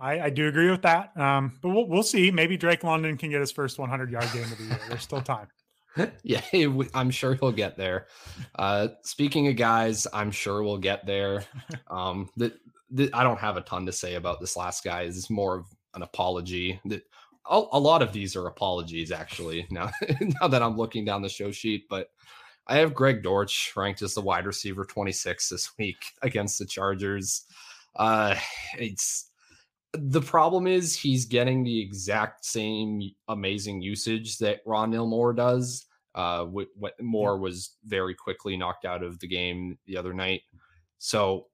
I, 0.01 0.21
I 0.21 0.31
do 0.31 0.49
agree 0.49 0.71
with 0.71 0.83
that. 0.83 1.17
Um, 1.17 1.59
but 1.63 1.71
we'll, 1.71 1.87
we'll 1.87 2.03
see. 2.03 2.31
Maybe 2.31 2.57
Drake 2.57 2.85
London 2.85 3.17
can 3.17 3.31
get 3.31 3.41
his 3.41 3.53
first 3.53 3.79
100 3.79 4.11
yard 4.11 4.29
game 4.33 4.45
of 4.45 4.59
the 4.59 4.65
year. 4.65 4.81
There's 4.89 5.03
still 5.03 5.21
time. 5.21 5.49
yeah, 6.23 6.41
I'm 6.95 7.11
sure 7.11 7.35
he'll 7.35 7.53
get 7.53 7.77
there. 7.77 8.07
Uh, 8.55 8.89
speaking 9.03 9.49
of 9.49 9.57
guys, 9.57 10.07
I'm 10.13 10.31
sure 10.31 10.63
we'll 10.63 10.79
get 10.79 11.07
there. 11.07 11.45
Um, 11.89 12.31
the, 12.37 12.55
the, 12.91 13.11
I 13.13 13.23
don't 13.23 13.39
have 13.39 13.59
a 13.59 13.61
ton 13.61 13.85
to 13.85 13.93
say 13.93 14.15
about 14.15 14.41
this 14.41 14.57
last 14.57 14.83
guy. 14.83 15.03
It's 15.03 15.29
more 15.29 15.57
of 15.57 15.67
an 15.95 16.03
apology. 16.03 16.81
That 16.87 17.03
a, 17.51 17.63
a 17.73 17.79
lot 17.79 18.01
of 18.01 18.15
these 18.15 18.35
are 18.35 18.47
apologies, 18.47 19.13
actually. 19.13 19.67
Now, 19.71 19.91
now 20.21 20.49
that 20.49 20.63
I'm 20.63 20.77
looking 20.79 21.05
down 21.05 21.21
the 21.21 21.29
show 21.29 21.51
sheet, 21.51 21.85
but 21.91 22.09
I 22.67 22.77
have 22.77 22.95
Greg 22.95 23.23
Dortch 23.23 23.73
ranked 23.77 24.01
as 24.01 24.15
the 24.15 24.23
wide 24.23 24.47
receiver 24.47 24.87
26 24.87 25.51
this 25.51 25.71
week 25.79 25.99
against 26.23 26.59
the 26.59 26.67
Chargers. 26.67 27.45
Uh, 27.97 28.35
it's 28.79 29.32
the 29.95 30.21
problem 30.21 30.67
is 30.67 30.97
he's 30.97 31.27
getting 31.27 31.65
the 31.65 31.81
exact 31.81 32.45
same 32.45 33.11
amazing 33.29 33.83
usage 33.83 34.39
that 34.39 34.65
Rondale 34.67 35.09
Moore 35.09 35.33
does. 35.33 35.87
Uh, 36.15 36.45
what, 36.45 36.69
what 36.77 36.95
Moore 37.01 37.39
was 37.39 37.77
very 37.85 38.15
quickly 38.15 38.57
knocked 38.57 38.85
out 38.85 39.03
of 39.03 39.19
the 39.21 39.29
game 39.29 39.79
the 39.87 39.97
other 39.97 40.13
night. 40.13 40.43
So 40.99 41.47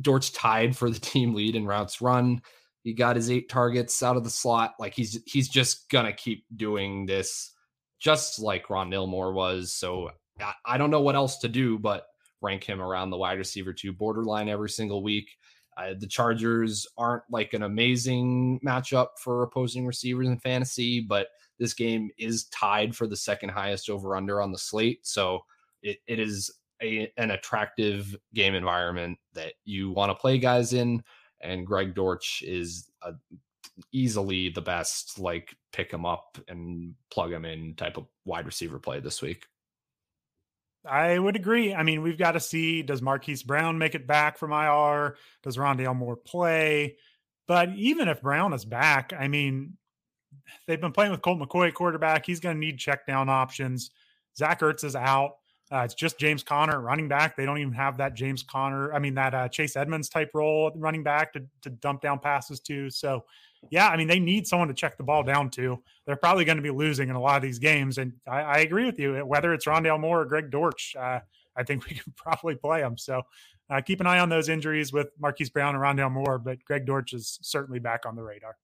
Dortch 0.00 0.32
tied 0.32 0.76
for 0.76 0.90
the 0.90 1.00
team 1.00 1.34
lead 1.34 1.56
in 1.56 1.66
routes 1.66 2.00
run. 2.00 2.42
He 2.82 2.92
got 2.92 3.16
his 3.16 3.30
eight 3.30 3.48
targets 3.48 4.02
out 4.02 4.16
of 4.16 4.24
the 4.24 4.30
slot. 4.30 4.74
Like 4.78 4.94
he's 4.94 5.20
he's 5.26 5.48
just 5.48 5.90
gonna 5.90 6.12
keep 6.12 6.44
doing 6.54 7.04
this, 7.06 7.52
just 7.98 8.38
like 8.38 8.68
Rondale 8.68 9.08
Moore 9.08 9.32
was. 9.32 9.72
So 9.72 10.10
I, 10.40 10.52
I 10.64 10.78
don't 10.78 10.90
know 10.90 11.00
what 11.00 11.16
else 11.16 11.38
to 11.38 11.48
do 11.48 11.78
but 11.78 12.06
rank 12.42 12.64
him 12.64 12.80
around 12.80 13.10
the 13.10 13.16
wide 13.16 13.38
receiver 13.38 13.72
two 13.72 13.92
borderline 13.92 14.48
every 14.48 14.70
single 14.70 15.02
week. 15.02 15.28
Uh, 15.76 15.94
the 15.98 16.06
Chargers 16.06 16.86
aren't 16.96 17.24
like 17.30 17.52
an 17.52 17.62
amazing 17.62 18.60
matchup 18.64 19.08
for 19.18 19.42
opposing 19.42 19.86
receivers 19.86 20.26
in 20.26 20.38
fantasy, 20.38 21.00
but 21.00 21.28
this 21.58 21.74
game 21.74 22.10
is 22.18 22.44
tied 22.46 22.94
for 22.94 23.06
the 23.06 23.16
second 23.16 23.50
highest 23.50 23.90
over 23.90 24.16
under 24.16 24.40
on 24.40 24.52
the 24.52 24.58
slate. 24.58 25.06
So 25.06 25.40
it, 25.82 25.98
it 26.06 26.18
is 26.18 26.50
a, 26.82 27.10
an 27.16 27.30
attractive 27.30 28.16
game 28.34 28.54
environment 28.54 29.18
that 29.34 29.54
you 29.64 29.90
want 29.90 30.10
to 30.10 30.14
play 30.14 30.38
guys 30.38 30.72
in. 30.72 31.02
And 31.40 31.66
Greg 31.66 31.94
Dortch 31.94 32.42
is 32.46 32.90
a, 33.02 33.12
easily 33.92 34.48
the 34.48 34.62
best, 34.62 35.18
like 35.18 35.54
pick 35.72 35.90
him 35.90 36.06
up 36.06 36.38
and 36.48 36.94
plug 37.10 37.32
him 37.32 37.44
in 37.44 37.74
type 37.74 37.98
of 37.98 38.06
wide 38.24 38.46
receiver 38.46 38.78
play 38.78 39.00
this 39.00 39.20
week. 39.20 39.46
I 40.88 41.18
would 41.18 41.36
agree. 41.36 41.74
I 41.74 41.82
mean, 41.82 42.02
we've 42.02 42.18
got 42.18 42.32
to 42.32 42.40
see 42.40 42.82
does 42.82 43.02
Marquise 43.02 43.42
Brown 43.42 43.78
make 43.78 43.94
it 43.94 44.06
back 44.06 44.38
from 44.38 44.52
IR? 44.52 45.16
Does 45.42 45.56
Rondale 45.56 45.96
Moore 45.96 46.16
play? 46.16 46.96
But 47.46 47.70
even 47.76 48.08
if 48.08 48.22
Brown 48.22 48.52
is 48.52 48.64
back, 48.64 49.12
I 49.18 49.28
mean, 49.28 49.76
they've 50.66 50.80
been 50.80 50.92
playing 50.92 51.12
with 51.12 51.22
Colt 51.22 51.38
McCoy 51.38 51.72
quarterback. 51.72 52.26
He's 52.26 52.40
going 52.40 52.56
to 52.56 52.60
need 52.60 52.78
check 52.78 53.06
down 53.06 53.28
options. 53.28 53.90
Zach 54.36 54.60
Ertz 54.60 54.84
is 54.84 54.96
out. 54.96 55.36
Uh, 55.72 55.78
it's 55.78 55.94
just 55.94 56.18
James 56.18 56.44
Conner 56.44 56.80
running 56.80 57.08
back. 57.08 57.36
They 57.36 57.44
don't 57.44 57.58
even 57.58 57.72
have 57.72 57.96
that 57.96 58.14
James 58.14 58.42
Conner, 58.42 58.94
I 58.94 59.00
mean, 59.00 59.14
that 59.14 59.34
uh, 59.34 59.48
Chase 59.48 59.74
Edmonds 59.74 60.08
type 60.08 60.30
role 60.32 60.70
running 60.76 61.02
back 61.02 61.32
to, 61.32 61.44
to 61.62 61.70
dump 61.70 62.02
down 62.02 62.20
passes 62.20 62.60
to. 62.60 62.88
So 62.90 63.24
yeah, 63.70 63.88
I 63.88 63.96
mean, 63.96 64.06
they 64.06 64.20
need 64.20 64.46
someone 64.46 64.68
to 64.68 64.74
check 64.74 64.96
the 64.96 65.02
ball 65.02 65.22
down 65.22 65.50
to. 65.50 65.82
They're 66.06 66.16
probably 66.16 66.44
going 66.44 66.56
to 66.56 66.62
be 66.62 66.70
losing 66.70 67.08
in 67.08 67.16
a 67.16 67.20
lot 67.20 67.36
of 67.36 67.42
these 67.42 67.58
games. 67.58 67.98
And 67.98 68.12
I, 68.28 68.40
I 68.42 68.58
agree 68.58 68.84
with 68.84 68.98
you. 68.98 69.14
Whether 69.26 69.52
it's 69.52 69.66
Rondale 69.66 70.00
Moore 70.00 70.22
or 70.22 70.24
Greg 70.24 70.50
Dortch, 70.50 70.94
uh, 70.98 71.20
I 71.56 71.62
think 71.62 71.84
we 71.88 71.96
can 71.96 72.12
probably 72.16 72.54
play 72.54 72.80
them. 72.80 72.96
So 72.96 73.22
uh, 73.68 73.80
keep 73.80 74.00
an 74.00 74.06
eye 74.06 74.20
on 74.20 74.28
those 74.28 74.48
injuries 74.48 74.92
with 74.92 75.08
Marquise 75.18 75.50
Brown 75.50 75.74
and 75.74 75.82
Rondale 75.82 76.12
Moore, 76.12 76.38
but 76.38 76.64
Greg 76.64 76.86
Dortch 76.86 77.12
is 77.12 77.38
certainly 77.42 77.80
back 77.80 78.06
on 78.06 78.14
the 78.14 78.22
radar. 78.22 78.56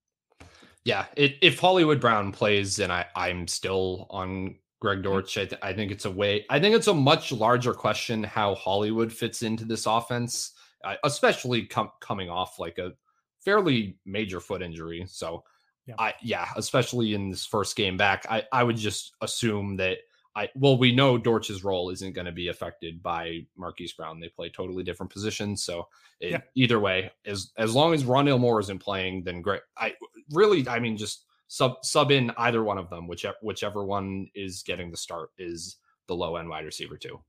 Yeah, 0.84 1.06
it, 1.16 1.36
if 1.42 1.60
Hollywood 1.60 2.00
Brown 2.00 2.32
plays, 2.32 2.80
and 2.80 2.92
I, 2.92 3.06
I'm 3.14 3.46
still 3.46 4.06
on 4.10 4.56
Greg 4.82 4.98
mm-hmm. 4.98 5.04
Dortch. 5.04 5.38
I, 5.38 5.44
th- 5.46 5.60
I, 5.62 5.72
think 5.72 5.92
it's 5.92 6.04
a 6.04 6.10
way. 6.10 6.44
I 6.50 6.58
think 6.58 6.74
it's 6.74 6.88
a 6.88 6.94
much 6.94 7.30
larger 7.32 7.72
question 7.72 8.24
how 8.24 8.56
Hollywood 8.56 9.12
fits 9.12 9.42
into 9.42 9.64
this 9.64 9.86
offense, 9.86 10.52
uh, 10.84 10.96
especially 11.04 11.64
com- 11.66 11.92
coming 12.00 12.28
off 12.28 12.58
like 12.58 12.78
a 12.78 12.92
fairly 13.40 13.96
major 14.04 14.40
foot 14.40 14.60
injury. 14.60 15.06
So, 15.08 15.44
yeah. 15.86 15.94
I 15.98 16.14
yeah, 16.22 16.48
especially 16.56 17.14
in 17.14 17.30
this 17.30 17.46
first 17.46 17.76
game 17.76 17.96
back, 17.96 18.26
I 18.28 18.44
I 18.52 18.62
would 18.62 18.76
just 18.76 19.14
assume 19.20 19.76
that 19.76 19.98
I 20.36 20.48
well 20.54 20.78
we 20.78 20.94
know 20.94 21.18
Dortch's 21.18 21.64
role 21.64 21.90
isn't 21.90 22.14
going 22.14 22.26
to 22.26 22.32
be 22.32 22.48
affected 22.48 23.02
by 23.02 23.46
Marquise 23.56 23.92
Brown. 23.92 24.20
They 24.20 24.28
play 24.28 24.48
totally 24.48 24.84
different 24.84 25.12
positions. 25.12 25.62
So 25.64 25.88
it, 26.20 26.30
yeah. 26.32 26.40
either 26.54 26.78
way, 26.78 27.10
as 27.24 27.50
as 27.56 27.74
long 27.74 27.94
as 27.94 28.04
Rondale 28.04 28.38
Moore 28.38 28.60
isn't 28.60 28.80
playing, 28.80 29.24
then 29.24 29.42
great. 29.42 29.62
I 29.76 29.94
really, 30.30 30.68
I 30.68 30.78
mean, 30.78 30.96
just 30.96 31.24
sub 31.52 31.84
sub 31.84 32.10
in 32.10 32.32
either 32.38 32.64
one 32.64 32.78
of 32.78 32.88
them, 32.88 33.06
whichever 33.06 33.36
whichever 33.42 33.84
one 33.84 34.26
is 34.34 34.62
getting 34.62 34.90
the 34.90 34.96
start 34.96 35.28
is 35.36 35.76
the 36.08 36.14
low 36.14 36.36
end 36.36 36.48
wide 36.48 36.64
receiver 36.64 36.96
too. 36.96 37.20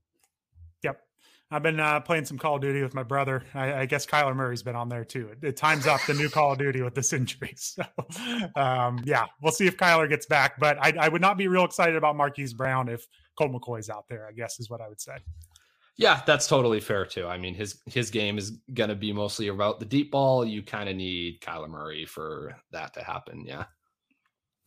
Yep. 0.82 0.98
I've 1.50 1.62
been 1.62 1.78
uh, 1.78 2.00
playing 2.00 2.24
some 2.24 2.38
Call 2.38 2.56
of 2.56 2.62
Duty 2.62 2.82
with 2.82 2.94
my 2.94 3.02
brother. 3.02 3.44
I, 3.52 3.80
I, 3.80 3.86
guess 3.86 4.06
Kyler 4.06 4.34
Murray's 4.34 4.62
been 4.62 4.74
on 4.74 4.88
there 4.88 5.04
too. 5.04 5.28
It, 5.28 5.46
it 5.46 5.56
times 5.58 5.86
up 5.86 6.00
the 6.06 6.14
new 6.14 6.30
Call 6.30 6.52
of 6.52 6.58
Duty 6.58 6.80
with 6.80 6.94
this 6.94 7.12
injury. 7.18 7.54
So, 7.58 7.82
um, 8.56 9.02
yeah, 9.04 9.26
we'll 9.42 9.52
see 9.52 9.66
if 9.66 9.76
Kyler 9.76 10.08
gets 10.08 10.24
back. 10.24 10.58
But 10.58 10.78
I, 10.80 10.94
I, 10.98 11.08
would 11.08 11.20
not 11.20 11.36
be 11.36 11.46
real 11.46 11.64
excited 11.64 11.94
about 11.94 12.16
Marquise 12.16 12.54
Brown 12.54 12.88
if 12.88 13.06
Colt 13.36 13.52
McCoy's 13.52 13.90
out 13.90 14.06
there. 14.08 14.26
I 14.26 14.32
guess 14.32 14.58
is 14.58 14.70
what 14.70 14.80
I 14.80 14.88
would 14.88 15.00
say. 15.00 15.18
Yeah, 15.96 16.22
that's 16.26 16.48
totally 16.48 16.80
fair 16.80 17.04
too. 17.04 17.26
I 17.26 17.36
mean, 17.36 17.54
his 17.54 17.78
his 17.86 18.10
game 18.10 18.38
is 18.38 18.52
going 18.72 18.90
to 18.90 18.96
be 18.96 19.12
mostly 19.12 19.48
about 19.48 19.80
the 19.80 19.86
deep 19.86 20.10
ball. 20.12 20.46
You 20.46 20.62
kind 20.62 20.88
of 20.88 20.96
need 20.96 21.40
Kyler 21.40 21.68
Murray 21.68 22.06
for 22.06 22.56
that 22.72 22.94
to 22.94 23.04
happen. 23.04 23.44
Yeah. 23.46 23.64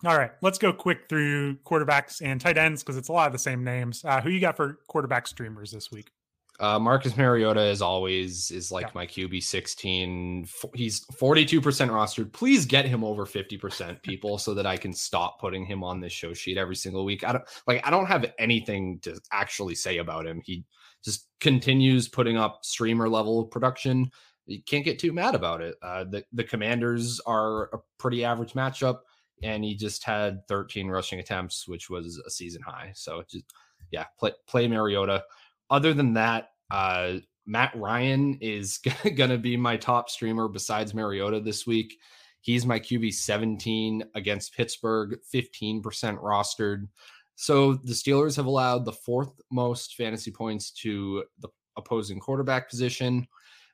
All 0.06 0.18
right, 0.18 0.32
let's 0.42 0.60
go 0.60 0.72
quick 0.74 1.10
through 1.10 1.56
quarterbacks 1.58 2.22
and 2.22 2.40
tight 2.40 2.58
ends 2.58 2.84
because 2.84 2.98
it's 2.98 3.10
a 3.10 3.14
lot 3.14 3.28
of 3.28 3.34
the 3.34 3.40
same 3.40 3.64
names. 3.64 4.06
Uh, 4.06 4.22
who 4.22 4.30
you 4.30 4.40
got 4.40 4.56
for 4.56 4.80
quarterback 4.88 5.28
streamers 5.28 5.72
this 5.72 5.92
week? 5.92 6.12
Uh, 6.60 6.80
Marcus 6.80 7.16
Mariota, 7.16 7.62
as 7.62 7.84
always, 7.84 8.50
is 8.50 8.72
like 8.72 8.88
yeah. 8.88 8.92
my 8.96 9.06
QB 9.06 9.44
16. 9.44 10.48
He's 10.74 11.06
42% 11.06 11.62
rostered. 11.62 12.34
Please 12.34 12.66
get 12.66 12.86
him 12.86 13.04
over 13.04 13.26
50%, 13.26 14.02
people, 14.04 14.38
so 14.38 14.54
that 14.56 14.66
I 14.66 14.78
can 14.78 14.94
stop 14.94 15.40
putting 15.40 15.66
him 15.66 15.84
on 15.84 16.00
this 16.00 16.14
show 16.14 16.34
sheet 16.34 16.58
every 16.58 16.76
single 16.76 17.06
week. 17.06 17.24
I 17.24 17.34
don't 17.34 17.44
like, 17.68 17.86
I 17.86 17.92
don't 17.92 18.08
have 18.08 18.32
anything 18.40 19.00
to 19.02 19.20
actually 19.32 19.76
say 19.76 20.00
about 20.00 20.26
him. 20.26 20.42
He 20.44 20.66
just 21.04 21.28
continues 21.40 22.08
putting 22.08 22.38
up 22.38 22.60
streamer 22.64 23.08
level 23.08 23.46
production. 23.46 24.10
You 24.48 24.64
can't 24.64 24.86
get 24.86 24.98
too 24.98 25.14
mad 25.14 25.36
about 25.36 25.62
it. 25.62 25.76
Uh, 25.82 26.06
the, 26.06 26.24
the 26.34 26.44
commanders 26.44 27.20
are 27.26 27.66
a 27.66 27.78
pretty 28.00 28.26
average 28.26 28.54
matchup, 28.54 29.00
and 29.44 29.64
he 29.64 29.76
just 29.76 30.04
had 30.04 30.48
13 30.48 30.88
rushing 30.88 31.20
attempts, 31.20 31.68
which 31.68 31.90
was 31.90 32.22
a 32.26 32.30
season 32.30 32.62
high. 32.62 32.92
So 32.96 33.24
just, 33.30 33.46
yeah, 33.92 34.06
play, 34.20 34.32
play 34.48 34.68
Mariota 34.68 35.24
other 35.70 35.94
than 35.94 36.14
that, 36.14 36.52
uh, 36.72 37.16
Matt 37.46 37.74
Ryan 37.76 38.38
is 38.42 38.78
going 39.16 39.30
to 39.30 39.38
be 39.38 39.58
my 39.58 39.78
top 39.78 40.10
streamer 40.10 40.48
besides 40.48 40.94
Mariota 40.94 41.40
this 41.40 41.66
week. 41.66 41.98
He's 42.42 42.66
my 42.66 42.80
QB 42.80 43.14
17 43.14 44.04
against 44.16 44.56
Pittsburgh, 44.56 45.18
15% 45.34 45.82
rostered. 45.84 46.88
So 47.36 47.74
the 47.74 47.94
Steelers 47.94 48.36
have 48.38 48.46
allowed 48.46 48.86
the 48.86 48.94
fourth 48.94 49.32
most 49.52 49.96
fantasy 49.96 50.32
points 50.32 50.72
to 50.72 51.24
the 51.40 51.50
opposing 51.78 52.20
quarterback 52.20 52.70
position. 52.70 53.28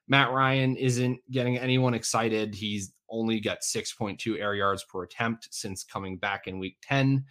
Matt 0.07 0.31
Ryan 0.31 0.75
isn't 0.75 1.19
getting 1.31 1.57
anyone 1.57 1.93
excited. 1.93 2.53
He's 2.53 2.93
only 3.13 3.39
got 3.39 3.61
6.2 3.61 4.39
air 4.39 4.55
yards 4.55 4.83
per 4.83 5.03
attempt 5.03 5.47
since 5.51 5.83
coming 5.83 6.17
back 6.17 6.47
in 6.47 6.59
week 6.59 6.77
10. 6.81 7.23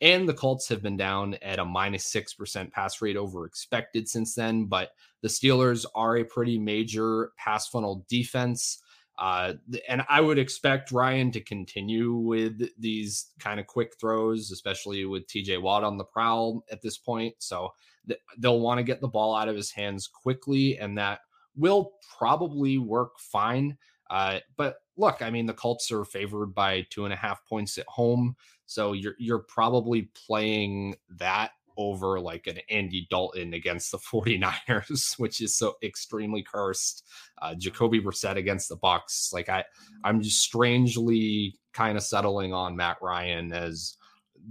And 0.00 0.28
the 0.28 0.34
Colts 0.34 0.68
have 0.68 0.82
been 0.82 0.96
down 0.96 1.34
at 1.42 1.58
a 1.58 1.64
minus 1.64 2.12
6% 2.12 2.70
pass 2.70 3.00
rate 3.00 3.16
over 3.16 3.46
expected 3.46 4.08
since 4.08 4.34
then. 4.34 4.66
But 4.66 4.90
the 5.22 5.28
Steelers 5.28 5.86
are 5.94 6.18
a 6.18 6.24
pretty 6.24 6.58
major 6.58 7.32
pass 7.36 7.68
funnel 7.68 8.04
defense. 8.08 8.82
Uh, 9.18 9.54
and 9.88 10.04
I 10.08 10.20
would 10.20 10.38
expect 10.38 10.92
Ryan 10.92 11.32
to 11.32 11.40
continue 11.40 12.14
with 12.14 12.62
these 12.78 13.32
kind 13.40 13.58
of 13.58 13.66
quick 13.66 13.94
throws, 13.98 14.52
especially 14.52 15.04
with 15.06 15.26
TJ 15.26 15.60
Watt 15.60 15.82
on 15.82 15.98
the 15.98 16.04
prowl 16.04 16.64
at 16.70 16.82
this 16.82 16.98
point. 16.98 17.34
So 17.38 17.72
th- 18.06 18.20
they'll 18.38 18.60
want 18.60 18.78
to 18.78 18.84
get 18.84 19.00
the 19.00 19.08
ball 19.08 19.34
out 19.34 19.48
of 19.48 19.56
his 19.56 19.72
hands 19.72 20.06
quickly, 20.06 20.78
and 20.78 20.96
that 20.98 21.20
will 21.56 21.94
probably 22.16 22.78
work 22.78 23.18
fine. 23.18 23.76
Uh, 24.10 24.38
but 24.56 24.76
look, 24.96 25.22
I 25.22 25.30
mean, 25.30 25.46
the 25.46 25.54
Colts 25.54 25.90
are 25.92 26.04
favored 26.04 26.54
by 26.54 26.86
two 26.90 27.04
and 27.04 27.12
a 27.12 27.16
half 27.16 27.44
points 27.46 27.78
at 27.78 27.86
home, 27.86 28.36
so 28.66 28.92
you're 28.92 29.14
you're 29.18 29.40
probably 29.40 30.10
playing 30.26 30.96
that 31.18 31.50
over 31.78 32.18
like 32.20 32.48
an 32.48 32.58
Andy 32.68 33.06
Dalton 33.08 33.54
against 33.54 33.92
the 33.92 33.98
49ers, 34.12 35.18
which 35.18 35.40
is 35.40 35.56
so 35.56 35.76
extremely 35.82 36.42
cursed. 36.42 37.06
Uh, 37.40 37.54
Jacoby 37.54 38.00
Brissett 38.00 38.36
against 38.36 38.68
the 38.68 38.76
Bucs. 38.76 39.32
Like 39.32 39.48
I, 39.48 39.64
I'm 40.04 40.20
just 40.20 40.40
strangely 40.40 41.54
kind 41.72 41.96
of 41.96 42.02
settling 42.02 42.52
on 42.52 42.76
Matt 42.76 42.98
Ryan 43.00 43.52
as 43.52 43.96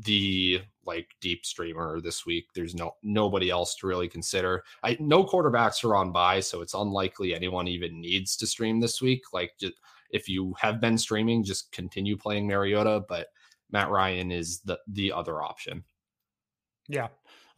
the 0.04 0.62
like 0.88 1.10
deep 1.22 1.46
streamer 1.46 2.02
this 2.02 2.26
week. 2.26 2.46
There's 2.56 2.74
no 2.74 2.96
nobody 3.04 3.50
else 3.50 3.76
to 3.76 3.88
really 3.88 4.08
consider. 4.08 4.64
I 4.84 4.98
no 5.00 5.24
quarterbacks 5.24 5.84
are 5.84 5.96
on 5.96 6.12
bye, 6.12 6.40
so 6.40 6.62
it's 6.62 6.74
unlikely 6.74 7.36
anyone 7.36 7.68
even 7.68 8.02
needs 8.02 8.38
to 8.38 8.48
stream 8.48 8.80
this 8.80 9.02
week. 9.02 9.22
Like 9.34 9.52
just 9.60 9.74
if 10.10 10.30
you 10.30 10.56
have 10.60 10.80
been 10.80 10.98
streaming, 10.98 11.44
just 11.44 11.72
continue 11.72 12.18
playing 12.18 12.48
Mariota, 12.48 13.04
but 13.08 13.28
Matt 13.72 13.90
Ryan 13.90 14.32
is 14.32 14.62
the 14.62 14.80
the 14.88 15.12
other 15.12 15.42
option. 15.42 15.84
Yeah. 16.88 17.08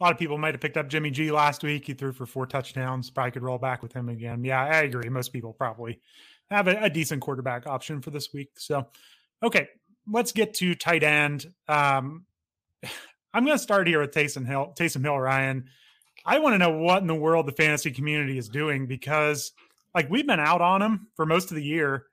A 0.00 0.02
lot 0.02 0.12
of 0.12 0.18
people 0.18 0.38
might 0.38 0.54
have 0.54 0.62
picked 0.62 0.78
up 0.78 0.88
Jimmy 0.88 1.10
G 1.10 1.30
last 1.30 1.62
week. 1.62 1.86
He 1.86 1.92
threw 1.92 2.12
for 2.12 2.24
four 2.24 2.46
touchdowns. 2.46 3.10
Probably 3.10 3.32
could 3.32 3.42
roll 3.42 3.58
back 3.58 3.82
with 3.82 3.92
him 3.92 4.08
again. 4.08 4.42
Yeah, 4.42 4.64
I 4.64 4.80
agree. 4.80 5.08
Most 5.10 5.30
people 5.30 5.52
probably 5.52 6.00
have 6.50 6.68
a, 6.68 6.84
a 6.84 6.90
decent 6.90 7.20
quarterback 7.20 7.66
option 7.66 8.00
for 8.00 8.10
this 8.10 8.32
week. 8.32 8.48
So, 8.56 8.86
okay, 9.42 9.68
let's 10.10 10.32
get 10.32 10.54
to 10.54 10.74
tight 10.74 11.02
end. 11.02 11.52
Um, 11.68 12.24
I'm 13.32 13.44
going 13.44 13.56
to 13.56 13.62
start 13.62 13.86
here 13.86 14.00
with 14.00 14.12
Taysom 14.12 14.46
Hill. 14.46 14.72
Taysom 14.76 15.04
Hill, 15.04 15.18
Ryan. 15.18 15.66
I 16.26 16.38
want 16.38 16.54
to 16.54 16.58
know 16.58 16.70
what 16.70 17.00
in 17.00 17.06
the 17.06 17.14
world 17.14 17.46
the 17.46 17.52
fantasy 17.52 17.90
community 17.90 18.38
is 18.38 18.48
doing 18.48 18.86
because, 18.86 19.52
like, 19.94 20.10
we've 20.10 20.26
been 20.26 20.40
out 20.40 20.60
on 20.60 20.82
him 20.82 21.08
for 21.14 21.24
most 21.24 21.50
of 21.50 21.54
the 21.54 21.62
year. 21.62 22.06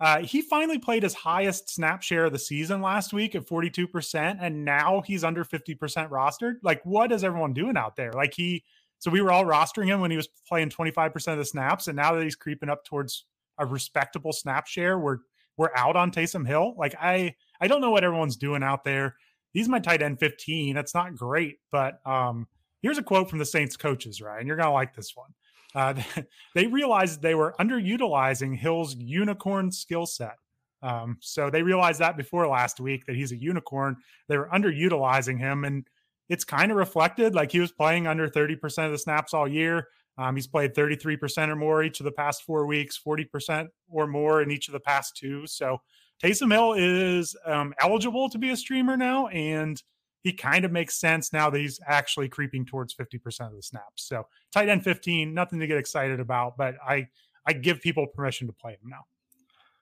Uh, 0.00 0.20
he 0.20 0.42
finally 0.42 0.78
played 0.78 1.02
his 1.02 1.14
highest 1.14 1.70
snap 1.70 2.02
share 2.02 2.26
of 2.26 2.32
the 2.32 2.38
season 2.38 2.80
last 2.80 3.12
week 3.12 3.34
at 3.34 3.46
42%, 3.46 4.38
and 4.40 4.64
now 4.64 5.02
he's 5.04 5.24
under 5.24 5.44
50% 5.44 5.76
rostered. 6.10 6.56
Like, 6.62 6.84
what 6.84 7.10
is 7.10 7.24
everyone 7.24 7.52
doing 7.52 7.76
out 7.76 7.96
there? 7.96 8.12
Like, 8.12 8.34
he, 8.34 8.62
so 9.00 9.10
we 9.10 9.22
were 9.22 9.32
all 9.32 9.44
rostering 9.44 9.86
him 9.86 10.00
when 10.00 10.10
he 10.10 10.16
was 10.16 10.28
playing 10.46 10.70
25% 10.70 11.32
of 11.32 11.38
the 11.38 11.44
snaps, 11.44 11.88
and 11.88 11.96
now 11.96 12.14
that 12.14 12.22
he's 12.22 12.36
creeping 12.36 12.68
up 12.68 12.84
towards 12.84 13.24
a 13.58 13.66
respectable 13.66 14.32
snap 14.32 14.66
share, 14.66 14.98
we're 14.98 15.18
we're 15.56 15.74
out 15.74 15.96
on 15.96 16.12
Taysom 16.12 16.46
Hill. 16.46 16.74
Like, 16.78 16.94
I 17.00 17.34
I 17.60 17.66
don't 17.66 17.80
know 17.80 17.90
what 17.90 18.04
everyone's 18.04 18.36
doing 18.36 18.62
out 18.62 18.84
there. 18.84 19.16
He's 19.58 19.68
my 19.68 19.80
tight 19.80 20.02
end 20.02 20.20
15. 20.20 20.72
That's 20.72 20.94
not 20.94 21.16
great, 21.16 21.56
but 21.72 21.98
um, 22.06 22.46
here's 22.80 22.96
a 22.96 23.02
quote 23.02 23.28
from 23.28 23.40
the 23.40 23.44
Saints 23.44 23.76
coaches, 23.76 24.22
Ryan. 24.22 24.46
You're 24.46 24.56
gonna 24.56 24.72
like 24.72 24.94
this 24.94 25.16
one. 25.16 25.34
Uh, 25.74 26.00
they 26.54 26.68
realized 26.68 27.20
they 27.20 27.34
were 27.34 27.56
underutilizing 27.58 28.56
Hill's 28.56 28.94
unicorn 28.94 29.72
skill 29.72 30.06
set. 30.06 30.36
Um, 30.80 31.16
so 31.20 31.50
they 31.50 31.64
realized 31.64 31.98
that 31.98 32.16
before 32.16 32.46
last 32.46 32.78
week 32.78 33.04
that 33.06 33.16
he's 33.16 33.32
a 33.32 33.36
unicorn. 33.36 33.96
They 34.28 34.38
were 34.38 34.48
underutilizing 34.54 35.40
him, 35.40 35.64
and 35.64 35.84
it's 36.28 36.44
kind 36.44 36.70
of 36.70 36.76
reflected. 36.76 37.34
Like 37.34 37.50
he 37.50 37.58
was 37.58 37.72
playing 37.72 38.06
under 38.06 38.28
30% 38.28 38.86
of 38.86 38.92
the 38.92 38.98
snaps 38.98 39.34
all 39.34 39.48
year. 39.48 39.88
Um, 40.18 40.36
he's 40.36 40.46
played 40.46 40.72
33% 40.72 41.48
or 41.48 41.56
more 41.56 41.82
each 41.82 41.98
of 41.98 42.04
the 42.04 42.12
past 42.12 42.44
four 42.44 42.64
weeks, 42.64 43.00
40% 43.04 43.66
or 43.88 44.06
more 44.06 44.40
in 44.40 44.52
each 44.52 44.68
of 44.68 44.72
the 44.72 44.78
past 44.78 45.16
two. 45.16 45.48
So 45.48 45.80
Taysom 46.22 46.52
Hill 46.52 46.74
is 46.74 47.36
um, 47.44 47.74
eligible 47.80 48.28
to 48.30 48.38
be 48.38 48.50
a 48.50 48.56
streamer 48.56 48.96
now, 48.96 49.28
and 49.28 49.80
he 50.22 50.32
kind 50.32 50.64
of 50.64 50.72
makes 50.72 50.98
sense 50.98 51.32
now 51.32 51.48
that 51.48 51.60
he's 51.60 51.78
actually 51.86 52.28
creeping 52.28 52.66
towards 52.66 52.94
50% 52.94 53.46
of 53.46 53.54
the 53.54 53.62
snaps. 53.62 54.08
So 54.08 54.26
tight 54.52 54.68
end 54.68 54.82
15, 54.84 55.32
nothing 55.32 55.60
to 55.60 55.66
get 55.66 55.78
excited 55.78 56.20
about, 56.20 56.56
but 56.56 56.74
I 56.86 57.08
I 57.46 57.54
give 57.54 57.80
people 57.80 58.06
permission 58.06 58.46
to 58.48 58.52
play 58.52 58.72
him 58.72 58.90
now. 58.90 59.04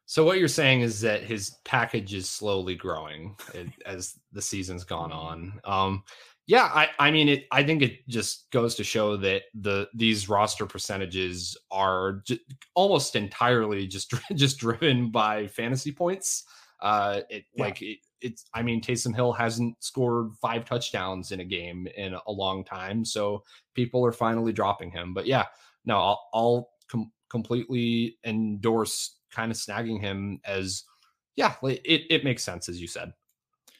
So 0.04 0.24
what 0.24 0.38
you're 0.38 0.46
saying 0.46 0.82
is 0.82 1.00
that 1.00 1.24
his 1.24 1.56
package 1.64 2.14
is 2.14 2.28
slowly 2.28 2.76
growing 2.76 3.36
as 3.84 4.14
the 4.30 4.40
season's 4.40 4.84
gone 4.84 5.10
on. 5.10 5.60
Um, 5.64 6.04
yeah, 6.46 6.70
I, 6.72 6.88
I 6.98 7.10
mean, 7.10 7.28
it. 7.28 7.46
I 7.50 7.64
think 7.64 7.82
it 7.82 8.06
just 8.08 8.50
goes 8.52 8.76
to 8.76 8.84
show 8.84 9.16
that 9.16 9.42
the 9.54 9.88
these 9.94 10.28
roster 10.28 10.64
percentages 10.64 11.56
are 11.72 12.22
j- 12.24 12.38
almost 12.74 13.16
entirely 13.16 13.86
just 13.88 14.14
just 14.34 14.58
driven 14.58 15.10
by 15.10 15.48
fantasy 15.48 15.90
points. 15.90 16.44
Uh, 16.80 17.22
it 17.30 17.44
yeah. 17.54 17.64
like 17.64 17.82
it, 17.82 17.98
it's 18.20 18.46
I 18.54 18.62
mean 18.62 18.80
Taysom 18.80 19.14
Hill 19.14 19.32
hasn't 19.32 19.82
scored 19.82 20.34
five 20.40 20.64
touchdowns 20.64 21.32
in 21.32 21.40
a 21.40 21.44
game 21.44 21.88
in 21.96 22.14
a 22.14 22.32
long 22.32 22.62
time, 22.62 23.04
so 23.04 23.42
people 23.74 24.06
are 24.06 24.12
finally 24.12 24.52
dropping 24.52 24.92
him. 24.92 25.14
But 25.14 25.26
yeah, 25.26 25.46
no, 25.84 25.98
I'll, 25.98 26.28
I'll 26.32 26.70
com- 26.88 27.12
completely 27.28 28.18
endorse 28.24 29.16
kind 29.32 29.50
of 29.50 29.58
snagging 29.58 30.00
him 30.00 30.38
as 30.44 30.84
yeah, 31.34 31.54
it 31.62 32.02
it 32.08 32.24
makes 32.24 32.44
sense 32.44 32.68
as 32.68 32.80
you 32.80 32.86
said. 32.86 33.12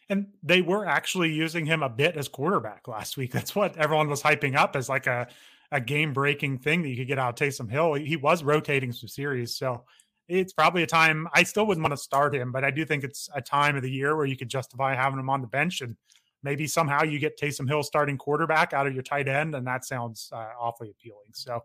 And 0.09 0.28
they 0.42 0.62
were 0.62 0.86
actually 0.86 1.32
using 1.32 1.66
him 1.66 1.82
a 1.82 1.88
bit 1.88 2.16
as 2.16 2.28
quarterback 2.28 2.86
last 2.86 3.16
week. 3.16 3.32
That's 3.32 3.54
what 3.54 3.76
everyone 3.76 4.09
was 4.09 4.22
hyping 4.22 4.57
up 4.57 4.76
as 4.76 4.88
like 4.88 5.07
a 5.07 5.28
a 5.72 5.80
game 5.80 6.12
breaking 6.12 6.59
thing 6.59 6.82
that 6.82 6.88
you 6.88 6.96
could 6.96 7.09
get 7.09 7.18
out 7.18 7.40
of 7.40 7.48
Taysom 7.48 7.68
Hill. 7.68 7.94
He 7.94 8.14
was 8.14 8.44
rotating 8.44 8.92
some 8.92 9.09
series, 9.09 9.57
so 9.57 9.84
it's 10.28 10.52
probably 10.52 10.84
a 10.84 10.86
time 10.86 11.28
I 11.34 11.42
still 11.42 11.66
wouldn't 11.66 11.82
want 11.82 11.92
to 11.92 12.02
start 12.02 12.34
him, 12.34 12.52
but 12.52 12.64
I 12.64 12.70
do 12.70 12.84
think 12.84 13.04
it's 13.04 13.28
a 13.34 13.42
time 13.42 13.76
of 13.76 13.82
the 13.82 13.90
year 13.90 14.16
where 14.16 14.26
you 14.26 14.36
could 14.36 14.48
justify 14.48 14.94
having 14.94 15.18
him 15.18 15.28
on 15.28 15.40
the 15.40 15.46
bench 15.46 15.80
and 15.80 15.96
maybe 16.47 16.66
somehow 16.66 17.03
you 17.03 17.18
get 17.18 17.38
Taysom 17.38 17.68
Hill 17.68 17.82
starting 17.82 18.16
quarterback 18.16 18.72
out 18.72 18.86
of 18.86 18.94
your 18.94 19.03
tight 19.03 19.26
end, 19.28 19.55
and 19.55 19.66
that 19.66 19.84
sounds 19.84 20.30
uh, 20.32 20.47
awfully 20.59 20.90
appealing. 20.90 21.32
So, 21.32 21.61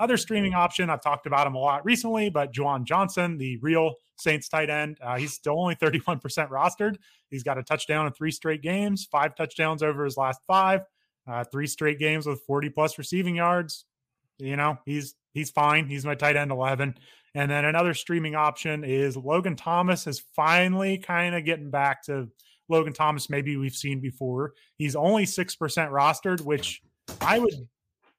other 0.00 0.16
streaming 0.16 0.54
option, 0.54 0.90
I've 0.90 1.00
talked 1.00 1.26
about 1.26 1.46
him 1.46 1.54
a 1.54 1.58
lot 1.58 1.84
recently, 1.84 2.28
but 2.28 2.52
Juwan 2.52 2.84
Johnson, 2.84 3.38
the 3.38 3.56
real 3.58 3.94
Saints 4.16 4.48
tight 4.48 4.68
end, 4.68 4.98
uh, 5.00 5.16
he's 5.16 5.32
still 5.32 5.58
only 5.58 5.76
31% 5.76 6.20
rostered. 6.50 6.96
He's 7.30 7.44
got 7.44 7.58
a 7.58 7.62
touchdown 7.62 8.06
in 8.06 8.12
three 8.12 8.32
straight 8.32 8.60
games, 8.60 9.06
five 9.10 9.36
touchdowns 9.36 9.82
over 9.82 10.04
his 10.04 10.16
last 10.16 10.40
five, 10.48 10.80
uh, 11.28 11.44
three 11.44 11.68
straight 11.68 12.00
games 12.00 12.26
with 12.26 12.42
40 12.42 12.70
plus 12.70 12.98
receiving 12.98 13.36
yards. 13.36 13.84
You 14.38 14.56
know, 14.56 14.78
he's 14.84 15.14
he's 15.32 15.50
fine. 15.50 15.86
He's 15.86 16.04
my 16.04 16.16
tight 16.16 16.36
end 16.36 16.50
11. 16.50 16.96
And 17.36 17.50
then 17.50 17.64
another 17.64 17.94
streaming 17.94 18.34
option 18.34 18.84
is 18.84 19.16
Logan 19.16 19.56
Thomas 19.56 20.06
is 20.06 20.22
finally 20.34 20.98
kind 20.98 21.34
of 21.34 21.44
getting 21.44 21.70
back 21.70 22.02
to 22.04 22.28
Logan 22.68 22.92
Thomas, 22.92 23.30
maybe 23.30 23.56
we've 23.56 23.74
seen 23.74 24.00
before. 24.00 24.54
He's 24.76 24.96
only 24.96 25.24
6% 25.24 25.56
rostered, 25.58 26.40
which 26.40 26.82
I 27.20 27.38
would 27.38 27.54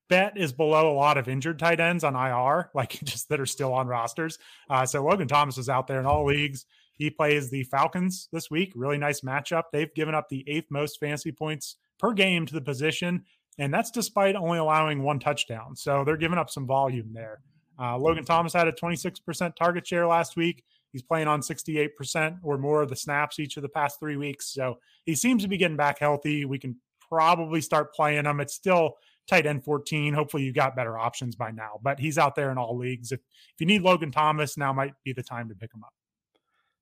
bet 0.08 0.38
is 0.38 0.54
below 0.54 0.92
a 0.92 0.94
lot 0.94 1.18
of 1.18 1.28
injured 1.28 1.60
tight 1.60 1.80
ends 1.80 2.04
on 2.04 2.16
IR, 2.16 2.70
like 2.76 3.00
just 3.04 3.30
that 3.30 3.40
are 3.40 3.46
still 3.46 3.74
on 3.74 3.88
rosters. 3.88 4.38
Uh, 4.70 4.86
so 4.86 5.04
Logan 5.04 5.28
Thomas 5.28 5.58
is 5.58 5.70
out 5.70 5.88
there 5.88 6.00
in 6.00 6.06
all 6.06 6.26
leagues. 6.26 6.66
He 6.94 7.10
plays 7.10 7.50
the 7.50 7.64
Falcons 7.64 8.30
this 8.32 8.50
week. 8.50 8.72
Really 8.76 8.98
nice 8.98 9.22
matchup. 9.22 9.64
They've 9.74 9.94
given 9.94 10.16
up 10.16 10.30
the 10.30 10.46
eighth 10.48 10.68
most 10.70 11.00
fantasy 11.00 11.32
points 11.32 11.76
per 12.00 12.14
game 12.14 12.46
to 12.46 12.54
the 12.54 12.62
position, 12.62 13.26
and 13.58 13.74
that's 13.74 13.92
despite 13.92 14.36
only 14.36 14.60
allowing 14.60 15.04
one 15.04 15.20
touchdown. 15.20 15.76
So 15.76 16.04
they're 16.06 16.16
giving 16.16 16.38
up 16.38 16.50
some 16.50 16.66
volume 16.66 17.12
there. 17.14 17.42
Uh, 17.78 17.98
Logan 17.98 18.24
Thomas 18.24 18.54
had 18.54 18.70
a 18.70 18.72
26% 18.72 19.56
target 19.56 19.86
share 19.86 20.08
last 20.08 20.38
week. 20.38 20.64
He's 20.96 21.04
playing 21.04 21.28
on 21.28 21.42
68% 21.42 22.38
or 22.42 22.58
more 22.58 22.82
of 22.82 22.88
the 22.88 22.96
snaps 22.96 23.38
each 23.38 23.58
of 23.58 23.64
the 23.64 23.68
past 23.68 24.00
three 24.00 24.16
weeks. 24.16 24.48
So 24.54 24.80
he 25.06 25.14
seems 25.14 25.44
to 25.44 25.50
be 25.50 25.58
getting 25.58 25.76
back 25.76 26.00
healthy. 26.00 26.46
We 26.46 26.58
can 26.58 26.78
probably 27.10 27.60
start 27.60 27.94
playing 27.94 28.24
him. 28.24 28.40
It's 28.40 28.54
still 28.54 28.94
tight 29.28 29.46
end 29.46 29.66
14. 29.66 30.14
Hopefully 30.14 30.44
you 30.44 30.54
got 30.54 30.74
better 30.74 30.98
options 30.98 31.36
by 31.36 31.52
now, 31.52 31.82
but 31.84 32.00
he's 32.00 32.18
out 32.18 32.34
there 32.34 32.50
in 32.50 32.58
all 32.58 32.78
leagues. 32.78 33.12
If, 33.12 33.20
if 33.20 33.60
you 33.60 33.66
need 33.66 33.82
Logan 33.82 34.10
Thomas, 34.10 34.56
now 34.56 34.72
might 34.72 34.94
be 35.04 35.12
the 35.12 35.22
time 35.22 35.50
to 35.50 35.56
pick 35.56 35.74
him 35.74 35.84
up. 35.84 35.92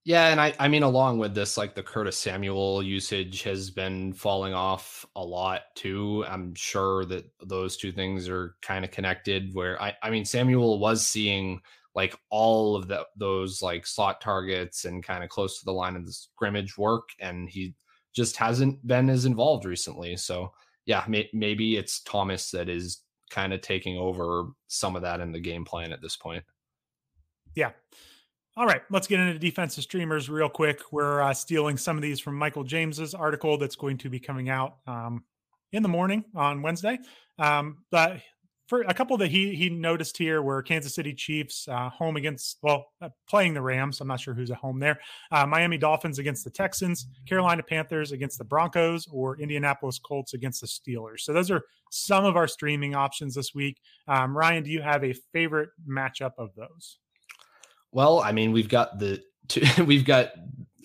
Yeah, 0.05 0.27
and 0.27 0.39
I 0.39 0.53
I 0.59 0.67
mean 0.67 0.83
along 0.83 1.17
with 1.17 1.33
this 1.33 1.57
like 1.57 1.73
the 1.73 1.81
Curtis 1.81 2.19
Samuel 2.19 2.83
usage 2.83 3.41
has 3.43 3.71
been 3.71 4.13
falling 4.13 4.53
off 4.53 5.07
a 5.15 5.23
lot 5.23 5.61
too. 5.75 6.23
I'm 6.27 6.53
sure 6.53 7.05
that 7.05 7.25
those 7.41 7.77
two 7.77 7.91
things 7.91 8.29
are 8.29 8.55
kind 8.61 8.85
of 8.85 8.91
connected 8.91 9.55
where 9.55 9.81
I 9.81 9.95
I 10.03 10.11
mean 10.11 10.25
Samuel 10.25 10.77
was 10.77 11.07
seeing 11.07 11.61
like 11.95 12.15
all 12.29 12.75
of 12.75 12.87
the 12.87 13.05
those 13.15 13.61
like 13.61 13.85
slot 13.85 14.19
targets 14.21 14.85
and 14.85 15.03
kind 15.03 15.23
of 15.23 15.29
close 15.29 15.59
to 15.59 15.65
the 15.65 15.71
line 15.71 15.95
of 15.95 16.05
the 16.05 16.11
scrimmage 16.11 16.77
work 16.77 17.09
and 17.19 17.49
he 17.49 17.75
just 18.15 18.37
hasn't 18.37 18.85
been 18.85 19.09
as 19.09 19.25
involved 19.25 19.65
recently. 19.65 20.15
So 20.15 20.51
yeah, 20.85 21.03
may, 21.07 21.29
maybe 21.33 21.77
it's 21.77 22.01
Thomas 22.01 22.51
that 22.51 22.69
is 22.69 23.01
kind 23.29 23.53
of 23.53 23.61
taking 23.61 23.97
over 23.97 24.49
some 24.67 24.95
of 24.95 25.01
that 25.01 25.19
in 25.19 25.31
the 25.31 25.39
game 25.39 25.65
plan 25.65 25.91
at 25.91 26.01
this 26.01 26.15
point. 26.15 26.43
Yeah. 27.55 27.71
All 28.55 28.67
right, 28.67 28.81
let's 28.91 29.07
get 29.07 29.19
into 29.19 29.39
defensive 29.39 29.83
streamers 29.83 30.29
real 30.29 30.49
quick. 30.49 30.79
We're 30.91 31.21
uh, 31.21 31.33
stealing 31.33 31.75
some 31.75 31.97
of 31.97 32.03
these 32.03 32.19
from 32.19 32.35
Michael 32.35 32.63
James's 32.63 33.15
article 33.15 33.57
that's 33.57 33.75
going 33.75 33.97
to 33.99 34.09
be 34.09 34.19
coming 34.19 34.49
out 34.49 34.75
um, 34.85 35.23
in 35.71 35.81
the 35.81 35.89
morning 35.89 36.23
on 36.35 36.61
Wednesday. 36.61 36.99
Um, 37.39 37.79
but 37.89 38.21
for 38.73 38.81
a 38.81 38.93
couple 38.93 39.15
that 39.17 39.29
he 39.29 39.53
he 39.53 39.69
noticed 39.69 40.17
here 40.17 40.41
were 40.41 40.63
Kansas 40.63 40.95
City 40.95 41.13
Chiefs 41.13 41.67
uh, 41.67 41.89
home 41.89 42.17
against 42.17 42.57
well 42.63 42.87
uh, 43.03 43.09
playing 43.29 43.53
the 43.53 43.61
Rams. 43.61 44.01
I'm 44.01 44.07
not 44.07 44.19
sure 44.19 44.33
who's 44.33 44.49
at 44.49 44.57
home 44.57 44.79
there. 44.79 44.99
Uh, 45.31 45.45
Miami 45.45 45.77
Dolphins 45.77 46.17
against 46.17 46.43
the 46.43 46.49
Texans, 46.49 47.05
Carolina 47.27 47.61
Panthers 47.61 48.13
against 48.13 48.39
the 48.39 48.43
Broncos, 48.43 49.05
or 49.11 49.39
Indianapolis 49.39 49.99
Colts 49.99 50.33
against 50.33 50.59
the 50.59 50.65
Steelers. 50.65 51.19
So 51.19 51.33
those 51.33 51.51
are 51.51 51.61
some 51.91 52.25
of 52.25 52.35
our 52.35 52.47
streaming 52.47 52.95
options 52.95 53.35
this 53.35 53.53
week. 53.53 53.77
Um, 54.07 54.35
Ryan, 54.35 54.63
do 54.63 54.71
you 54.71 54.81
have 54.81 55.03
a 55.03 55.13
favorite 55.33 55.69
matchup 55.87 56.31
of 56.39 56.49
those? 56.55 56.97
Well, 57.91 58.21
I 58.21 58.31
mean, 58.31 58.51
we've 58.51 58.69
got 58.69 58.97
the 58.97 59.21
two, 59.49 59.61
we've 59.85 60.05
got 60.05 60.31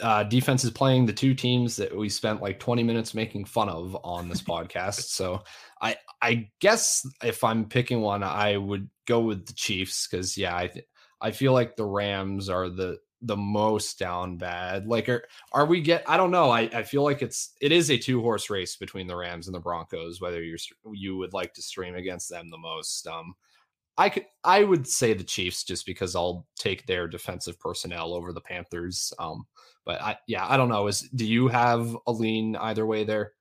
uh, 0.00 0.24
is 0.30 0.70
playing 0.70 1.06
the 1.06 1.12
two 1.12 1.34
teams 1.34 1.76
that 1.76 1.96
we 1.96 2.08
spent 2.08 2.42
like 2.42 2.58
20 2.58 2.82
minutes 2.82 3.14
making 3.14 3.44
fun 3.44 3.68
of 3.68 3.96
on 4.04 4.28
this 4.28 4.42
podcast. 4.42 5.08
So 5.08 5.42
I 5.80 5.96
I 6.20 6.50
guess 6.60 7.06
if 7.22 7.44
I'm 7.44 7.64
picking 7.64 8.00
one, 8.00 8.22
I 8.22 8.56
would 8.56 8.88
go 9.06 9.20
with 9.20 9.46
the 9.46 9.52
Chiefs 9.52 10.06
because 10.06 10.36
yeah, 10.36 10.56
I 10.56 10.68
th- 10.68 10.86
I 11.20 11.30
feel 11.30 11.52
like 11.52 11.76
the 11.76 11.86
Rams 11.86 12.48
are 12.48 12.68
the 12.68 12.98
the 13.22 13.36
most 13.36 13.98
down 13.98 14.36
bad. 14.36 14.86
Like 14.86 15.08
are 15.08 15.24
are 15.52 15.66
we 15.66 15.80
get 15.80 16.04
I 16.08 16.16
don't 16.16 16.30
know. 16.30 16.50
I, 16.50 16.62
I 16.72 16.82
feel 16.82 17.02
like 17.02 17.22
it's 17.22 17.52
it 17.60 17.72
is 17.72 17.90
a 17.90 17.98
two 17.98 18.20
horse 18.20 18.50
race 18.50 18.76
between 18.76 19.06
the 19.06 19.16
Rams 19.16 19.48
and 19.48 19.54
the 19.54 19.60
Broncos, 19.60 20.20
whether 20.20 20.42
you're 20.42 20.58
you 20.92 21.16
would 21.16 21.32
like 21.32 21.54
to 21.54 21.62
stream 21.62 21.94
against 21.94 22.30
them 22.30 22.50
the 22.50 22.58
most. 22.58 23.06
Um 23.06 23.34
I 23.98 24.08
could 24.08 24.26
I 24.44 24.62
would 24.62 24.86
say 24.86 25.12
the 25.12 25.24
Chiefs 25.24 25.64
just 25.64 25.84
because 25.84 26.14
I'll 26.14 26.46
take 26.56 26.86
their 26.86 27.08
defensive 27.08 27.58
personnel 27.58 28.14
over 28.14 28.32
the 28.32 28.40
Panthers. 28.40 29.12
Um, 29.18 29.44
but 29.84 30.00
I 30.00 30.16
yeah, 30.28 30.46
I 30.48 30.56
don't 30.56 30.68
know. 30.68 30.86
Is 30.86 31.00
do 31.00 31.26
you 31.26 31.48
have 31.48 31.96
a 32.06 32.12
lean 32.12 32.54
either 32.56 32.86
way 32.86 33.02
there? 33.02 33.32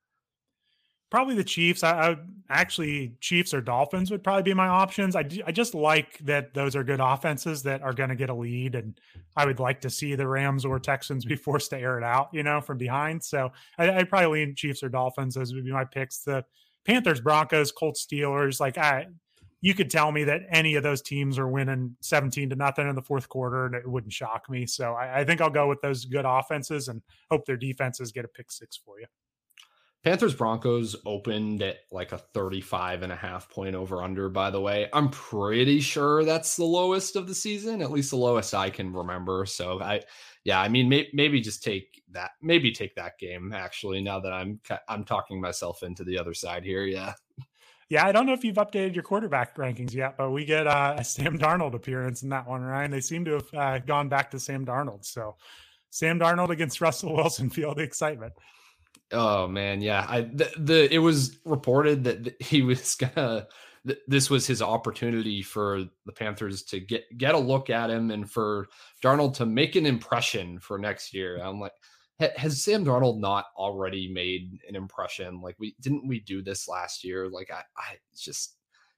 Probably 1.10 1.36
the 1.36 1.44
Chiefs. 1.44 1.84
I, 1.84 1.92
I 1.92 2.10
would 2.10 2.28
actually 2.50 3.14
Chiefs 3.22 3.54
or 3.54 3.62
Dolphins 3.62 4.10
would 4.10 4.24
probably 4.24 4.44
be 4.44 4.54
my 4.56 4.68
options. 4.68 5.16
I 5.16 5.30
I 5.46 5.52
just 5.52 5.76
like 5.76 6.18
that 6.26 6.56
those 6.56 6.76
are 6.76 6.84
good 6.84 7.02
offenses 7.02 7.62
that 7.64 7.84
are 7.84 7.94
going 7.94 8.10
to 8.10 8.16
get 8.16 8.32
a 8.32 8.34
lead, 8.34 8.74
and 8.74 9.00
I 9.36 9.46
would 9.46 9.60
like 9.60 9.80
to 9.82 9.92
see 9.92 10.16
the 10.16 10.28
Rams 10.28 10.66
or 10.66 10.80
Texans 10.80 11.24
be 11.24 11.36
forced 11.36 11.70
to 11.70 11.78
air 11.78 12.00
it 12.00 12.04
out, 12.04 12.30
you 12.34 12.42
know, 12.42 12.62
from 12.62 12.80
behind. 12.80 13.24
So 13.24 13.52
I, 13.78 13.92
I'd 13.92 14.10
probably 14.10 14.40
lean 14.40 14.56
Chiefs 14.56 14.82
or 14.82 14.90
Dolphins. 14.90 15.36
Those 15.36 15.54
would 15.54 15.66
be 15.66 15.72
my 15.72 15.86
picks. 15.86 16.24
The 16.24 16.44
Panthers, 16.84 17.22
Broncos, 17.22 17.72
Colts, 17.72 18.06
Steelers. 18.06 18.60
Like 18.60 18.78
I 18.80 19.06
you 19.62 19.74
could 19.74 19.90
tell 19.90 20.12
me 20.12 20.24
that 20.26 20.42
any 20.52 20.76
of 20.76 20.84
those 20.84 21.02
teams 21.02 21.40
are 21.40 21.48
winning 21.48 21.96
17 22.02 22.52
to 22.52 22.56
nothing 22.56 22.88
in 22.88 22.96
the 22.96 23.02
fourth 23.02 23.28
quarter 23.28 23.66
and 23.66 23.76
it 23.76 23.88
wouldn't 23.88 24.14
shock 24.14 24.50
me. 24.50 24.66
So 24.66 24.94
I, 24.94 25.22
I, 25.22 25.26
think 25.26 25.42
I'll 25.42 25.50
go 25.50 25.68
with 25.68 25.82
those 25.82 26.06
good 26.06 26.26
offenses 26.26 26.88
and 26.88 27.02
hope 27.32 27.46
their 27.46 27.58
defenses 27.58 28.12
get 28.12 28.26
a 28.26 28.28
pick 28.28 28.52
six 28.52 28.78
for 28.78 29.00
you. 29.00 29.08
Panthers 30.04 30.36
Broncos 30.36 30.96
opened 31.06 31.62
at 31.64 31.80
like 31.92 32.12
a 32.12 32.20
35 32.20 33.02
and 33.02 33.12
a 33.12 33.16
half 33.16 33.50
point 33.50 33.76
over 33.76 34.04
under, 34.04 34.30
by 34.30 34.52
the 34.52 34.62
way. 34.62 34.88
I'm 34.94 35.10
pretty 35.10 35.82
sure 35.82 36.24
that's 36.24 36.56
the 36.56 36.64
lowest 36.64 37.16
of 37.16 37.28
the 37.28 37.34
season, 37.34 37.82
at 37.82 37.92
least 37.92 38.12
the 38.12 38.18
lowest 38.18 38.54
I 38.54 38.70
can 38.70 38.94
remember. 38.94 39.46
So 39.48 39.82
I, 39.82 40.04
yeah, 40.44 40.62
I 40.62 40.70
mean, 40.70 40.88
may, 40.88 41.10
maybe 41.14 41.42
just 41.42 41.64
take 41.64 42.02
that, 42.12 42.32
maybe 42.42 42.72
take 42.72 42.96
that 42.96 43.18
game 43.18 43.52
actually, 43.54 44.02
now 44.02 44.20
that 44.20 44.32
I'm, 44.32 44.62
I'm 44.88 45.04
talking 45.04 45.42
myself 45.42 45.82
into 45.82 46.04
the 46.04 46.20
other 46.20 46.36
side 46.36 46.64
here. 46.64 46.86
Yeah. 46.86 47.14
Yeah, 47.90 48.06
I 48.06 48.12
don't 48.12 48.26
know 48.26 48.34
if 48.34 48.44
you've 48.44 48.58
updated 48.58 48.96
your 48.96 49.04
quarterback 49.04 49.56
rankings 49.56 49.94
yet, 49.94 50.18
but 50.18 50.32
we 50.32 50.44
get 50.44 50.68
uh, 50.68 50.96
a 50.98 51.04
Sam 51.04 51.38
Darnold 51.38 51.74
appearance 51.74 52.22
in 52.22 52.30
that 52.30 52.48
one, 52.48 52.62
Ryan. 52.62 52.92
They 52.92 53.00
seem 53.00 53.24
to 53.26 53.34
have 53.34 53.54
uh, 53.54 53.80
gone 53.80 54.10
back 54.10 54.32
to 54.32 54.40
Sam 54.40 54.66
Darnold. 54.66 55.06
So 55.06 55.36
Sam 55.90 56.20
Darnold 56.20 56.50
against 56.50 56.82
Russell 56.82 57.16
Wilson, 57.16 57.50
feel 57.50 57.74
the 57.74 57.84
excitement. 57.84 58.34
Oh 59.14 59.48
man, 59.48 59.82
yeah. 59.82 60.06
I 60.08 60.22
the, 60.22 60.52
the 60.58 60.94
it 60.94 60.98
was 60.98 61.40
reported 61.46 62.04
that 62.04 62.42
he 62.42 62.62
was 62.62 62.96
gonna 62.96 63.48
this 64.08 64.30
was 64.30 64.46
his 64.46 64.62
opportunity 64.62 65.42
for 65.42 65.86
the 66.06 66.12
Panthers 66.12 66.64
to 66.64 66.80
get 66.80 67.06
get 67.18 67.36
a 67.36 67.40
look 67.40 67.70
at 67.70 67.90
him 67.90 68.12
and 68.12 68.30
for 68.30 68.68
Darnold 69.04 69.36
to 69.36 69.46
make 69.46 69.76
an 69.76 69.86
impression 69.86 70.60
for 70.60 70.78
next 70.78 71.14
year. 71.14 71.38
I'm 71.38 71.60
like, 71.60 71.74
has 72.20 72.64
Sam 72.64 72.84
Darnold 72.84 73.20
not 73.20 73.46
already 73.56 74.12
made 74.12 74.60
an 74.68 74.76
impression? 74.76 75.42
Like 75.42 75.56
we 75.60 75.76
didn't 75.82 76.08
we 76.08 76.20
do 76.20 76.42
this 76.42 76.68
last 76.68 77.04
year? 77.04 77.30
Like 77.30 77.52
I, 77.52 77.62
I 77.78 77.98
just 78.16 78.56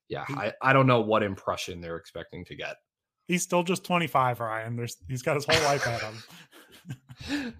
yeah, 0.07 0.25
I, 0.29 0.53
I 0.61 0.73
don't 0.73 0.87
know 0.87 1.01
what 1.01 1.21
impression 1.21 1.81
they're 1.81 1.97
expecting 1.97 2.43
to 2.45 2.55
get. 2.55 2.77
He's 3.27 3.43
still 3.43 3.61
just 3.61 3.83
25, 3.83 4.39
Ryan. 4.39 4.75
There's 4.75 4.97
he's 5.07 5.21
got 5.21 5.35
his 5.35 5.45
whole 5.45 5.63
life 5.65 5.85
at 5.87 6.01
him. 6.01 6.15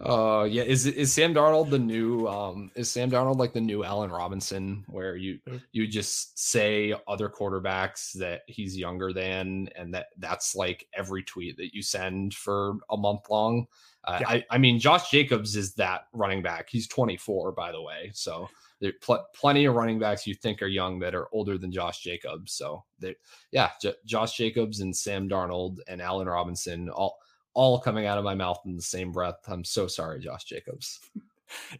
uh 0.01 0.47
yeah, 0.49 0.63
is 0.63 0.85
is 0.85 1.13
Sam 1.13 1.33
Darnold 1.33 1.69
the 1.69 1.79
new 1.79 2.27
um 2.27 2.71
is 2.75 2.89
Sam 2.89 3.11
Darnold 3.11 3.37
like 3.37 3.53
the 3.53 3.61
new 3.61 3.83
Allen 3.83 4.11
Robinson 4.11 4.85
where 4.87 5.15
you 5.15 5.39
you 5.71 5.87
just 5.87 6.39
say 6.39 6.93
other 7.07 7.29
quarterbacks 7.29 8.13
that 8.13 8.41
he's 8.47 8.77
younger 8.77 9.11
than 9.11 9.69
and 9.75 9.93
that 9.93 10.07
that's 10.17 10.55
like 10.55 10.87
every 10.93 11.23
tweet 11.23 11.57
that 11.57 11.73
you 11.73 11.81
send 11.81 12.33
for 12.33 12.77
a 12.89 12.97
month 12.97 13.29
long? 13.29 13.67
Uh, 14.05 14.17
yeah. 14.21 14.29
I, 14.29 14.45
I 14.51 14.57
mean, 14.57 14.79
Josh 14.79 15.11
Jacobs 15.11 15.55
is 15.55 15.73
that 15.75 16.03
running 16.13 16.41
back. 16.41 16.69
He's 16.69 16.87
24, 16.87 17.51
by 17.51 17.71
the 17.71 17.81
way. 17.81 18.11
So 18.13 18.49
there 18.79 18.93
pl- 19.01 19.25
plenty 19.35 19.65
of 19.65 19.75
running 19.75 19.99
backs 19.99 20.25
you 20.25 20.33
think 20.33 20.61
are 20.61 20.67
young 20.67 20.99
that 20.99 21.15
are 21.15 21.27
older 21.33 21.57
than 21.57 21.71
Josh 21.71 21.99
Jacobs. 21.99 22.53
So 22.53 22.83
they, 22.99 23.15
yeah, 23.51 23.71
J- 23.81 23.95
Josh 24.05 24.37
Jacobs 24.37 24.79
and 24.79 24.95
Sam 24.95 25.27
Darnold 25.27 25.79
and 25.87 26.01
Allen 26.01 26.27
Robinson 26.27 26.89
all 26.89 27.17
all 27.59 27.77
coming 27.77 28.05
out 28.05 28.17
of 28.17 28.23
my 28.23 28.35
mouth 28.35 28.61
in 28.65 28.77
the 28.77 28.81
same 28.81 29.11
breath. 29.11 29.35
I'm 29.49 29.65
so 29.65 29.85
sorry, 29.85 30.21
Josh 30.21 30.45
Jacobs. 30.45 30.99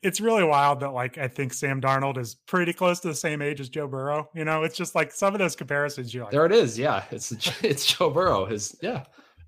It's 0.02 0.20
really 0.20 0.44
wild 0.44 0.80
that 0.80 0.94
like 0.94 1.20
I 1.20 1.28
think 1.28 1.54
Sam 1.54 1.80
Darnold 1.80 2.18
is 2.18 2.34
pretty 2.48 2.74
close 2.74 3.02
to 3.02 3.08
the 3.08 3.14
same 3.14 3.40
age 3.40 3.62
as 3.62 3.70
Joe 3.70 3.88
Burrow. 3.88 4.28
You 4.34 4.44
know, 4.44 4.64
it's 4.64 4.76
just 4.76 4.96
like 4.96 5.12
some 5.12 5.36
of 5.36 5.40
those 5.40 5.56
comparisons. 5.56 6.12
You're 6.12 6.24
like, 6.24 6.32
there 6.32 6.48
it 6.48 6.52
is. 6.52 6.80
Yeah, 6.80 7.04
it's 7.12 7.32
it's 7.64 7.86
Joe 7.86 8.10
Burrow. 8.10 8.46
His 8.48 8.76
yeah. 8.82 9.04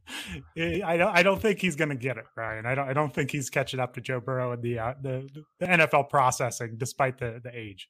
I 0.86 0.96
don't. 0.96 1.16
I 1.16 1.24
don't 1.24 1.42
think 1.42 1.58
he's 1.58 1.76
going 1.76 1.90
to 1.90 1.96
get 1.96 2.18
it, 2.18 2.26
Ryan. 2.38 2.68
I 2.68 2.76
don't. 2.76 2.88
I 2.88 2.94
don't 2.94 3.12
think 3.12 3.32
he's 3.32 3.50
catching 3.50 3.80
up 3.80 3.96
to 3.96 4.02
Joe 4.02 4.20
Burrow 4.20 4.54
in 4.54 4.62
the 4.62 4.78
uh, 4.78 4.94
the, 5.02 5.28
the 5.60 5.66
NFL 5.66 6.10
processing, 6.10 6.76
despite 6.78 7.18
the 7.18 7.42
the 7.44 7.50
age. 7.58 7.90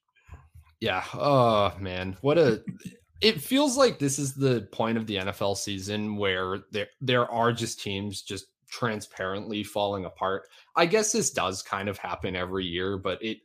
Yeah. 0.80 1.04
Oh 1.12 1.74
man, 1.78 2.16
what 2.22 2.38
a. 2.38 2.62
it 3.22 3.40
feels 3.40 3.76
like 3.76 3.98
this 3.98 4.18
is 4.18 4.34
the 4.34 4.68
point 4.72 4.98
of 4.98 5.06
the 5.06 5.16
NFL 5.16 5.56
season 5.56 6.16
where 6.16 6.58
there 6.72 6.88
there 7.00 7.30
are 7.30 7.52
just 7.52 7.80
teams 7.80 8.20
just 8.20 8.46
transparently 8.68 9.62
falling 9.62 10.04
apart. 10.04 10.48
I 10.76 10.86
guess 10.86 11.12
this 11.12 11.30
does 11.30 11.62
kind 11.62 11.88
of 11.88 11.96
happen 11.98 12.34
every 12.34 12.66
year, 12.66 12.98
but 12.98 13.22
it 13.22 13.38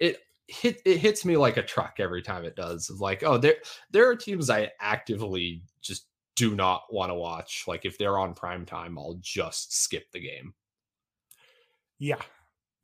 it 0.00 0.18
hit 0.46 0.80
it 0.86 0.96
hits 0.98 1.26
me 1.26 1.36
like 1.36 1.58
a 1.58 1.62
truck 1.62 1.96
every 1.98 2.22
time 2.22 2.44
it 2.44 2.56
does. 2.56 2.90
Like, 2.98 3.22
oh, 3.22 3.36
there 3.36 3.56
there 3.90 4.08
are 4.08 4.16
teams 4.16 4.48
I 4.48 4.70
actively 4.80 5.62
just 5.82 6.06
do 6.34 6.56
not 6.56 6.82
want 6.90 7.10
to 7.10 7.14
watch. 7.14 7.64
Like 7.68 7.84
if 7.84 7.98
they're 7.98 8.18
on 8.18 8.32
prime 8.32 8.64
time, 8.64 8.98
I'll 8.98 9.18
just 9.20 9.76
skip 9.76 10.10
the 10.10 10.20
game. 10.20 10.54
Yeah. 11.98 12.22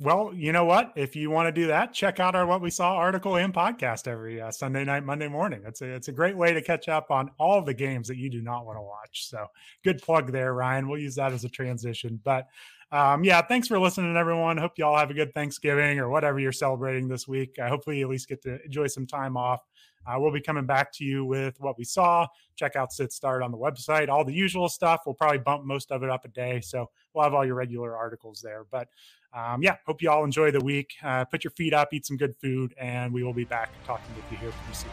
Well, 0.01 0.33
you 0.35 0.51
know 0.51 0.65
what? 0.65 0.93
If 0.97 1.15
you 1.15 1.31
want 1.31 1.47
to 1.47 1.53
do 1.53 1.69
that, 1.69 1.93
check 1.93 2.19
out 2.19 2.35
our 2.35 2.45
what 2.47 2.61
we 2.61 2.69
saw 2.69 2.95
article 2.95 3.37
and 3.37 3.55
podcast 3.55 4.09
every 4.09 4.41
uh, 4.41 4.51
Sunday 4.51 4.85
night, 4.85 5.05
Monday 5.05 5.29
morning. 5.29 5.63
It's 5.65 5.83
a 5.83 5.87
it's 5.87 6.09
a 6.09 6.13
great 6.13 6.37
way 6.37 6.53
to 6.53 6.61
catch 6.61 6.89
up 6.89 7.13
on 7.13 7.31
all 7.39 7.63
the 7.63 7.75
games 7.75 8.09
that 8.09 8.17
you 8.17 8.29
do 8.29 8.43
not 8.43 8.67
want 8.67 8.77
to 8.77 8.83
watch. 8.83 9.29
So, 9.29 9.47
good 9.85 10.03
plug 10.03 10.33
there, 10.33 10.53
Ryan. 10.53 10.89
We'll 10.89 10.99
use 10.99 11.15
that 11.15 11.33
as 11.33 11.45
a 11.45 11.49
transition. 11.49 12.19
But 12.25 12.49
um, 12.91 13.23
yeah, 13.23 13.41
thanks 13.43 13.69
for 13.69 13.79
listening, 13.79 14.17
everyone. 14.17 14.57
Hope 14.57 14.73
you 14.79 14.85
all 14.85 14.97
have 14.97 15.11
a 15.11 15.15
good 15.15 15.33
Thanksgiving 15.33 16.01
or 16.01 16.09
whatever 16.09 16.41
you're 16.41 16.51
celebrating 16.51 17.07
this 17.07 17.29
week. 17.29 17.61
I 17.63 17.69
hopefully 17.69 17.99
you 17.99 18.07
at 18.07 18.11
least 18.11 18.29
get 18.29 18.43
to 18.43 18.65
enjoy 18.65 18.89
some 18.89 19.07
time 19.07 19.37
off. 19.37 19.61
Uh, 20.07 20.17
we'll 20.19 20.33
be 20.33 20.41
coming 20.41 20.67
back 20.67 20.93
to 20.93 21.05
you 21.05 21.25
with 21.25 21.59
what 21.61 21.79
we 21.79 21.85
saw. 21.85 22.27
Check 22.57 22.77
out 22.77 22.93
Sit 22.93 23.13
Start 23.13 23.43
on 23.43 23.51
the 23.51 23.59
website, 23.59 24.09
all 24.09 24.25
the 24.25 24.35
usual 24.35 24.69
stuff. 24.69 25.03
We'll 25.07 25.15
probably 25.15 25.39
bump 25.39 25.65
most 25.65 25.91
of 25.91 26.03
it 26.03 26.11
up 26.11 26.25
a 26.25 26.29
day. 26.29 26.61
So 26.61 26.91
we'll 27.15 27.25
have 27.25 27.35
all 27.35 27.45
your 27.45 27.55
regular 27.55 27.97
articles 27.97 28.41
there. 28.43 28.65
But 28.71 28.89
um, 29.35 29.63
yeah, 29.63 29.77
hope 29.87 30.01
you 30.01 30.11
all 30.11 30.25
enjoy 30.25 30.51
the 30.51 30.61
week. 30.61 30.95
Uh, 31.03 31.25
put 31.25 31.45
your 31.45 31.51
feet 31.51 31.75
up, 31.75 31.93
eat 31.93 32.07
some 32.07 32.17
good 32.17 32.37
food, 32.41 32.75
and 32.79 33.13
we 33.13 33.23
will 33.23 33.33
be 33.33 33.45
back 33.45 33.71
talking 33.85 34.15
with 34.15 34.25
you 34.31 34.39
here 34.39 34.51
pretty 34.51 34.75
soon. 34.75 34.91